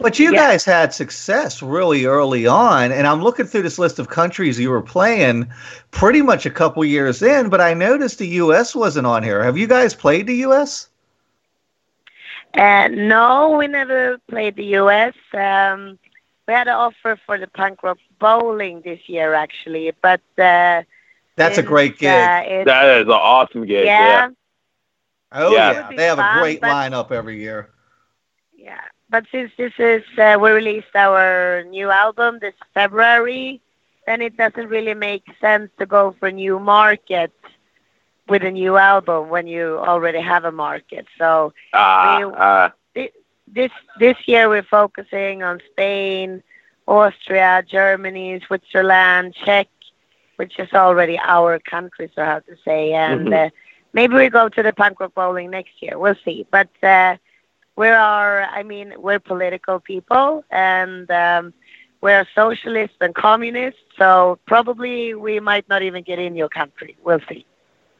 But 0.00 0.18
you 0.18 0.32
Yeah. 0.32 0.36
guys 0.36 0.64
had 0.64 0.92
success 0.94 1.62
really 1.62 2.04
early 2.04 2.46
on, 2.46 2.90
and 2.92 3.06
I'm 3.06 3.22
looking 3.22 3.46
through 3.46 3.62
this 3.62 3.78
list 3.78 3.98
of 3.98 4.08
countries 4.08 4.58
you 4.58 4.70
were 4.70 4.82
playing 4.82 5.48
pretty 5.90 6.22
much 6.22 6.44
a 6.46 6.50
couple 6.50 6.84
years 6.84 7.22
in, 7.22 7.48
but 7.48 7.60
I 7.60 7.74
noticed 7.74 8.18
the 8.18 8.28
U.S. 8.28 8.74
wasn't 8.74 9.06
on 9.06 9.22
here. 9.22 9.42
Have 9.42 9.56
you 9.58 9.66
guys 9.66 9.94
played 9.94 10.26
the 10.26 10.36
U.S.? 10.36 10.88
uh, 12.54 12.88
no, 12.88 13.56
we 13.58 13.66
never 13.66 14.18
played 14.28 14.56
the 14.56 14.64
U.S. 14.80 15.14
Um, 15.32 15.98
we 16.46 16.54
had 16.54 16.68
an 16.68 16.74
offer 16.74 17.18
for 17.26 17.38
the 17.38 17.46
punk 17.48 17.82
rock 17.82 17.98
bowling 18.18 18.80
this 18.82 19.00
year, 19.08 19.34
actually, 19.34 19.92
but 20.02 20.20
uh, 20.38 20.82
That's 21.36 21.58
a 21.58 21.62
great 21.62 21.98
gig. 21.98 22.10
Uh, 22.10 22.64
That 22.64 22.98
is 23.00 23.06
an 23.06 23.10
awesome 23.12 23.66
gig. 23.66 23.86
yeah, 23.86 24.26
Yeah. 24.26 24.28
oh, 25.32 25.52
yeah. 25.54 25.72
yeah. 25.72 25.90
They 25.96 26.04
have 26.06 26.18
a 26.18 26.38
great 26.40 26.60
but- 26.60 26.70
lineup 26.70 27.10
every 27.12 27.38
year. 27.40 27.70
Yeah, 28.56 28.80
but 29.10 29.24
since 29.30 29.50
this 29.56 29.72
is 29.78 30.02
uh, 30.18 30.38
we 30.40 30.50
released 30.50 30.94
our 30.94 31.64
new 31.64 31.90
album 31.90 32.38
this 32.40 32.54
February, 32.72 33.60
then 34.06 34.20
it 34.22 34.36
doesn't 34.36 34.68
really 34.68 34.94
make 34.94 35.24
sense 35.40 35.70
to 35.78 35.86
go 35.86 36.14
for 36.18 36.28
a 36.28 36.32
new 36.32 36.58
market 36.58 37.32
with 38.28 38.42
a 38.42 38.50
new 38.50 38.76
album 38.76 39.28
when 39.28 39.46
you 39.46 39.78
already 39.78 40.20
have 40.20 40.44
a 40.44 40.52
market. 40.52 41.06
So 41.18 41.52
Ah, 41.72 42.18
We- 42.18 42.34
ah. 42.36 42.72
this 43.46 43.70
this 43.98 44.16
year 44.26 44.48
we're 44.48 44.62
focusing 44.80 45.42
on 45.42 45.60
Spain, 45.70 46.42
Austria, 46.86 47.62
Germany, 47.66 48.40
Switzerland, 48.46 49.34
Czech, 49.34 49.68
which 50.36 50.58
is 50.58 50.72
already 50.72 51.18
our 51.18 51.58
country, 51.60 52.10
so 52.14 52.24
how 52.24 52.40
to 52.40 52.56
say, 52.64 52.92
and 52.92 53.28
Mhm. 53.28 53.46
uh, 53.46 53.50
maybe 53.92 54.14
we 54.14 54.28
go 54.28 54.48
to 54.48 54.62
the 54.62 54.72
punk 54.72 55.00
rock 55.00 55.14
bowling 55.14 55.50
next 55.50 55.80
year. 55.80 55.98
We'll 55.98 56.16
see, 56.24 56.46
but 56.50 56.68
uh, 56.82 57.16
we 57.76 57.88
are. 57.88 58.42
I 58.42 58.62
mean, 58.62 58.94
we're 58.98 59.20
political 59.20 59.80
people, 59.80 60.44
and 60.50 61.10
um, 61.10 61.52
we're 62.00 62.26
socialists 62.34 62.96
and 63.00 63.14
communists, 63.14 63.80
so 63.98 64.38
probably 64.46 65.14
we 65.14 65.40
might 65.40 65.68
not 65.68 65.82
even 65.82 66.02
get 66.02 66.18
in 66.18 66.34
your 66.36 66.48
country. 66.48 66.96
We'll 67.04 67.20
see. 67.28 67.46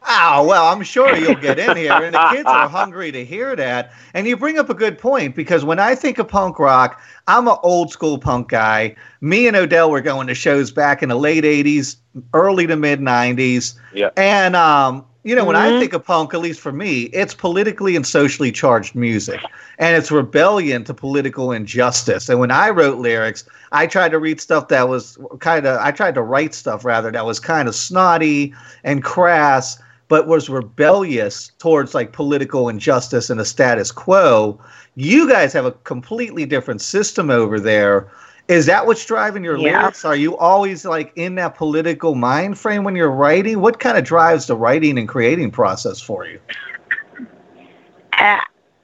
Oh, 0.07 0.45
well, 0.47 0.67
I'm 0.67 0.83
sure 0.83 1.17
you'll 1.17 1.37
get 1.37 1.59
in 1.59 1.77
here. 1.77 2.03
And 2.03 2.15
the 2.15 2.19
kids 2.31 2.49
are 2.49 2.69
hungry 2.69 3.11
to 3.13 3.25
hear 3.25 3.57
that. 3.57 3.93
And 4.13 4.27
you 4.27 4.37
bring 4.37 4.59
up 4.59 4.71
a 4.71 4.75
good 4.75 4.99
point 4.99 5.35
because 5.35 5.65
when 5.65 5.79
I 5.79 5.95
think 5.95 6.19
of 6.19 6.29
punk 6.29 6.59
rock, 6.59 7.01
I'm 7.27 7.49
an 7.49 7.57
old 7.63 7.91
school 7.91 8.19
punk 8.19 8.49
guy. 8.49 8.97
Me 9.21 9.47
and 9.47 9.57
Odell 9.57 9.91
were 9.91 10.01
going 10.03 10.27
to 10.27 10.35
shows 10.35 10.71
back 10.71 11.03
in 11.03 11.09
the 11.09 11.17
late 11.17 11.45
80s, 11.45 11.97
early 12.35 12.67
to 12.67 12.77
mid 12.77 13.01
90s. 13.01 13.75
Yeah. 13.93 14.11
And, 14.17 14.55
um, 14.57 15.05
you 15.27 15.35
know, 15.35 15.47
when 15.47 15.57
I 15.57 15.73
Mhm. 15.73 15.79
think 15.79 15.93
of 15.95 16.05
punk, 16.05 16.35
at 16.35 16.41
least 16.41 16.61
for 16.61 16.71
me, 16.71 17.05
it's 17.05 17.33
politically 17.33 17.97
and 17.97 18.07
socially 18.07 18.53
charged 18.53 18.95
music. 18.95 19.41
And 19.79 19.97
it's 19.97 20.11
rebellion 20.11 20.85
to 20.85 20.93
political 20.93 21.51
injustice. 21.51 22.29
And 22.29 22.39
when 22.39 22.51
I 22.51 22.69
wrote 22.69 22.99
lyrics, 22.99 23.45
I 23.73 23.87
tried 23.87 24.11
to 24.11 24.19
read 24.19 24.39
stuff 24.39 24.69
that 24.69 24.87
was 24.87 25.17
kind 25.41 25.67
of, 25.67 25.81
I 25.81 25.93
tried 25.93 26.15
to 26.17 26.23
write 26.23 26.53
stuff 26.55 26.85
rather 26.85 27.11
that 27.11 27.25
was 27.25 27.41
kind 27.41 27.69
of 27.69 27.75
snotty 27.75 28.53
and 28.85 29.03
crass 29.03 29.79
but 30.15 30.29
was 30.29 30.49
rebellious 30.49 31.51
towards 31.59 31.93
like 31.93 32.13
political 32.13 32.69
injustice 32.69 33.31
and 33.31 33.41
the 33.41 33.45
status 33.45 33.91
quo. 33.91 34.57
You 34.95 35.29
guys 35.29 35.53
have 35.55 35.65
a 35.65 35.73
completely 35.73 36.47
different 36.47 36.83
system 36.83 37.31
over 37.31 37.59
there. 37.59 38.07
Is 38.47 38.67
that 38.67 38.87
what's 38.87 39.05
driving 39.05 39.43
your 39.43 39.59
Yeah. 39.59 39.81
lyrics? 39.81 40.05
Are 40.05 40.15
you 40.15 40.37
always 40.37 40.85
like 40.85 41.11
in 41.17 41.35
that 41.35 41.57
political 41.57 42.15
mind 42.15 42.57
frame 42.61 42.85
when 42.85 42.95
you're 42.95 43.11
writing? 43.11 43.61
What 43.61 43.81
kind 43.81 43.99
of 43.99 44.05
drives 44.05 44.47
the 44.47 44.55
writing 44.55 45.01
and 45.01 45.09
creating 45.09 45.51
process 45.51 46.01
for 46.01 46.25
you? 46.25 46.39
Uh, 48.17 48.39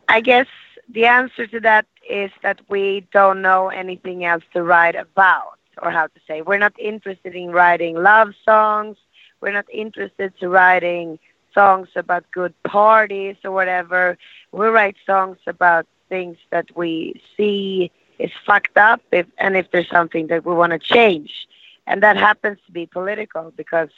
I 0.08 0.20
guess 0.20 0.48
the 0.88 1.06
answer 1.06 1.46
to 1.46 1.60
that 1.60 1.86
is 2.08 2.32
that 2.42 2.60
we 2.68 3.06
don't 3.12 3.40
know 3.40 3.68
anything 3.68 4.24
else 4.24 4.42
to 4.52 4.64
write 4.64 4.96
about, 4.96 5.60
or 5.80 5.92
how 5.92 6.08
to 6.08 6.20
say. 6.26 6.42
We're 6.42 6.58
not 6.58 6.74
interested 6.76 7.36
in 7.36 7.52
writing 7.52 7.94
love 8.02 8.34
songs. 8.44 8.96
We're 9.40 9.52
not 9.52 9.66
interested 9.72 10.32
to 10.40 10.48
writing 10.48 11.18
songs 11.54 11.88
about 11.96 12.24
good 12.32 12.54
parties 12.62 13.36
or 13.44 13.50
whatever. 13.50 14.18
We 14.52 14.66
write 14.66 14.96
songs 15.06 15.38
about 15.46 15.86
things 16.08 16.36
that 16.50 16.66
we 16.76 17.20
see 17.36 17.90
is 18.18 18.30
fucked 18.46 18.76
up, 18.76 19.00
if, 19.12 19.26
and 19.38 19.56
if 19.56 19.70
there's 19.70 19.88
something 19.88 20.26
that 20.28 20.44
we 20.44 20.54
want 20.54 20.72
to 20.72 20.78
change, 20.78 21.48
and 21.86 22.02
that 22.02 22.16
happens 22.16 22.58
to 22.66 22.72
be 22.72 22.86
political 22.86 23.52
because 23.56 23.88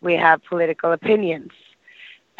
we 0.00 0.14
have 0.14 0.42
political 0.44 0.92
opinions. 0.92 1.52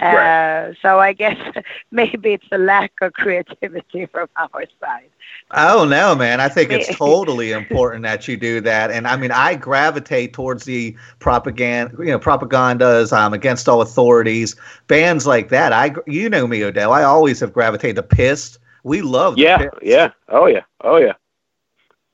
Right. 0.01 0.69
Uh, 0.69 0.75
so 0.81 1.01
I 1.01 1.13
guess 1.13 1.37
maybe 1.91 2.33
it's 2.35 2.47
a 2.53 2.59
lack 2.59 2.93
of 3.01 3.13
creativity 3.15 4.07
from 4.13 4.29
our 4.37 4.65
side. 4.81 5.11
Oh 5.51 5.85
no, 5.85 6.15
man! 6.15 6.41
I 6.41 6.49
think 6.49 6.71
it's 6.71 6.95
totally 6.97 7.53
important 7.61 8.03
that 8.05 8.29
you 8.29 8.37
do 8.37 8.61
that, 8.61 8.91
and 8.91 9.07
I 9.09 9.17
mean, 9.17 9.31
I 9.31 9.55
gravitate 9.57 10.33
towards 10.33 10.65
the 10.65 10.97
propaganda, 11.19 11.95
you 11.99 12.07
know, 12.07 12.19
propagandas 12.19 13.13
um, 13.13 13.33
against 13.35 13.69
all 13.69 13.81
authorities, 13.81 14.55
bands 14.87 15.27
like 15.27 15.49
that. 15.49 15.73
I, 15.73 15.95
you 16.07 16.29
know 16.29 16.47
me, 16.47 16.63
Odell. 16.65 16.93
I 16.93 17.03
always 17.03 17.41
have 17.41 17.53
gravitated 17.53 17.97
to 17.97 18.03
Pissed. 18.03 18.59
We 18.85 19.03
love, 19.03 19.37
the 19.37 19.43
Yeah, 19.43 19.59
Pissed. 19.59 19.83
yeah, 19.83 20.11
oh 20.29 20.47
yeah, 20.47 20.63
oh 20.83 20.97
yeah. 20.97 21.15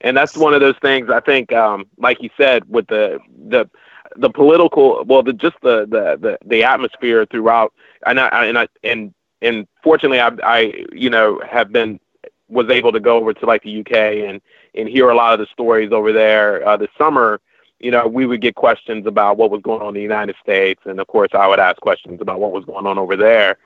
And 0.01 0.17
that's 0.17 0.37
one 0.37 0.55
of 0.55 0.61
those 0.61 0.77
things. 0.83 1.11
I 1.11 1.21
think, 1.21 1.53
um, 1.53 1.87
like 1.99 2.23
you 2.23 2.31
said, 2.37 2.69
with 2.69 2.87
the 2.89 3.19
the 3.49 3.69
the 4.17 4.31
political, 4.31 5.05
well, 5.05 5.23
the 5.23 5.33
just 5.33 5.57
the 5.63 5.87
the 5.87 6.19
the, 6.21 6.39
the 6.47 6.65
atmosphere 6.65 7.27
throughout, 7.27 7.73
and 8.07 8.21
I 8.21 8.47
and 8.47 8.59
I 8.59 8.69
and 8.83 9.15
and 9.43 9.67
fortunately, 9.83 10.21
I 10.21 10.31
I 10.43 10.85
you 10.93 11.11
know 11.11 11.41
have 11.49 11.73
been 11.73 12.01
was 12.49 12.69
able 12.71 12.93
to 12.93 13.01
go 13.01 13.17
over 13.17 13.33
to 13.33 13.47
like 13.47 13.63
the 13.63 13.81
UK 13.81 13.93
and 14.29 14.41
and 14.75 14.89
hear 14.89 15.11
a 15.11 15.15
lot 15.15 15.33
of 15.33 15.41
the 15.41 15.47
stories 15.53 15.93
over 15.93 16.13
there 16.13 16.67
uh, 16.67 16.77
this 16.77 16.91
summer. 16.99 17.41
You 17.81 17.91
know, 17.91 18.07
we 18.07 18.25
would 18.25 18.41
get 18.41 18.55
questions 18.55 19.07
about 19.07 19.37
what 19.37 19.51
was 19.51 19.61
going 19.63 19.83
on 19.83 19.89
in 19.89 19.95
the 19.95 20.03
United 20.03 20.37
States, 20.43 20.81
and 20.85 21.01
of 21.01 21.07
course, 21.07 21.31
I 21.35 21.47
would 21.47 21.61
ask 21.61 21.81
questions 21.81 22.21
about 22.21 22.41
what 22.41 22.53
was 22.53 22.65
going 22.65 22.87
on 22.87 22.99
over 22.99 23.17
there. 23.17 23.59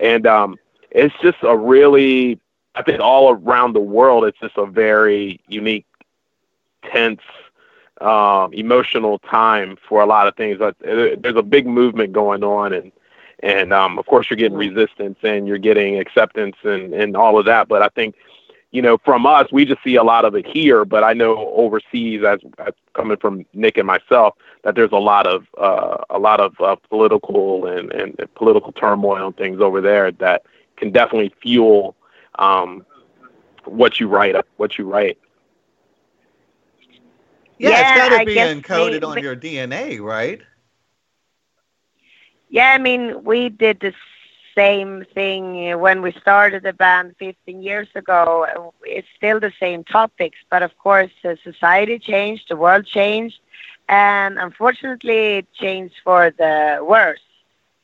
And 0.00 0.26
um, 0.26 0.56
it's 0.90 1.14
just 1.20 1.38
a 1.42 1.56
really 1.56 2.40
I 2.76 2.82
think 2.82 3.00
all 3.00 3.30
around 3.30 3.72
the 3.72 3.80
world, 3.80 4.24
it's 4.24 4.38
just 4.38 4.56
a 4.58 4.66
very 4.66 5.40
unique, 5.48 5.86
tense, 6.92 7.22
um, 8.00 8.52
emotional 8.52 9.18
time 9.20 9.76
for 9.88 10.02
a 10.02 10.06
lot 10.06 10.28
of 10.28 10.36
things. 10.36 10.60
Like, 10.60 10.78
There's 10.80 11.36
a 11.36 11.42
big 11.42 11.66
movement 11.66 12.12
going 12.12 12.44
on, 12.44 12.72
and 12.72 12.92
and 13.40 13.72
um, 13.72 13.98
of 13.98 14.06
course 14.06 14.30
you're 14.30 14.36
getting 14.36 14.56
resistance 14.58 15.18
and 15.22 15.46
you're 15.46 15.58
getting 15.58 15.98
acceptance 15.98 16.56
and 16.64 16.94
and 16.94 17.16
all 17.16 17.38
of 17.38 17.46
that. 17.46 17.68
But 17.68 17.82
I 17.82 17.88
think 17.88 18.14
you 18.70 18.82
know 18.82 18.98
from 18.98 19.26
us, 19.26 19.50
we 19.52 19.64
just 19.64 19.82
see 19.82 19.96
a 19.96 20.04
lot 20.04 20.24
of 20.24 20.34
it 20.34 20.46
here. 20.46 20.84
But 20.84 21.04
I 21.04 21.12
know 21.12 21.52
overseas, 21.54 22.22
as, 22.24 22.40
as 22.58 22.74
coming 22.94 23.16
from 23.16 23.44
Nick 23.52 23.78
and 23.78 23.86
myself, 23.86 24.34
that 24.62 24.74
there's 24.74 24.92
a 24.92 24.98
lot 24.98 25.26
of 25.26 25.46
uh, 25.58 25.98
a 26.10 26.18
lot 26.18 26.40
of 26.40 26.60
uh, 26.60 26.76
political 26.88 27.66
and, 27.66 27.92
and 27.92 28.16
political 28.34 28.72
turmoil 28.72 29.26
and 29.26 29.36
things 29.36 29.60
over 29.60 29.80
there 29.80 30.10
that 30.12 30.42
can 30.76 30.90
definitely 30.90 31.34
fuel 31.40 31.94
um, 32.38 32.84
what 33.64 34.00
you 34.00 34.08
write. 34.08 34.36
What 34.56 34.78
you 34.78 34.90
write. 34.90 35.18
Yeah, 37.58 37.70
Yeah, 37.70 37.80
it's 37.80 37.90
got 37.92 38.08
to 38.10 38.20
be 38.20 38.36
encoded 38.36 39.02
we- 39.04 39.04
on 39.04 39.20
your 39.20 39.34
DNA, 39.36 39.98
right? 39.98 40.42
Yeah, 42.48 42.70
I 42.74 42.78
mean, 42.78 43.24
we 43.24 43.48
did 43.48 43.80
the 43.80 43.92
same 44.56 45.04
thing 45.14 45.78
when 45.80 46.02
we 46.02 46.12
started 46.12 46.62
the 46.62 46.72
band 46.72 47.14
15 47.18 47.62
years 47.62 47.88
ago. 47.94 48.46
It's 48.84 49.08
still 49.16 49.40
the 49.40 49.52
same 49.60 49.84
topics, 49.84 50.38
but 50.50 50.62
of 50.62 50.76
course, 50.78 51.10
uh, 51.24 51.34
society 51.42 51.98
changed, 51.98 52.46
the 52.48 52.56
world 52.56 52.86
changed, 52.86 53.38
and 53.88 54.38
unfortunately, 54.38 55.38
it 55.38 55.52
changed 55.52 55.94
for 56.04 56.30
the 56.36 56.78
worse. 56.82 57.20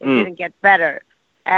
It 0.00 0.08
Mm. 0.08 0.14
didn't 0.14 0.36
get 0.38 0.52
better. 0.62 1.02
Uh, 1.46 1.50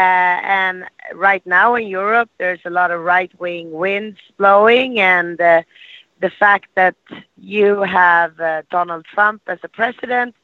and 0.60 0.84
right 1.14 1.44
now 1.46 1.74
in 1.74 1.86
Europe, 1.86 2.30
there's 2.38 2.60
a 2.64 2.70
lot 2.70 2.90
of 2.90 3.00
right-wing 3.02 3.70
winds 3.72 4.18
blowing, 4.38 4.98
and 5.00 5.40
uh, 5.40 5.62
the 6.24 6.30
fact 6.30 6.68
that 6.74 6.96
you 7.36 7.82
have 7.82 8.32
uh, 8.40 8.62
Donald 8.70 9.04
Trump 9.14 9.42
as 9.46 9.58
a 9.62 9.68
president 9.68 10.34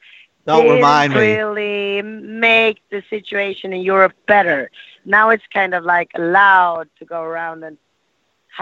Don't 0.44 0.66
didn't 0.66 1.12
really 1.14 2.02
make 2.02 2.78
the 2.90 3.02
situation 3.08 3.72
in 3.72 3.80
Europe 3.80 4.12
better. 4.26 4.70
Now 5.06 5.30
it's 5.30 5.48
kind 5.58 5.72
of 5.72 5.82
like 5.84 6.10
allowed 6.14 6.88
to 6.98 7.04
go 7.06 7.22
around 7.22 7.64
and 7.64 7.78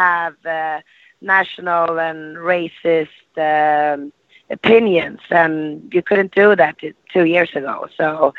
have 0.03 0.35
uh, 0.47 0.79
national 1.21 1.99
and 1.99 2.37
racist 2.37 3.27
um, 3.51 4.13
opinions, 4.49 5.19
and 5.31 5.93
you 5.93 6.03
couldn't 6.09 6.33
do 6.43 6.55
that 6.55 6.77
two 7.15 7.25
years 7.35 7.51
ago. 7.61 7.89
So 7.97 8.33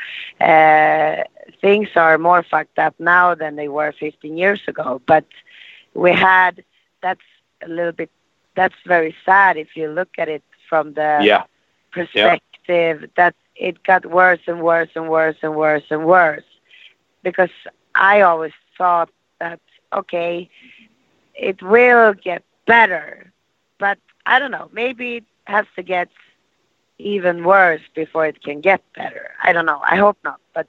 uh, 0.52 1.16
things 1.60 1.88
are 1.96 2.16
more 2.16 2.42
fucked 2.42 2.78
up 2.78 2.94
now 2.98 3.34
than 3.34 3.56
they 3.56 3.68
were 3.68 3.92
15 3.92 4.38
years 4.38 4.62
ago. 4.72 5.02
But 5.04 5.26
we 5.92 6.12
had 6.12 6.64
that's 7.02 7.28
a 7.62 7.68
little 7.68 7.92
bit 7.92 8.10
that's 8.54 8.74
very 8.86 9.14
sad 9.24 9.56
if 9.56 9.76
you 9.76 9.88
look 9.88 10.10
at 10.18 10.28
it 10.28 10.42
from 10.68 10.94
the 10.94 11.30
Yeah. 11.30 11.44
perspective 11.92 13.10
that 13.16 13.34
it 13.56 13.82
got 13.82 14.06
worse 14.06 14.40
and 14.46 14.60
worse 14.60 14.90
and 14.94 15.08
worse 15.08 15.36
and 15.42 15.54
worse 15.56 15.84
and 15.90 16.04
worse. 16.06 16.44
Because 17.22 17.50
I 17.94 18.20
always 18.22 18.52
thought 18.76 19.10
that 19.40 19.60
okay 19.92 20.48
it 21.34 21.62
will 21.62 22.12
get 22.14 22.42
better. 22.66 23.32
But 23.78 23.98
I 24.26 24.38
don't 24.38 24.50
know 24.50 24.68
maybe 24.72 25.16
it 25.18 25.24
has 25.46 25.66
to 25.76 25.82
get 25.82 26.08
even 26.98 27.44
worse 27.44 27.82
before 27.94 28.26
it 28.26 28.42
can 28.42 28.60
get 28.60 28.80
better. 28.94 29.30
I 29.42 29.52
don't 29.52 29.66
know 29.66 29.80
I 29.84 29.96
hope 29.96 30.18
not 30.24 30.40
but 30.54 30.66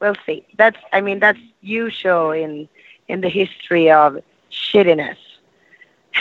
we'll 0.00 0.16
see. 0.26 0.44
That's 0.56 0.78
I 0.92 1.00
mean 1.00 1.18
that's 1.20 1.38
usual 1.60 2.30
in 2.32 2.68
in 3.08 3.20
the 3.20 3.28
history 3.28 3.90
of 3.90 4.18
shittiness 4.50 5.16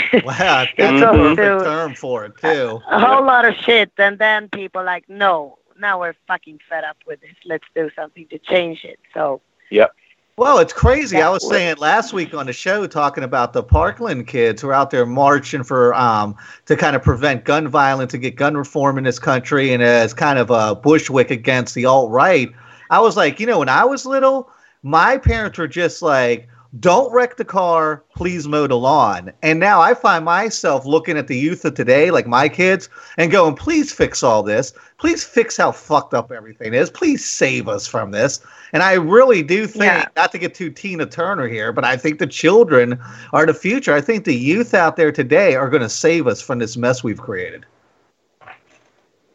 Wow, 0.23 0.65
that's 0.77 1.01
a 1.01 1.07
also- 1.07 1.35
perfect 1.35 1.65
term 1.65 1.95
for 1.95 2.25
it 2.25 2.37
too. 2.37 2.81
a 2.89 2.99
whole 2.99 3.25
lot 3.25 3.45
of 3.45 3.55
shit 3.55 3.91
and 3.97 4.17
then 4.19 4.49
people 4.49 4.83
like 4.83 5.07
no 5.09 5.57
now 5.79 5.99
we're 5.99 6.15
fucking 6.27 6.59
fed 6.69 6.83
up 6.83 6.97
with 7.07 7.21
this 7.21 7.35
let's 7.45 7.65
do 7.75 7.89
something 7.95 8.25
to 8.27 8.37
change 8.39 8.83
it 8.83 8.99
so 9.13 9.41
Yep. 9.71 9.91
Well, 10.35 10.57
it's 10.57 10.73
crazy. 10.73 11.21
I 11.21 11.29
was 11.29 11.43
Yeah. 11.43 11.49
saying 11.51 11.75
last 11.77 12.11
week 12.11 12.33
on 12.33 12.47
the 12.47 12.53
show 12.53 12.87
talking 12.87 13.23
about 13.23 13.53
the 13.53 13.61
Parkland 13.61 14.25
kids 14.27 14.61
who 14.63 14.69
are 14.69 14.73
out 14.73 14.89
there 14.89 15.05
marching 15.05 15.63
for 15.63 15.93
um 15.93 16.35
to 16.65 16.75
kind 16.75 16.95
of 16.95 17.03
prevent 17.03 17.43
gun 17.43 17.67
violence 17.67 18.11
to 18.13 18.17
get 18.17 18.35
gun 18.35 18.55
reform 18.57 18.97
in 18.97 19.03
this 19.03 19.19
country 19.19 19.73
and 19.73 19.83
as 19.83 20.11
kind 20.13 20.39
of 20.39 20.49
a 20.49 20.73
bushwick 20.75 21.29
against 21.29 21.75
the 21.75 21.85
alt 21.85 22.09
right. 22.11 22.51
I 22.89 22.99
was 22.99 23.15
like, 23.15 23.39
you 23.39 23.45
know, 23.47 23.59
when 23.59 23.69
I 23.69 23.83
was 23.85 24.05
little, 24.07 24.49
my 24.81 25.17
parents 25.19 25.57
were 25.59 25.67
just 25.67 26.01
like 26.01 26.47
don't 26.79 27.13
wreck 27.13 27.37
the 27.37 27.45
car, 27.45 28.03
please 28.15 28.47
mow 28.47 28.65
the 28.65 28.75
lawn. 28.75 29.31
And 29.43 29.59
now 29.59 29.79
I 29.79 29.93
find 29.93 30.25
myself 30.25 30.85
looking 30.85 31.17
at 31.17 31.27
the 31.27 31.37
youth 31.37 31.65
of 31.65 31.75
today, 31.75 32.09
like 32.09 32.25
my 32.25 32.49
kids, 32.49 32.89
and 33.17 33.31
going, 33.31 33.55
please 33.55 33.93
fix 33.93 34.23
all 34.23 34.41
this. 34.41 34.73
Please 34.97 35.23
fix 35.23 35.57
how 35.57 35.71
fucked 35.71 36.15
up 36.15 36.31
everything 36.31 36.73
is. 36.73 36.89
Please 36.89 37.23
save 37.23 37.67
us 37.67 37.85
from 37.85 38.09
this. 38.09 38.39
And 38.71 38.81
I 38.81 38.93
really 38.93 39.43
do 39.43 39.67
think, 39.67 39.83
Yeah. 39.83 40.07
not 40.15 40.31
to 40.31 40.39
get 40.39 40.55
too 40.55 40.71
Tina 40.71 41.05
Turner 41.05 41.47
here, 41.47 41.71
but 41.71 41.85
I 41.85 41.95
think 41.95 42.17
the 42.17 42.25
children 42.25 42.99
are 43.33 43.45
the 43.45 43.53
future. 43.53 43.93
I 43.93 44.01
think 44.01 44.25
the 44.25 44.35
youth 44.35 44.73
out 44.73 44.95
there 44.95 45.11
today 45.11 45.55
are 45.55 45.69
going 45.69 45.83
to 45.83 45.89
save 45.89 46.25
us 46.25 46.41
from 46.41 46.57
this 46.57 46.75
mess 46.75 47.03
we've 47.03 47.21
created. 47.21 47.67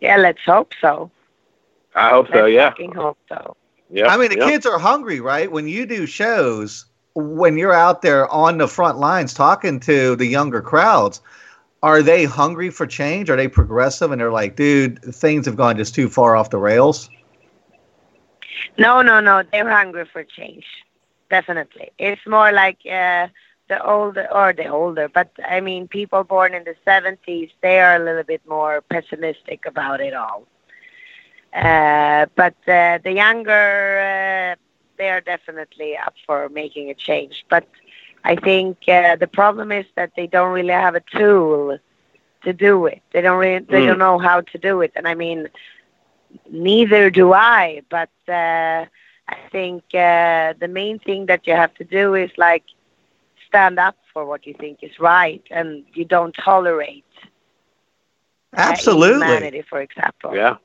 Yeah, 0.01 0.17
let's 0.17 0.43
hope 0.45 0.73
so. 0.81 1.11
I 1.95 2.11
hope 2.11 2.29
so. 2.33 2.43
Let's 2.43 2.53
Yeah. 2.53 2.71
fucking 2.71 2.93
hope 2.95 3.19
so. 3.29 3.57
Yeah. 3.91 4.09
I 4.09 4.17
mean, 4.17 4.31
the 4.31 4.39
yeah. 4.39 4.51
kids 4.51 4.67
are 4.67 4.79
hungry, 4.79 5.21
right? 5.21 5.51
When 5.51 5.69
you 5.69 5.87
do 5.87 6.05
shows, 6.05 6.87
when 7.19 7.59
you're 7.59 7.73
out 7.73 8.03
there 8.03 8.29
on 8.29 8.59
the 8.59 8.69
front 8.69 8.99
lines 8.99 9.35
talking 9.35 9.81
to 9.81 10.17
the 10.17 10.27
younger 10.27 10.63
crowds, 10.63 11.21
are 11.83 12.03
they 12.03 12.25
hungry 12.25 12.71
for 12.71 12.87
change? 12.87 13.31
Are 13.31 13.37
they 13.37 13.49
progressive 13.49 14.11
and 14.13 14.21
they're 14.21 14.33
like, 14.33 14.57
dude, 14.57 15.03
things 15.03 15.47
have 15.47 15.57
gone 15.57 15.77
just 15.77 15.95
too 15.95 16.09
far 16.09 16.37
off 16.37 16.51
the 16.51 16.59
rails? 16.59 17.11
No, 18.77 19.03
no, 19.03 19.21
no. 19.21 19.43
They're 19.53 19.69
hungry 19.69 20.05
for 20.13 20.25
change. 20.25 20.65
Definitely. 21.31 21.91
It's 21.99 22.25
more 22.27 22.53
like 22.53 22.79
uh, 22.87 23.29
the 23.69 23.85
older, 23.85 24.29
or 24.33 24.53
the 24.53 24.69
older, 24.69 25.09
but 25.09 25.31
I 25.47 25.61
mean, 25.61 25.89
people 25.89 26.25
born 26.25 26.55
in 26.55 26.65
the 26.65 26.75
70s, 26.87 27.51
they 27.61 27.81
are 27.81 27.97
a 27.97 28.05
little 28.05 28.25
bit 28.25 28.43
more 28.49 28.81
pessimistic 28.81 29.67
about 29.67 30.01
it 30.01 30.15
all. 30.15 30.47
Uh, 31.53 32.27
but 32.35 32.55
uh, 32.67 32.99
the 33.03 33.13
younger, 33.13 34.57
uh, 34.57 34.68
they 34.99 35.11
are 35.11 35.21
definitely 35.21 35.97
up 35.97 36.15
for 36.27 36.49
making 36.49 36.91
a 36.91 36.95
change. 36.95 37.45
But 37.51 37.67
I 38.25 38.37
think 38.37 38.79
uh, 38.89 39.17
the 39.17 39.29
problem 39.29 39.73
is 39.73 39.87
that 39.97 40.13
they 40.17 40.27
don't 40.27 40.53
really 40.53 40.73
have 40.73 40.95
a 40.97 41.01
tool 41.17 41.79
to 42.45 42.53
do 42.53 42.87
it. 42.87 43.03
They 43.13 43.21
don't 43.23 43.39
really, 43.39 43.65
they 43.65 43.81
Mm. 43.81 43.87
don't 43.87 43.99
know 43.99 44.19
how 44.19 44.41
to 44.43 44.59
do 44.59 44.81
it. 44.83 44.93
And 44.97 45.07
I 45.09 45.15
mean, 45.15 45.49
neither 46.51 47.11
do 47.11 47.33
I. 47.33 47.83
But 47.91 48.11
uh, 48.29 48.87
I 49.29 49.37
think 49.51 49.83
uh, 49.95 50.55
the 50.61 50.69
main 50.71 50.99
thing 50.99 51.27
that 51.27 51.47
you 51.47 51.55
have 51.55 51.75
to 51.75 51.85
do 51.85 52.15
is 52.15 52.31
like 52.37 52.65
stand 53.49 53.79
up 53.79 53.97
for 54.13 54.25
what 54.25 54.47
you 54.47 54.55
think 54.59 54.79
is 54.83 54.99
right, 55.01 55.43
and 55.51 55.85
you 55.95 56.05
don't 56.05 56.35
tolerate 56.35 57.05
uh, 58.65 58.77
Absolutely. 58.77 58.85
inhumanity, 58.85 59.63
for 59.69 59.81
example. 59.81 60.35
Yeah. 60.35 60.57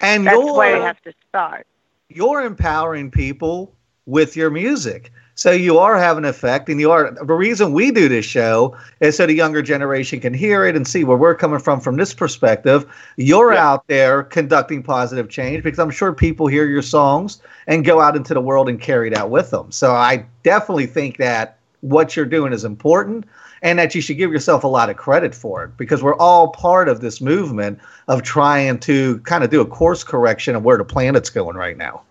And 0.00 0.30
That's 0.30 0.52
where 0.52 0.70
you 0.76 0.80
have 0.82 1.00
to 1.02 1.12
start. 1.28 1.66
you're 2.08 2.42
empowering 2.42 3.10
people 3.10 3.76
with 4.10 4.36
your 4.36 4.50
music. 4.50 5.12
So 5.36 5.52
you 5.52 5.78
are 5.78 5.96
having 5.96 6.24
an 6.24 6.30
effect, 6.30 6.68
and 6.68 6.78
you 6.80 6.90
are 6.90 7.12
the 7.12 7.32
reason 7.32 7.72
we 7.72 7.90
do 7.90 8.08
this 8.08 8.26
show 8.26 8.76
is 8.98 9.16
so 9.16 9.26
the 9.26 9.32
younger 9.32 9.62
generation 9.62 10.20
can 10.20 10.34
hear 10.34 10.66
it 10.66 10.76
and 10.76 10.86
see 10.86 11.02
where 11.04 11.16
we're 11.16 11.34
coming 11.34 11.60
from 11.60 11.80
from 11.80 11.96
this 11.96 12.12
perspective. 12.12 12.84
You're 13.16 13.54
Yeah. 13.54 13.70
out 13.70 13.86
there 13.86 14.24
conducting 14.24 14.82
positive 14.82 15.30
change 15.30 15.62
because 15.62 15.78
I'm 15.78 15.90
sure 15.90 16.12
people 16.12 16.46
hear 16.46 16.66
your 16.66 16.82
songs 16.82 17.40
and 17.68 17.86
go 17.86 18.00
out 18.00 18.16
into 18.16 18.34
the 18.34 18.40
world 18.40 18.68
and 18.68 18.78
carry 18.78 19.08
that 19.10 19.30
with 19.30 19.50
them. 19.50 19.70
So 19.70 19.92
I 19.92 20.26
definitely 20.42 20.86
think 20.86 21.16
that 21.18 21.56
what 21.80 22.16
you're 22.16 22.26
doing 22.26 22.52
is 22.52 22.64
important 22.64 23.24
and 23.62 23.78
that 23.78 23.94
you 23.94 24.02
should 24.02 24.18
give 24.18 24.32
yourself 24.32 24.64
a 24.64 24.68
lot 24.68 24.90
of 24.90 24.96
credit 24.96 25.34
for 25.34 25.64
it 25.64 25.70
because 25.78 26.02
we're 26.02 26.16
all 26.16 26.48
part 26.48 26.88
of 26.88 27.00
this 27.00 27.20
movement 27.20 27.78
of 28.08 28.22
trying 28.22 28.78
to 28.80 29.18
kind 29.20 29.44
of 29.44 29.48
do 29.48 29.60
a 29.62 29.66
course 29.66 30.04
correction 30.04 30.54
of 30.54 30.64
where 30.64 30.76
the 30.76 30.84
planet's 30.84 31.30
going 31.30 31.56
right 31.56 31.78
now. 31.78 32.02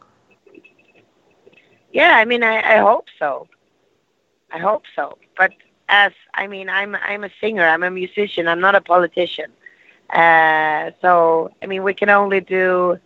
Yeah, 1.91 2.15
I 2.17 2.25
mean, 2.25 2.43
I, 2.43 2.75
I 2.75 2.77
hope 2.77 3.07
so. 3.17 3.47
I 4.51 4.57
hope 4.59 4.83
so. 4.95 5.17
But 5.37 5.51
as 5.89 6.11
I 6.33 6.47
mean, 6.47 6.69
I'm 6.69 6.95
I'm 6.95 7.23
a 7.23 7.29
singer. 7.41 7.63
I'm 7.65 7.83
a 7.83 7.91
musician. 7.91 8.47
I'm 8.47 8.59
not 8.59 8.75
a 8.75 8.81
politician. 8.81 9.51
Uh, 10.09 10.91
so 11.01 11.51
I 11.61 11.65
mean, 11.67 11.83
we 11.83 11.93
can 11.93 12.09
only 12.09 12.41
do 12.41 12.97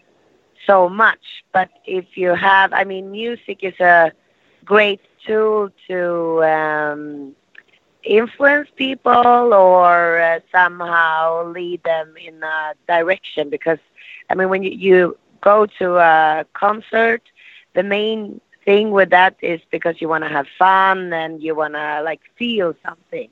so 0.65 0.89
much. 0.89 1.43
But 1.53 1.69
if 1.85 2.17
you 2.17 2.33
have, 2.35 2.73
I 2.73 2.83
mean, 2.83 3.11
music 3.11 3.59
is 3.63 3.79
a 3.79 4.11
great 4.65 5.01
tool 5.25 5.69
to 5.87 6.43
um, 6.43 7.35
influence 8.03 8.69
people 8.75 9.53
or 9.53 10.19
uh, 10.19 10.39
somehow 10.51 11.45
lead 11.51 11.83
them 11.83 12.15
in 12.17 12.41
a 12.43 12.73
direction. 12.87 13.49
Because 13.49 13.79
I 14.29 14.35
mean, 14.35 14.49
when 14.49 14.63
you, 14.63 14.71
you 14.71 15.17
go 15.41 15.65
to 15.79 15.97
a 15.97 16.45
concert, 16.53 17.21
the 17.75 17.83
main 17.83 18.39
thing 18.65 18.91
with 18.91 19.09
that 19.11 19.35
is 19.41 19.61
because 19.71 20.01
you 20.01 20.07
want 20.09 20.23
to 20.23 20.29
have 20.29 20.47
fun 20.57 21.13
and 21.13 21.41
you 21.41 21.55
want 21.55 21.73
to 21.73 22.01
like 22.03 22.21
feel 22.37 22.75
something. 22.85 23.29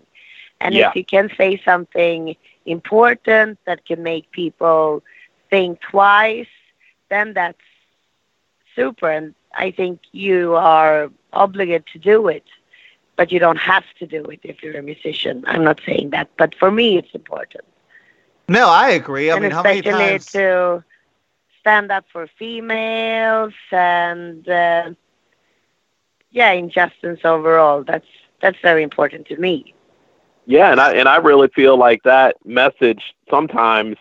And 0.60 0.76
Yeah. 0.76 0.80
if 0.80 0.96
you 0.96 1.04
can 1.06 1.30
say 1.38 1.62
something 1.64 2.36
important 2.66 3.60
that 3.66 3.86
can 3.86 4.04
make 4.04 4.32
people 4.32 5.04
think 5.50 5.80
twice, 5.82 6.48
then 7.10 7.34
that's 7.34 7.60
super. 8.76 9.10
And 9.10 9.34
I 9.56 9.72
think 9.72 10.00
you 10.12 10.56
are 10.56 11.10
obligated 11.34 11.86
to 11.94 12.00
do 12.00 12.28
it, 12.28 12.44
but 13.16 13.32
you 13.32 13.40
don't 13.40 13.58
have 13.58 13.84
to 14.00 14.06
do 14.08 14.24
it 14.26 14.40
if 14.44 14.62
you're 14.64 14.78
a 14.78 14.82
musician. 14.84 15.44
I'm 15.48 15.64
not 15.64 15.80
saying 15.86 16.12
that, 16.12 16.30
but 16.38 16.56
for 16.56 16.72
me, 16.72 16.98
it's 16.98 17.14
important. 17.14 17.66
No, 18.48 18.70
I 18.70 18.90
agree. 18.92 19.32
I 19.32 19.36
and 19.36 19.44
mean, 19.44 19.52
how 19.52 19.64
many 19.64 19.82
especially 19.82 19.84
times? 19.84 20.32
to 20.34 20.84
stand 21.60 21.92
up 21.92 22.06
for 22.12 22.28
females 22.38 23.54
and 23.72 24.48
uh, 24.48 24.92
yeah, 26.32 26.52
injustice 26.52 27.20
overall. 27.24 27.84
That's 27.84 28.08
that's 28.42 28.58
very 28.62 28.84
important 28.84 29.28
to 29.28 29.38
me. 29.38 29.74
Yeah, 30.46 30.72
and 30.72 30.80
I 30.80 30.94
and 30.94 31.08
I 31.08 31.18
really 31.18 31.50
feel 31.50 31.78
like 31.78 32.04
that 32.04 32.36
message 32.46 33.14
sometimes 33.30 33.98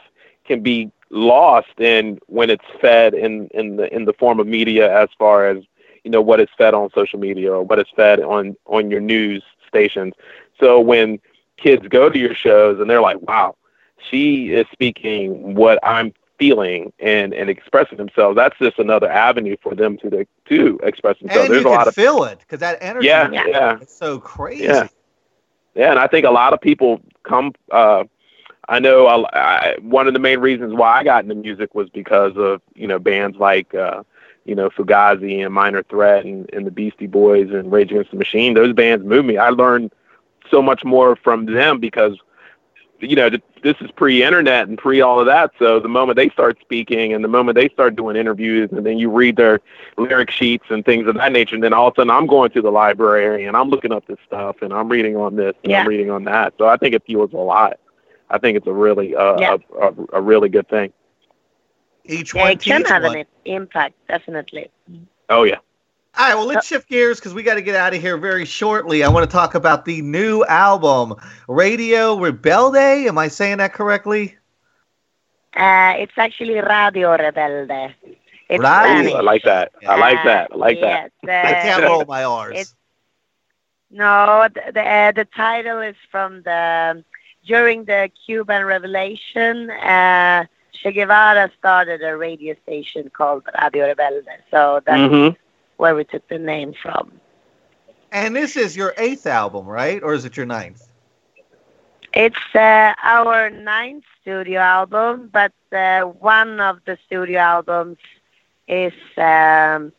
can 0.46 0.62
be 0.62 0.90
lost 1.10 1.78
in 1.78 2.18
when 2.26 2.50
it's 2.50 2.64
fed 2.80 3.14
in 3.14 3.48
in 3.52 3.76
the 3.76 3.92
in 3.94 4.04
the 4.04 4.12
form 4.14 4.40
of 4.40 4.46
media 4.46 4.92
as 5.02 5.08
far 5.18 5.48
as 5.48 5.58
you 6.04 6.10
know 6.10 6.22
what 6.22 6.40
is 6.40 6.48
fed 6.56 6.74
on 6.74 6.90
social 6.94 7.18
media 7.18 7.52
or 7.52 7.62
what 7.62 7.78
is 7.78 7.86
fed 7.94 8.20
on 8.20 8.56
on 8.66 8.90
your 8.90 9.00
news 9.00 9.42
stations. 9.68 10.14
So 10.58 10.80
when 10.80 11.18
kids 11.56 11.86
go 11.88 12.08
to 12.08 12.18
your 12.18 12.34
shows 12.34 12.80
and 12.80 12.88
they're 12.88 13.00
like, 13.00 13.20
"Wow, 13.20 13.56
she 14.10 14.52
is 14.52 14.66
speaking 14.72 15.54
what 15.54 15.78
I'm 15.82 16.12
feeling 16.40 16.92
and 17.00 17.34
and 17.34 17.50
expressing 17.50 17.98
themselves," 17.98 18.36
that's 18.36 18.58
just 18.58 18.80
another 18.80 19.10
avenue 19.10 19.56
for 19.62 19.76
them 19.76 19.98
to 19.98 20.10
to, 20.10 20.26
to 20.48 20.80
express 20.82 21.18
themselves. 21.20 21.50
and 21.50 21.54
There's 21.54 21.62
you 21.64 21.68
a 21.68 21.70
can 21.70 21.78
lot 21.78 21.88
of 21.88 21.94
feel 21.94 22.24
it 22.24 22.40
because 22.40 22.60
that 22.60 22.78
energy 22.80 23.06
yeah, 23.08 23.30
Yeah. 23.30 23.46
yeah. 23.48 23.78
so 23.86 24.18
crazy. 24.18 24.64
Yeah. 24.64 24.88
Yeah, 25.74 25.90
and 25.90 26.00
I 26.00 26.08
think 26.08 26.26
a 26.26 26.30
lot 26.30 26.52
of 26.54 26.60
people 26.60 27.00
come. 27.22 27.52
Uh, 27.70 28.04
I 28.68 28.80
know 28.80 29.06
I, 29.06 29.24
I, 29.32 29.76
one 29.80 30.08
of 30.08 30.14
the 30.14 30.20
main 30.20 30.40
reasons 30.40 30.74
why 30.74 30.98
I 30.98 31.04
got 31.04 31.24
into 31.24 31.34
music 31.34 31.74
was 31.74 31.88
because 31.90 32.36
of 32.36 32.62
you 32.74 32.86
know 32.88 32.98
bands 32.98 33.36
like 33.38 33.74
uh, 33.74 34.02
you 34.44 34.54
know 34.54 34.70
Fugazi 34.70 35.44
and 35.44 35.54
Minor 35.54 35.82
Threat 35.84 36.24
and, 36.24 36.48
and 36.52 36.66
the 36.66 36.70
Beastie 36.72 37.06
Boys 37.06 37.50
and 37.50 37.70
Rage 37.70 37.90
Against 37.92 38.10
the 38.10 38.16
Machine. 38.16 38.54
Those 38.54 38.72
bands 38.72 39.04
moved 39.04 39.26
me. 39.26 39.36
I 39.38 39.50
learned 39.50 39.92
so 40.50 40.62
much 40.62 40.84
more 40.84 41.16
from 41.16 41.46
them 41.46 41.78
because 41.80 42.18
you 43.00 43.16
know 43.16 43.28
this 43.62 43.76
is 43.80 43.90
pre-internet 43.92 44.68
and 44.68 44.78
pre 44.78 45.00
all 45.00 45.18
of 45.20 45.26
that. 45.26 45.50
So 45.58 45.80
the 45.80 45.88
moment 45.88 46.16
they 46.16 46.28
start 46.30 46.58
speaking 46.60 47.12
and 47.12 47.22
the 47.24 47.28
moment 47.28 47.56
they 47.56 47.68
start 47.68 47.96
doing 47.96 48.16
interviews 48.16 48.70
and 48.72 48.84
then 48.84 48.98
you 48.98 49.10
read 49.10 49.36
their 49.36 49.60
lyric 49.98 50.30
sheets 50.30 50.64
and 50.70 50.84
things 50.84 51.06
of 51.08 51.14
that 51.16 51.32
nature, 51.32 51.54
and 51.54 51.62
then 51.64 51.72
all 51.72 51.88
of 51.88 51.94
a 51.94 52.00
sudden 52.00 52.10
I'm 52.10 52.26
going 52.26 52.50
to 52.52 52.62
the 52.62 52.70
library 52.70 53.46
and 53.46 53.56
I'm 53.56 53.68
looking 53.70 53.92
up 53.92 54.06
this 54.06 54.18
stuff 54.26 54.56
and 54.62 54.72
I'm 54.72 54.88
reading 54.88 55.16
on 55.16 55.36
this 55.36 55.54
and 55.62 55.70
Yeah. 55.72 55.80
I'm 55.82 55.88
reading 55.88 56.10
on 56.10 56.24
that. 56.24 56.54
So 56.58 56.66
I 56.66 56.76
think 56.76 56.94
it 56.94 57.02
fuels 57.04 57.32
a 57.32 57.36
lot. 57.36 57.78
I 58.30 58.38
think 58.38 58.56
it's 58.56 58.66
a 58.66 58.72
really 58.72 59.14
uh, 59.16 59.38
Yeah. 59.40 59.56
a, 59.80 59.86
a, 59.88 59.94
a 60.14 60.20
really 60.20 60.48
good 60.48 60.68
thing. 60.68 60.92
Each 62.04 62.34
Yeah, 62.34 62.42
one 62.42 62.52
it 62.52 62.60
can 62.60 62.84
have 62.86 63.02
one. 63.02 63.16
an 63.18 63.24
impact, 63.44 63.94
definitely. 64.08 64.70
Oh 65.28 65.42
yeah. 65.44 65.58
All 66.16 66.26
right, 66.28 66.34
well, 66.34 66.46
let's 66.46 66.66
shift 66.66 66.88
gears 66.88 67.18
because 67.18 67.34
we 67.34 67.42
got 67.42 67.54
to 67.54 67.62
get 67.62 67.74
out 67.76 67.94
of 67.94 68.00
here 68.00 68.16
very 68.18 68.44
shortly. 68.44 69.02
I 69.04 69.08
want 69.08 69.28
to 69.28 69.32
talk 69.32 69.54
about 69.54 69.84
the 69.84 70.02
new 70.02 70.44
album, 70.44 71.14
Radio 71.48 72.16
Rebelde. 72.16 73.06
Am 73.06 73.16
I 73.18 73.28
saying 73.28 73.58
that 73.58 73.72
correctly? 73.72 74.36
Uh, 75.54 75.94
it's 75.98 76.16
actually 76.16 76.60
Radio 76.60 77.16
Rebelde. 77.16 77.94
It's 78.48 78.62
Radio- 78.62 78.80
Spanish. 78.80 79.12
Ooh, 79.12 79.16
I 79.16 79.20
like 79.20 79.42
that. 79.44 79.72
I 79.86 79.96
like 79.96 80.22
that. 80.24 80.50
I 80.52 80.56
like 80.56 80.80
that. 80.80 81.00
yes, 81.02 81.10
I 81.42 81.54
uh, 81.54 81.62
can't 81.62 81.82
roll 81.82 82.04
my 82.04 82.24
R's. 82.24 82.74
No, 83.90 84.48
the 84.54 84.72
the, 84.72 84.80
uh, 84.82 85.12
the 85.12 85.24
title 85.24 85.80
is 85.80 85.96
from 86.10 86.42
the 86.42 87.04
during 87.46 87.84
the 87.84 88.10
Cuban 88.24 88.64
Revolution. 88.64 89.70
Uh, 89.70 90.46
che 90.72 90.92
Guevara 90.92 91.50
started 91.58 92.02
a 92.02 92.16
radio 92.16 92.54
station 92.62 93.10
called 93.10 93.44
Radio 93.60 93.92
Rebelde, 93.92 94.24
so 94.50 94.80
that's 94.84 95.12
hmm 95.12 95.28
where 95.80 95.94
we 95.96 96.04
took 96.04 96.28
the 96.28 96.38
name 96.38 96.72
from. 96.82 97.20
and 98.12 98.36
this 98.36 98.56
is 98.56 98.76
your 98.76 98.94
eighth 98.96 99.26
album, 99.26 99.66
right? 99.66 100.02
Or 100.02 100.14
is 100.14 100.24
it 100.24 100.36
your 100.36 100.46
ninth? 100.46 100.88
It's 102.14 102.54
uh, 102.54 102.94
our 103.02 103.50
ninth 103.50 104.04
studio 104.20 104.60
album, 104.60 105.30
but 105.32 105.52
uh, 105.72 106.02
one 106.02 106.60
of 106.60 106.80
the 106.86 106.98
studio 107.06 107.38
albums 107.40 107.98
is 108.68 108.92
um, 109.16 109.92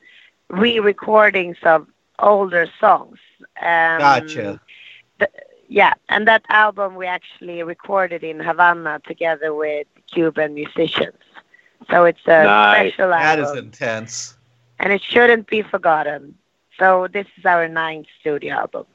re-recordings 0.50 1.58
of 1.64 1.88
older 2.20 2.68
songs. 2.80 3.20
Um, 3.62 4.58
Gotcha. 4.58 4.62
Yeah, 5.68 5.94
and 6.10 6.28
that 6.28 6.44
album 6.50 6.96
we 6.96 7.06
actually 7.08 7.64
recorded 7.64 8.24
in 8.24 8.40
Havana 8.40 9.00
together 9.08 9.54
with 9.54 9.88
Cuban 10.12 10.54
musicians. 10.54 11.18
So 11.90 12.06
it's 12.06 12.26
a 12.28 12.52
Nice. 12.52 12.66
special 12.68 13.14
That 13.16 13.40
album, 13.40 13.40
is 13.40 13.54
intense. 13.54 14.38
And 14.82 14.92
it 14.92 15.02
shouldn't 15.02 15.48
be 15.48 15.62
forgotten. 15.62 16.36
So 16.78 17.08
this 17.14 17.28
is 17.38 17.46
our 17.46 17.68
ninth 17.68 18.08
studio 18.20 18.56
album. 18.56 18.86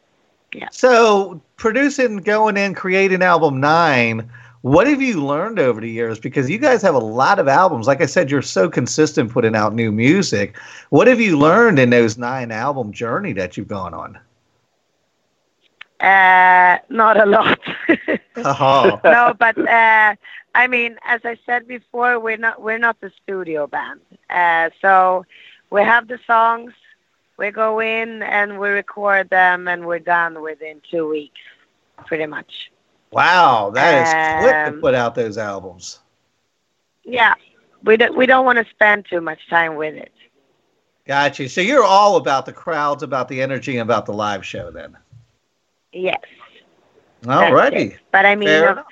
Yeah. 0.53 0.69
So, 0.71 1.41
producing, 1.57 2.19
going 2.19 2.57
in, 2.57 2.75
creating 2.75 3.23
album 3.23 3.61
nine, 3.61 4.31
what 4.63 4.87
have 4.87 5.01
you 5.01 5.25
learned 5.25 5.59
over 5.59 5.81
the 5.81 5.91
years? 5.91 6.19
Because 6.19 6.51
you 6.51 6.59
guys 6.59 6.83
have 6.83 6.95
a 6.95 7.01
lot 7.01 7.39
of 7.39 7.47
albums. 7.47 7.87
Like 7.87 8.01
I 8.01 8.07
said, 8.07 8.31
you're 8.31 8.43
so 8.43 8.69
consistent 8.69 9.31
putting 9.31 9.55
out 9.55 9.75
new 9.75 9.93
music. 9.93 10.57
What 10.91 11.07
have 11.07 11.21
you 11.21 11.39
learned 11.39 11.79
in 11.79 11.91
those 11.91 12.19
nine 12.19 12.51
album 12.51 12.93
journey 12.93 13.33
that 13.35 13.57
you've 13.57 13.69
gone 13.69 13.95
on? 13.95 14.19
Uh, 16.01 16.79
not 16.89 17.21
a 17.21 17.27
lot. 17.27 17.61
Oh, 18.37 19.01
no, 19.05 19.35
but 19.39 19.57
uh, 19.59 20.17
I 20.55 20.67
mean, 20.69 20.99
as 21.05 21.21
I 21.25 21.39
said 21.47 21.69
before, 21.69 22.19
we're 22.19 22.37
not 22.37 22.61
we're 22.63 22.79
not 22.79 22.97
a 23.03 23.11
studio 23.23 23.67
band. 23.67 24.01
Uh, 24.31 24.71
so 24.81 25.25
we 25.71 25.83
have 25.83 26.09
the 26.09 26.19
songs, 26.27 26.73
we 27.39 27.51
go 27.51 27.81
in 27.81 28.23
and 28.23 28.59
we 28.59 28.69
record 28.69 29.29
them, 29.31 29.69
and 29.69 29.87
we're 29.87 29.99
done 29.99 30.41
within 30.43 30.81
two 30.91 31.09
weeks, 31.09 31.41
pretty 32.07 32.27
much. 32.27 32.71
wow, 33.11 33.71
that 33.71 33.95
is 34.03 34.43
quick 34.43 34.65
to 34.67 34.73
Um, 34.75 34.81
put 34.81 34.95
out 34.95 35.15
those 35.15 35.39
albums. 35.39 36.01
Yeah, 37.05 37.35
we 37.85 37.97
don't 37.97 38.17
we 38.17 38.27
don't 38.27 38.45
want 38.45 38.59
to 38.59 38.67
spend 38.71 39.07
too 39.09 39.21
much 39.21 39.49
time 39.49 39.77
with 39.77 39.95
it. 39.95 40.13
Got 41.07 41.39
you. 41.39 41.49
So 41.49 41.61
you're 41.61 41.85
all 41.85 42.17
about 42.17 42.47
the 42.47 42.53
crowds, 42.53 43.03
about 43.05 43.29
the 43.29 43.41
energy, 43.41 43.79
and 43.79 43.83
about 43.89 44.07
the 44.07 44.13
live 44.13 44.45
show 44.45 44.71
then. 44.73 44.97
Yes. 45.93 46.19
that's 47.23 47.53
Alrighty. 47.53 47.93
it. 47.95 48.01
But 48.11 48.27
I 48.27 48.35
mean, 48.35 48.49
uh, 48.49 48.83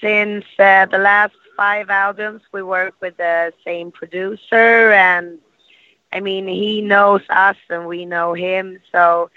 since 0.00 0.44
uh, 0.58 0.86
the 0.86 0.98
last 0.98 1.34
five 1.56 1.90
albums, 1.90 2.42
we 2.52 2.62
work 2.62 2.94
with 3.00 3.16
the 3.16 3.52
same 3.64 3.90
producer, 3.90 4.92
and 4.92 5.38
I 6.12 6.20
mean, 6.20 6.46
he 6.46 6.80
knows 6.80 7.22
us 7.28 7.56
and 7.68 7.86
we 7.86 8.04
know 8.06 8.34
him, 8.34 8.80
so 8.90 9.30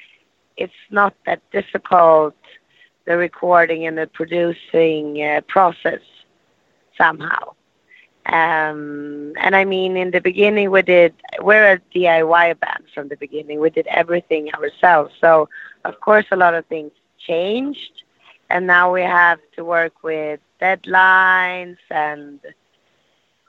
it's 0.58 0.74
not 0.90 1.14
that 1.26 1.42
difficult 1.52 2.36
the 3.06 3.18
recording 3.18 3.86
and 3.86 3.98
the 3.98 4.08
producing 4.08 5.22
uh, 5.22 5.42
process 5.48 6.02
somehow. 6.98 7.54
Um, 8.28 9.34
and 9.38 9.56
I 9.56 9.66
mean, 9.66 9.98
in 9.98 10.12
the 10.12 10.22
beginning, 10.22 10.70
we 10.70 10.82
did. 10.84 11.14
We're 11.42 11.74
a 11.74 11.80
DIY 11.94 12.60
band 12.60 12.86
from 12.94 13.08
the 13.08 13.18
beginning. 13.18 13.60
We 13.60 13.72
did 13.72 13.88
everything 13.88 14.54
ourselves. 14.54 15.14
So, 15.20 15.50
of 15.84 16.00
course, 16.00 16.26
a 16.32 16.36
lot 16.36 16.54
of 16.54 16.66
things 16.68 16.92
changed, 17.18 18.04
and 18.50 18.68
now 18.68 18.94
we 18.94 19.02
have 19.02 19.40
to 19.56 19.66
work 19.66 20.04
with 20.04 20.40
deadlines 20.62 21.78
and 21.90 22.40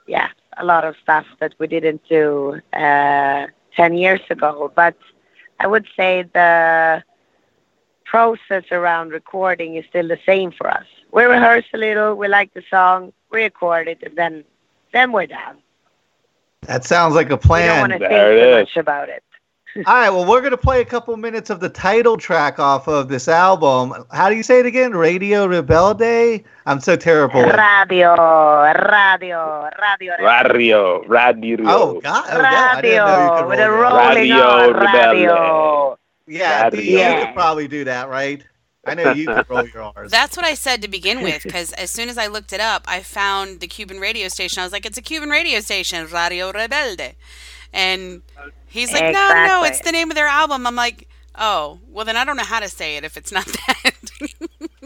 yeah, 0.07 0.29
a 0.57 0.65
lot 0.65 0.83
of 0.85 0.95
stuff 1.03 1.25
that 1.39 1.53
we 1.59 1.67
didn't 1.67 2.01
do 2.07 2.59
uh, 2.73 3.47
ten 3.75 3.93
years 3.95 4.21
ago. 4.29 4.71
But 4.75 4.95
I 5.59 5.67
would 5.67 5.87
say 5.95 6.23
the 6.33 7.03
process 8.05 8.63
around 8.71 9.09
recording 9.11 9.75
is 9.75 9.85
still 9.89 10.07
the 10.07 10.19
same 10.25 10.51
for 10.51 10.69
us. 10.69 10.85
We 11.11 11.23
rehearse 11.23 11.65
a 11.73 11.77
little, 11.77 12.15
we 12.15 12.27
like 12.27 12.53
the 12.53 12.63
song, 12.69 13.13
we 13.31 13.43
record 13.43 13.87
it, 13.87 14.01
and 14.03 14.15
then 14.17 14.43
then 14.93 15.11
we're 15.11 15.27
done. 15.27 15.57
That 16.61 16.85
sounds 16.85 17.15
like 17.15 17.29
a 17.31 17.37
We 17.57 17.63
don't 17.63 17.77
plan. 17.77 17.77
want 17.77 17.93
to 17.93 17.99
think 17.99 18.09
There 18.09 18.31
it 18.31 18.39
too 18.39 18.49
is. 18.49 18.55
much 18.59 18.77
about 18.77 19.09
it. 19.09 19.23
All 19.87 19.93
right, 19.95 20.09
well, 20.09 20.25
we're 20.25 20.39
going 20.41 20.51
to 20.51 20.57
play 20.57 20.81
a 20.81 20.85
couple 20.85 21.15
minutes 21.17 21.49
of 21.49 21.59
the 21.59 21.69
title 21.69 22.15
track 22.17 22.59
off 22.59 22.87
of 22.87 23.07
this 23.09 23.27
album. 23.27 23.93
How 24.11 24.29
do 24.29 24.35
you 24.35 24.43
say 24.43 24.59
it 24.59 24.65
again? 24.67 24.91
Radio 24.91 25.47
Rebelde? 25.47 26.43
I'm 26.65 26.79
so 26.79 26.95
terrible. 26.95 27.41
with- 27.41 27.55
Radio, 27.55 28.13
radio, 28.13 29.69
radio, 29.81 30.15
Radio, 30.19 31.03
radio. 31.07 31.65
Oh, 31.67 31.99
God. 32.01 32.25
Oh, 32.29 32.39
yeah. 32.39 32.73
I 32.75 32.81
didn't 32.81 32.97
know 32.97 33.15
you 33.15 33.31
radio, 33.31 33.47
with 33.49 33.59
a 33.59 33.63
your 33.63 33.85
R's. 33.85 33.93
rolling 33.93 34.15
Radio 34.15 34.35
on 34.37 34.73
Rebelde. 34.73 35.11
radio. 35.13 35.97
Yeah, 36.27 36.63
Radio. 36.65 36.79
You 36.81 36.97
Yeah. 36.99 37.25
could 37.25 37.35
probably 37.35 37.67
do 37.67 37.83
that, 37.85 38.09
right? 38.09 38.43
I 38.85 38.95
know 38.95 39.11
you 39.13 39.27
could 39.27 39.49
roll 39.49 39.67
your 39.67 39.81
R's. 39.95 40.11
That's 40.11 40.35
what 40.37 40.45
I 40.45 40.53
said 40.53 40.81
to 40.83 40.87
begin 40.87 41.21
with, 41.23 41.41
because 41.43 41.71
as 41.73 41.89
soon 41.89 42.09
as 42.09 42.17
I 42.17 42.27
looked 42.27 42.53
it 42.53 42.59
up, 42.59 42.83
I 42.87 42.99
found 43.01 43.59
the 43.59 43.67
Cuban 43.67 43.99
radio 43.99 44.27
station. 44.27 44.61
I 44.61 44.65
was 44.65 44.71
like, 44.73 44.85
it's 44.85 44.97
a 44.97 45.01
Cuban 45.01 45.29
radio 45.29 45.59
station, 45.61 46.05
Radio 46.07 46.51
Rebelde. 46.51 47.13
And 47.73 48.21
he's 48.73 48.91
like, 48.91 49.03
no, 49.03 49.09
no, 49.11 49.63
Exactly. 49.63 49.69
it's 49.69 49.81
the 49.81 49.91
name 49.91 50.09
of 50.11 50.15
their 50.15 50.27
album. 50.27 50.67
I'm 50.67 50.75
like, 50.75 51.07
oh, 51.35 51.79
well, 51.89 52.05
then 52.05 52.17
I 52.17 52.25
don't 52.25 52.35
know 52.37 52.43
how 52.43 52.59
to 52.59 52.67
say 52.69 52.97
it 52.97 53.03
if 53.03 53.15
it's 53.17 53.31
not 53.31 53.45
that. 53.45 53.93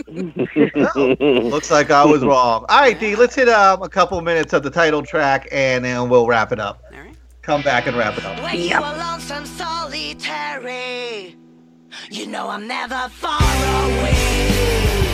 Looks 1.19 1.71
like 1.71 1.89
I 1.91 2.05
was 2.05 2.23
wrong. 2.23 2.65
All 2.69 2.79
right, 2.79 2.99
D, 2.99 3.15
let's 3.15 3.35
hit 3.35 3.49
um, 3.49 3.81
a 3.81 3.89
couple 3.89 4.19
minutes 4.21 4.53
of 4.53 4.63
the 4.63 4.69
title 4.69 5.01
track 5.03 5.47
and 5.51 5.83
then 5.83 6.09
we'll 6.09 6.27
wrap 6.27 6.51
it 6.51 6.59
up. 6.59 6.83
All 6.93 6.99
right. 6.99 7.15
Come 7.41 7.61
back 7.61 7.87
and 7.87 7.97
wrap 7.97 8.17
it 8.17 8.25
up. 8.25 8.41
When 8.43 8.55
you 8.57 8.65
Yep. 8.69 8.81
are 8.81 8.97
lonesome, 8.97 9.45
solitary, 9.45 11.35
you 12.11 12.27
know 12.27 12.49
I'm 12.49 12.67
never 12.67 13.07
far 13.09 13.39
away. 13.41 15.06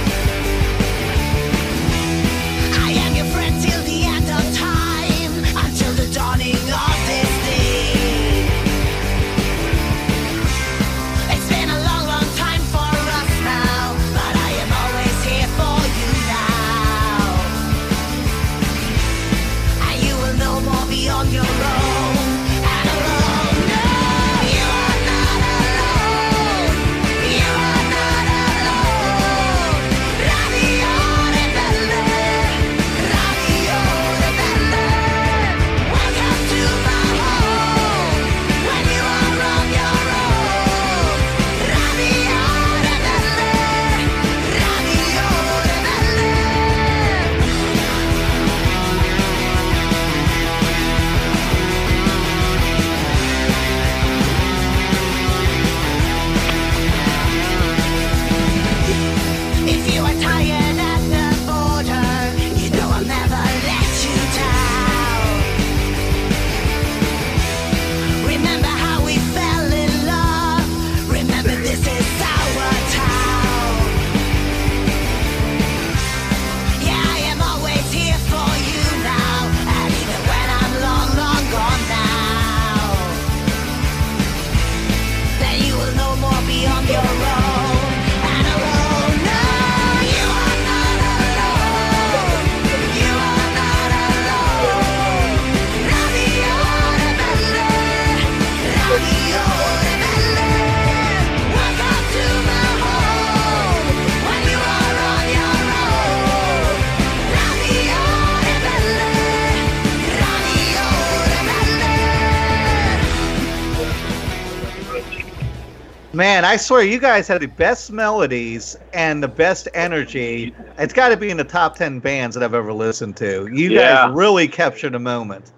Man, 116.44 116.52
I 116.52 116.58
swear 116.58 116.84
you 116.84 117.00
guys 117.00 117.26
have 117.30 117.40
the 117.40 117.46
best 117.48 117.90
melodies 117.90 118.76
and 118.94 119.24
the 119.24 119.30
best 119.30 119.70
energy. 119.74 120.54
It's 120.78 120.92
got 120.92 121.08
to 121.08 121.16
be 121.16 121.30
in 121.30 121.38
the 121.38 121.46
top 121.46 121.78
10 121.78 122.00
bands 122.00 122.36
that 122.36 122.44
I've 122.44 122.54
ever 122.54 122.74
listened 122.74 123.16
to. 123.18 123.48
You 123.54 123.72
Yeah. 123.72 124.08
guys 124.08 124.14
really 124.14 124.50
captured 124.50 124.94
a 124.94 125.00
moment. 125.00 125.54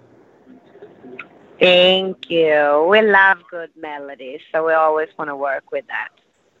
Thank 1.58 2.30
you. 2.30 2.86
We 2.88 3.02
love 3.02 3.38
good 3.50 3.70
melodies, 3.74 4.40
so 4.52 4.64
we 4.64 4.74
always 4.74 5.08
want 5.18 5.28
to 5.28 5.34
work 5.34 5.72
with 5.72 5.88
that. 5.88 6.10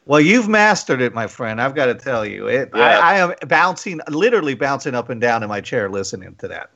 Well, 0.06 0.20
you've 0.20 0.48
mastered 0.48 1.00
it, 1.00 1.14
my 1.14 1.28
friend. 1.28 1.62
I've 1.62 1.76
got 1.76 1.86
to 1.86 1.94
tell 1.94 2.26
you, 2.26 2.48
it. 2.48 2.70
Yeah. 2.74 2.82
I, 2.82 3.14
I 3.14 3.18
am 3.18 3.34
bouncing, 3.46 4.00
literally 4.08 4.54
bouncing 4.54 4.96
up 4.96 5.08
and 5.08 5.20
down 5.20 5.44
in 5.44 5.48
my 5.48 5.60
chair 5.60 5.88
listening 5.88 6.34
to 6.40 6.48
that. 6.48 6.70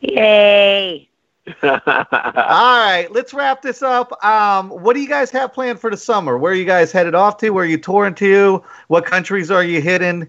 Yay! 0.00 1.07
All 1.62 1.72
right, 1.72 3.08
let's 3.10 3.32
wrap 3.32 3.62
this 3.62 3.82
up. 3.82 4.12
Um, 4.24 4.70
what 4.70 4.94
do 4.94 5.00
you 5.00 5.08
guys 5.08 5.30
have 5.30 5.52
planned 5.52 5.80
for 5.80 5.90
the 5.90 5.96
summer? 5.96 6.36
Where 6.36 6.52
are 6.52 6.56
you 6.56 6.64
guys 6.64 6.92
headed 6.92 7.14
off 7.14 7.38
to? 7.38 7.50
Where 7.50 7.64
are 7.64 7.68
you 7.68 7.78
touring 7.78 8.14
to? 8.16 8.62
What 8.88 9.06
countries 9.06 9.50
are 9.50 9.64
you 9.64 9.80
hitting? 9.80 10.28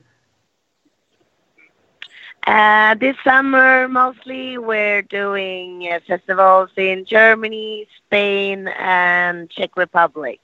Uh, 2.47 2.95
this 2.95 3.15
summer, 3.23 3.87
mostly 3.87 4.57
we're 4.57 5.01
doing 5.03 5.87
uh, 5.91 5.99
festivals 6.07 6.69
in 6.77 7.05
Germany, 7.05 7.87
Spain, 7.97 8.67
and 8.79 9.49
Czech 9.49 9.75
Republic. 9.75 10.39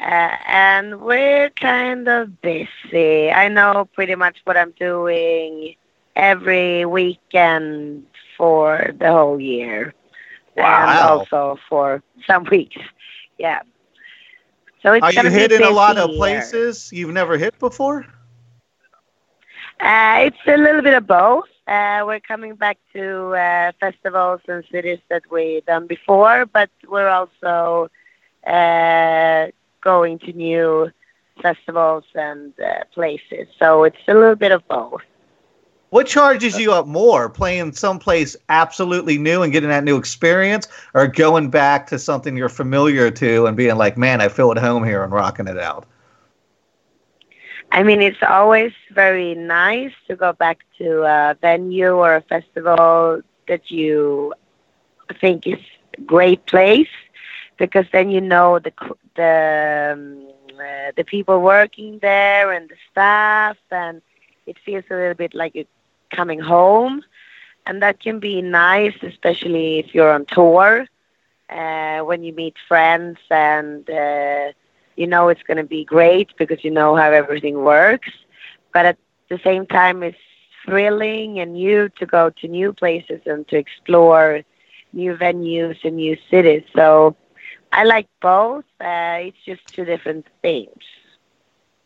Uh, 0.00 0.36
and 0.46 1.00
we're 1.00 1.50
kind 1.50 2.08
of 2.08 2.40
busy. 2.40 3.30
I 3.30 3.48
know 3.48 3.88
pretty 3.94 4.14
much 4.14 4.38
what 4.44 4.56
I'm 4.56 4.72
doing 4.72 5.76
every 6.16 6.84
weekend 6.84 8.04
for 8.40 8.92
the 8.98 9.10
whole 9.12 9.40
year. 9.40 9.94
And 10.56 11.00
also 11.00 11.58
for 11.68 12.02
some 12.26 12.44
weeks. 12.50 12.82
Yeah. 13.38 13.60
So 14.82 14.92
it's 14.94 15.04
Are 15.04 15.12
you 15.12 15.30
hitting 15.30 15.62
a 15.62 15.70
lot 15.70 15.98
of 15.98 16.12
places 16.16 16.90
you've 16.92 17.12
never 17.12 17.38
hit 17.38 17.58
before? 17.58 18.06
Uh, 19.80 20.16
it's 20.26 20.38
a 20.46 20.56
little 20.56 20.82
bit 20.82 20.94
of 20.94 21.06
both. 21.06 21.48
Uh, 21.66 22.02
we're 22.06 22.20
coming 22.20 22.54
back 22.54 22.78
to 22.92 23.34
uh, 23.34 23.72
festivals 23.80 24.40
and 24.48 24.64
cities 24.70 24.98
that 25.08 25.22
we've 25.30 25.64
done 25.66 25.86
before, 25.86 26.46
but 26.46 26.70
we're 26.88 27.08
also 27.08 27.90
uh, 28.46 29.46
going 29.82 30.18
to 30.20 30.32
new 30.32 30.90
festivals 31.42 32.04
and 32.14 32.52
uh, 32.60 32.84
places. 32.94 33.48
So 33.58 33.84
it's 33.84 33.96
a 34.08 34.14
little 34.14 34.36
bit 34.36 34.52
of 34.52 34.66
both. 34.68 35.02
What 35.90 36.06
charges 36.06 36.56
you 36.56 36.72
up 36.72 36.86
more, 36.86 37.28
playing 37.28 37.72
someplace 37.72 38.36
absolutely 38.48 39.18
new 39.18 39.42
and 39.42 39.52
getting 39.52 39.70
that 39.70 39.82
new 39.82 39.96
experience, 39.96 40.68
or 40.94 41.08
going 41.08 41.50
back 41.50 41.88
to 41.88 41.98
something 41.98 42.36
you're 42.36 42.48
familiar 42.48 43.10
to 43.10 43.46
and 43.46 43.56
being 43.56 43.76
like, 43.76 43.98
man, 43.98 44.20
I 44.20 44.28
feel 44.28 44.52
at 44.52 44.58
home 44.58 44.84
here 44.84 45.02
and 45.02 45.12
rocking 45.12 45.48
it 45.48 45.58
out? 45.58 45.86
I 47.72 47.82
mean, 47.82 48.02
it's 48.02 48.22
always 48.28 48.72
very 48.92 49.34
nice 49.34 49.92
to 50.06 50.14
go 50.14 50.32
back 50.32 50.60
to 50.78 51.02
a 51.02 51.36
venue 51.40 51.92
or 51.92 52.14
a 52.14 52.22
festival 52.22 53.22
that 53.48 53.68
you 53.70 54.32
think 55.20 55.44
is 55.48 55.58
a 55.98 56.00
great 56.02 56.46
place 56.46 56.88
because 57.58 57.86
then 57.92 58.10
you 58.10 58.20
know 58.20 58.60
the 58.60 58.72
the 59.16 59.92
um, 59.92 60.28
uh, 60.56 60.92
the 60.96 61.04
people 61.04 61.40
working 61.40 61.98
there 61.98 62.52
and 62.52 62.68
the 62.68 62.76
staff, 62.90 63.56
and 63.70 64.02
it 64.46 64.56
feels 64.64 64.84
a 64.90 64.94
little 64.94 65.14
bit 65.14 65.34
like 65.34 65.54
you're 65.54 65.64
coming 66.10 66.40
home, 66.40 67.02
and 67.66 67.82
that 67.82 68.00
can 68.00 68.18
be 68.20 68.42
nice, 68.42 68.94
especially 69.02 69.78
if 69.78 69.94
you're 69.94 70.12
on 70.12 70.26
tour, 70.26 70.86
uh, 71.50 71.98
when 72.00 72.22
you 72.22 72.32
meet 72.32 72.56
friends 72.68 73.18
and. 73.30 73.88
Uh, 73.90 74.52
you 74.96 75.06
know 75.06 75.28
it's 75.28 75.42
going 75.42 75.56
to 75.56 75.64
be 75.64 75.84
great 75.84 76.28
because 76.36 76.62
you 76.62 76.70
know 76.70 76.94
how 76.94 77.10
everything 77.10 77.62
works. 77.62 78.10
But 78.72 78.84
at 78.86 78.98
the 79.30 79.38
same 79.42 79.66
time, 79.66 80.02
it's 80.02 80.18
thrilling 80.64 81.38
and 81.38 81.54
new 81.54 81.88
to 81.98 82.06
go 82.06 82.30
to 82.30 82.48
new 82.48 82.72
places 82.72 83.20
and 83.24 83.48
to 83.48 83.56
explore 83.56 84.42
new 84.92 85.14
venues 85.14 85.78
and 85.84 85.96
new 85.96 86.16
cities. 86.30 86.62
So 86.76 87.16
I 87.72 87.84
like 87.84 88.08
both. 88.20 88.64
Uh, 88.80 89.28
it's 89.28 89.42
just 89.44 89.62
two 89.72 89.84
different 89.84 90.26
things. 90.42 90.82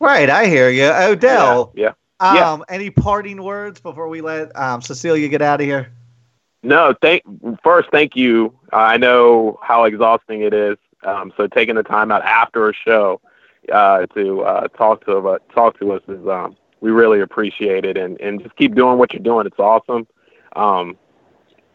Right, 0.00 0.28
I 0.28 0.46
hear 0.46 0.68
you. 0.68 0.90
Odell, 0.92 1.72
yeah. 1.74 1.92
Um, 2.20 2.36
yeah. 2.36 2.58
any 2.68 2.90
parting 2.90 3.42
words 3.42 3.80
before 3.80 4.08
we 4.08 4.20
let 4.20 4.54
um, 4.58 4.80
Cecilia 4.82 5.28
get 5.28 5.42
out 5.42 5.60
of 5.60 5.66
here? 5.66 5.92
No, 6.62 6.94
thank 7.02 7.22
first, 7.62 7.90
thank 7.90 8.16
you. 8.16 8.54
Uh, 8.72 8.76
I 8.76 8.96
know 8.96 9.58
how 9.62 9.84
exhausting 9.84 10.40
it 10.42 10.54
is. 10.54 10.76
Um, 11.02 11.32
so 11.36 11.46
taking 11.46 11.74
the 11.74 11.82
time 11.82 12.10
out 12.10 12.22
after 12.22 12.70
a 12.70 12.72
show 12.72 13.20
uh, 13.72 14.06
to 14.14 14.40
uh, 14.42 14.68
talk 14.68 15.04
to 15.04 15.16
uh, 15.28 15.38
talk 15.54 15.78
to 15.80 15.92
us 15.92 16.02
is 16.08 16.26
um, 16.26 16.56
we 16.80 16.90
really 16.90 17.20
appreciate 17.20 17.84
it, 17.84 17.96
and, 17.98 18.18
and 18.20 18.42
just 18.42 18.56
keep 18.56 18.74
doing 18.74 18.96
what 18.98 19.12
you're 19.12 19.22
doing. 19.22 19.46
It's 19.46 19.58
awesome. 19.58 20.06
Um, 20.56 20.96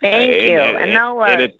Thank 0.01 0.31
and- 0.33 0.43
you. 0.43 0.59
and- 0.59 0.77
And, 0.77 0.93
no 0.93 1.09
and 1.21 1.39
worries. 1.39 1.49
it- 1.49 1.59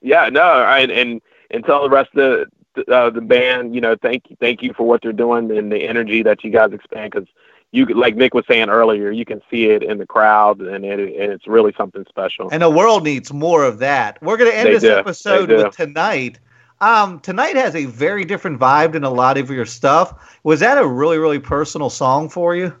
yeah, 0.00 0.28
no, 0.30 0.62
and 0.64 0.90
and 0.90 1.20
and 1.50 1.64
tell 1.64 1.82
the 1.82 1.90
rest 1.90 2.14
of 2.14 2.48
the 2.74 2.94
uh, 2.94 3.10
the 3.10 3.20
band, 3.22 3.74
you 3.74 3.80
know, 3.80 3.96
thank 4.00 4.30
you, 4.30 4.36
thank 4.40 4.62
you 4.62 4.72
for 4.74 4.86
what 4.86 5.02
they're 5.02 5.12
doing 5.12 5.50
and 5.50 5.72
the 5.72 5.78
energy 5.88 6.22
that 6.22 6.44
you 6.44 6.50
guys 6.50 6.72
expand. 6.72 7.10
Because 7.12 7.28
you, 7.72 7.84
like 7.86 8.16
Nick 8.16 8.32
was 8.34 8.44
saying 8.48 8.68
earlier, 8.70 9.10
you 9.10 9.24
can 9.24 9.42
see 9.50 9.66
it 9.66 9.82
in 9.82 9.98
the 9.98 10.06
crowd, 10.06 10.60
and 10.60 10.84
it, 10.84 10.98
and 10.98 11.32
it's 11.32 11.46
really 11.46 11.74
something 11.76 12.04
special. 12.08 12.48
And 12.50 12.62
the 12.62 12.70
world 12.70 13.04
needs 13.04 13.32
more 13.32 13.64
of 13.64 13.78
that. 13.80 14.22
We're 14.22 14.36
going 14.36 14.50
to 14.50 14.56
end 14.56 14.68
They 14.68 14.74
this 14.74 14.82
do. 14.82 14.92
episode 14.92 15.50
with 15.50 15.74
tonight. 15.74 16.38
Um, 16.80 17.20
tonight 17.20 17.56
has 17.56 17.74
a 17.74 17.86
very 17.86 18.24
different 18.24 18.60
vibe 18.60 18.92
than 18.92 19.04
a 19.04 19.10
lot 19.10 19.38
of 19.38 19.50
your 19.50 19.64
stuff. 19.66 20.38
Was 20.44 20.60
that 20.60 20.78
a 20.78 20.86
really, 20.86 21.18
really 21.18 21.38
personal 21.38 21.90
song 21.90 22.28
for 22.28 22.54
you? 22.54 22.72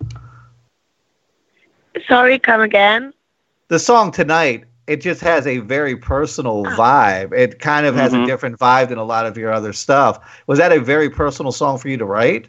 Sorry, 2.06 2.38
come 2.38 2.60
again. 2.60 3.12
The 3.68 3.78
song 3.78 4.12
tonight, 4.12 4.64
it 4.86 5.00
just 5.00 5.20
has 5.22 5.46
a 5.46 5.58
very 5.58 5.96
personal 5.96 6.64
vibe. 6.64 7.32
It 7.32 7.58
kind 7.58 7.86
of 7.86 7.96
has 7.96 8.12
a 8.12 8.18
Mhm. 8.18 8.26
different 8.26 8.58
vibe 8.58 8.90
than 8.90 8.98
a 8.98 9.04
lot 9.04 9.26
of 9.26 9.36
your 9.36 9.50
other 9.50 9.72
stuff. 9.72 10.20
Was 10.46 10.58
that 10.58 10.72
a 10.72 10.78
very 10.78 11.10
personal 11.10 11.50
song 11.50 11.78
for 11.78 11.88
you 11.88 11.96
to 11.96 12.04
write? 12.04 12.48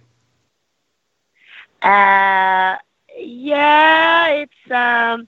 Uh, 1.82 2.78
yeah, 3.18 4.28
it's. 4.30 4.72
Um, 4.72 5.28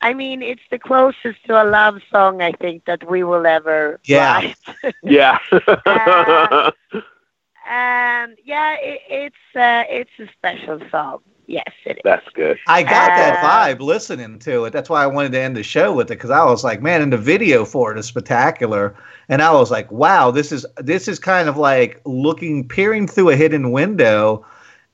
I 0.00 0.12
mean, 0.14 0.42
it's 0.42 0.62
the 0.70 0.78
closest 0.78 1.44
to 1.46 1.62
a 1.62 1.64
love 1.64 2.00
song 2.10 2.40
I 2.42 2.52
think 2.52 2.84
that 2.86 3.08
we 3.08 3.22
will 3.24 3.46
ever 3.46 4.00
Yeah. 4.04 4.40
write. 4.40 4.56
yeah. 5.02 5.38
Uh, 5.86 6.70
and 7.68 8.36
yeah, 8.44 8.76
it, 8.80 9.00
it's 9.08 9.56
uh, 9.56 9.84
it's 9.88 10.10
a 10.18 10.26
special 10.32 10.80
song. 10.90 11.20
Yes, 11.46 11.72
it 11.84 11.98
is. 11.98 12.02
That's 12.04 12.28
good. 12.34 12.58
I 12.66 12.82
got 12.82 13.14
that 13.14 13.34
Uh, 13.34 13.40
vibe 13.40 13.80
listening 13.80 14.38
to 14.40 14.64
it. 14.64 14.72
That's 14.72 14.88
why 14.88 15.02
I 15.02 15.06
wanted 15.06 15.32
to 15.32 15.40
end 15.40 15.56
the 15.56 15.62
show 15.62 15.92
with 15.92 16.10
it 16.10 16.14
because 16.16 16.30
I 16.30 16.44
was 16.44 16.64
like, 16.64 16.82
man, 16.82 17.02
and 17.02 17.12
the 17.12 17.18
video 17.18 17.64
for 17.64 17.92
it 17.92 17.98
is 17.98 18.06
spectacular. 18.06 18.94
And 19.28 19.42
I 19.42 19.52
was 19.52 19.70
like, 19.70 19.90
wow, 19.90 20.30
this 20.30 20.52
is 20.52 20.64
this 20.78 21.08
is 21.08 21.18
kind 21.18 21.48
of 21.48 21.56
like 21.56 22.00
looking, 22.04 22.66
peering 22.68 23.06
through 23.06 23.30
a 23.30 23.36
hidden 23.36 23.70
window 23.72 24.44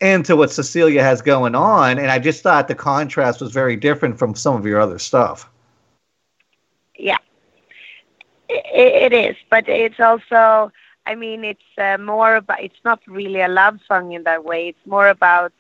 into 0.01 0.37
what 0.37 0.51
Cecilia 0.51 1.03
has 1.03 1.23
going 1.23 1.55
on. 1.55 1.99
And 1.99 2.11
I 2.11 2.19
just 2.19 2.43
thought 2.43 2.69
the 2.69 2.75
contrast 2.75 3.41
was 3.41 3.53
very 3.53 3.77
different 3.77 4.19
from 4.19 4.35
some 4.35 4.57
of 4.57 4.67
your 4.67 4.81
other 4.81 4.99
stuff. 4.99 5.49
Yeah, 6.97 7.19
it, 8.49 9.13
it 9.13 9.13
is, 9.13 9.37
but 9.51 9.69
it's 9.69 10.01
also. 10.01 10.73
I 11.07 11.15
mean, 11.15 11.45
it's 11.45 11.63
uh, 11.79 11.97
more 11.99 12.37
about. 12.37 12.63
It's 12.63 12.83
not 12.85 13.01
really 13.07 13.41
a 13.41 13.49
love 13.49 13.81
song 13.89 14.13
in 14.13 14.25
that 14.25 14.45
way. 14.45 14.69
It's 14.69 14.87
more 14.87 15.09
about. 15.09 15.53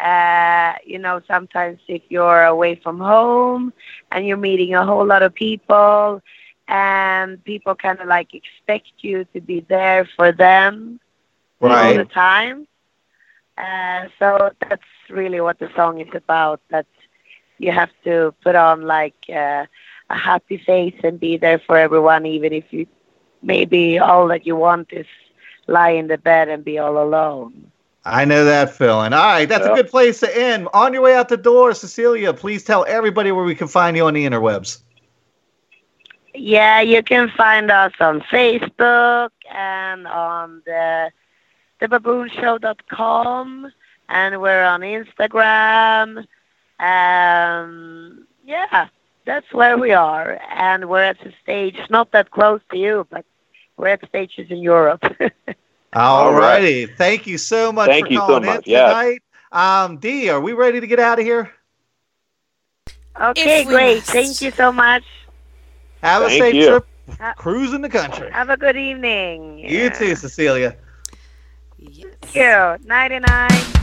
Uh, 0.00 0.74
you 0.86 0.96
know, 0.96 1.20
sometimes 1.26 1.80
if 1.88 2.02
you're 2.08 2.44
away 2.44 2.76
from 2.76 3.00
home 3.00 3.72
and 4.12 4.24
you're 4.24 4.36
meeting 4.36 4.72
a 4.76 4.86
whole 4.86 5.04
lot 5.04 5.24
of 5.24 5.34
people, 5.34 6.22
and 6.68 7.42
people 7.44 7.74
kind 7.74 7.98
of 7.98 8.06
like 8.06 8.34
expect 8.34 8.92
you 8.98 9.24
to 9.32 9.40
be 9.40 9.60
there 9.60 10.08
for 10.16 10.30
them 10.30 11.00
all 11.60 11.94
the 11.94 12.04
time. 12.04 12.68
Uh, 13.58 14.08
so 14.18 14.50
that's 14.60 14.82
really 15.10 15.40
what 15.40 15.58
the 15.58 15.70
song 15.74 16.00
is 16.00 16.14
about. 16.14 16.60
That 16.70 16.86
you 17.58 17.72
have 17.72 17.90
to 18.04 18.34
put 18.42 18.54
on 18.54 18.82
like 18.82 19.16
uh, 19.28 19.66
a 20.10 20.14
happy 20.14 20.58
face 20.58 20.98
and 21.02 21.18
be 21.18 21.36
there 21.36 21.58
for 21.58 21.76
everyone, 21.76 22.26
even 22.26 22.52
if 22.52 22.72
you 22.72 22.86
maybe 23.42 23.98
all 23.98 24.28
that 24.28 24.46
you 24.46 24.56
want 24.56 24.92
is 24.92 25.06
lie 25.66 25.90
in 25.90 26.06
the 26.08 26.18
bed 26.18 26.48
and 26.48 26.64
be 26.64 26.78
all 26.78 27.02
alone. 27.02 27.70
I 28.04 28.24
know 28.24 28.44
that 28.44 28.74
feeling. 28.74 29.12
All 29.12 29.22
right, 29.22 29.48
that's 29.48 29.66
a 29.66 29.74
good 29.74 29.88
place 29.88 30.20
to 30.20 30.38
end. 30.38 30.68
On 30.72 30.92
your 30.94 31.02
way 31.02 31.14
out 31.14 31.28
the 31.28 31.36
door, 31.36 31.74
Cecilia, 31.74 32.32
please 32.32 32.64
tell 32.64 32.86
everybody 32.88 33.32
where 33.32 33.44
we 33.44 33.54
can 33.54 33.68
find 33.68 33.96
you 33.96 34.06
on 34.06 34.14
the 34.14 34.24
interwebs. 34.24 34.80
Yeah, 36.34 36.80
you 36.80 37.02
can 37.02 37.30
find 37.36 37.70
us 37.70 37.92
on 38.00 38.20
Facebook 38.20 39.30
and 39.52 40.06
on 40.06 40.62
the 40.64 41.10
thebaboonshow.com, 41.80 43.72
and 44.08 44.40
we're 44.40 44.64
on 44.64 44.80
Instagram. 44.80 46.26
Um, 46.80 48.26
yeah, 48.44 48.88
that's 49.24 49.52
where 49.52 49.76
we 49.78 49.92
are, 49.92 50.38
and 50.50 50.88
we're 50.88 51.02
at 51.02 51.18
the 51.20 51.32
stage 51.42 51.78
not 51.90 52.12
that 52.12 52.30
close 52.30 52.60
to 52.70 52.78
you, 52.78 53.06
but 53.10 53.24
we're 53.76 53.88
at 53.88 54.06
stages 54.08 54.50
in 54.50 54.58
Europe. 54.58 55.02
All 55.94 56.26
All 56.26 56.32
right. 56.32 56.56
righty. 56.60 56.86
Thank 56.86 57.26
you 57.26 57.38
so 57.38 57.72
much 57.72 57.88
Thank 57.88 58.06
for 58.06 58.12
you 58.12 58.18
so 58.20 58.40
much. 58.40 58.66
in 58.66 58.72
Yeah. 58.72 58.88
tonight. 58.88 59.22
Um, 59.52 59.96
D, 59.98 60.28
are 60.28 60.40
we 60.40 60.52
ready 60.52 60.80
to 60.80 60.86
get 60.86 61.00
out 61.00 61.18
of 61.18 61.24
here? 61.24 61.50
okay, 63.20 63.64
great. 63.64 63.96
must. 63.96 64.10
Thank 64.10 64.42
you 64.42 64.50
so 64.50 64.70
much. 64.70 65.02
Have 66.02 66.22
a 66.22 66.26
Thank 66.28 66.42
safe 66.42 66.54
you. 66.54 66.68
trip 66.68 66.86
Ha- 67.18 67.34
cruising 67.36 67.80
the 67.80 67.88
country. 67.88 68.30
Have 68.30 68.50
a 68.50 68.56
good 68.56 68.76
evening. 68.76 69.58
You 69.60 69.84
Yeah. 69.84 69.88
too, 69.88 70.14
Cecilia. 70.14 70.76
Yes. 71.78 72.06
Thank 72.22 72.34
you. 72.34 72.88
Nighty 72.88 73.18
night. 73.20 73.78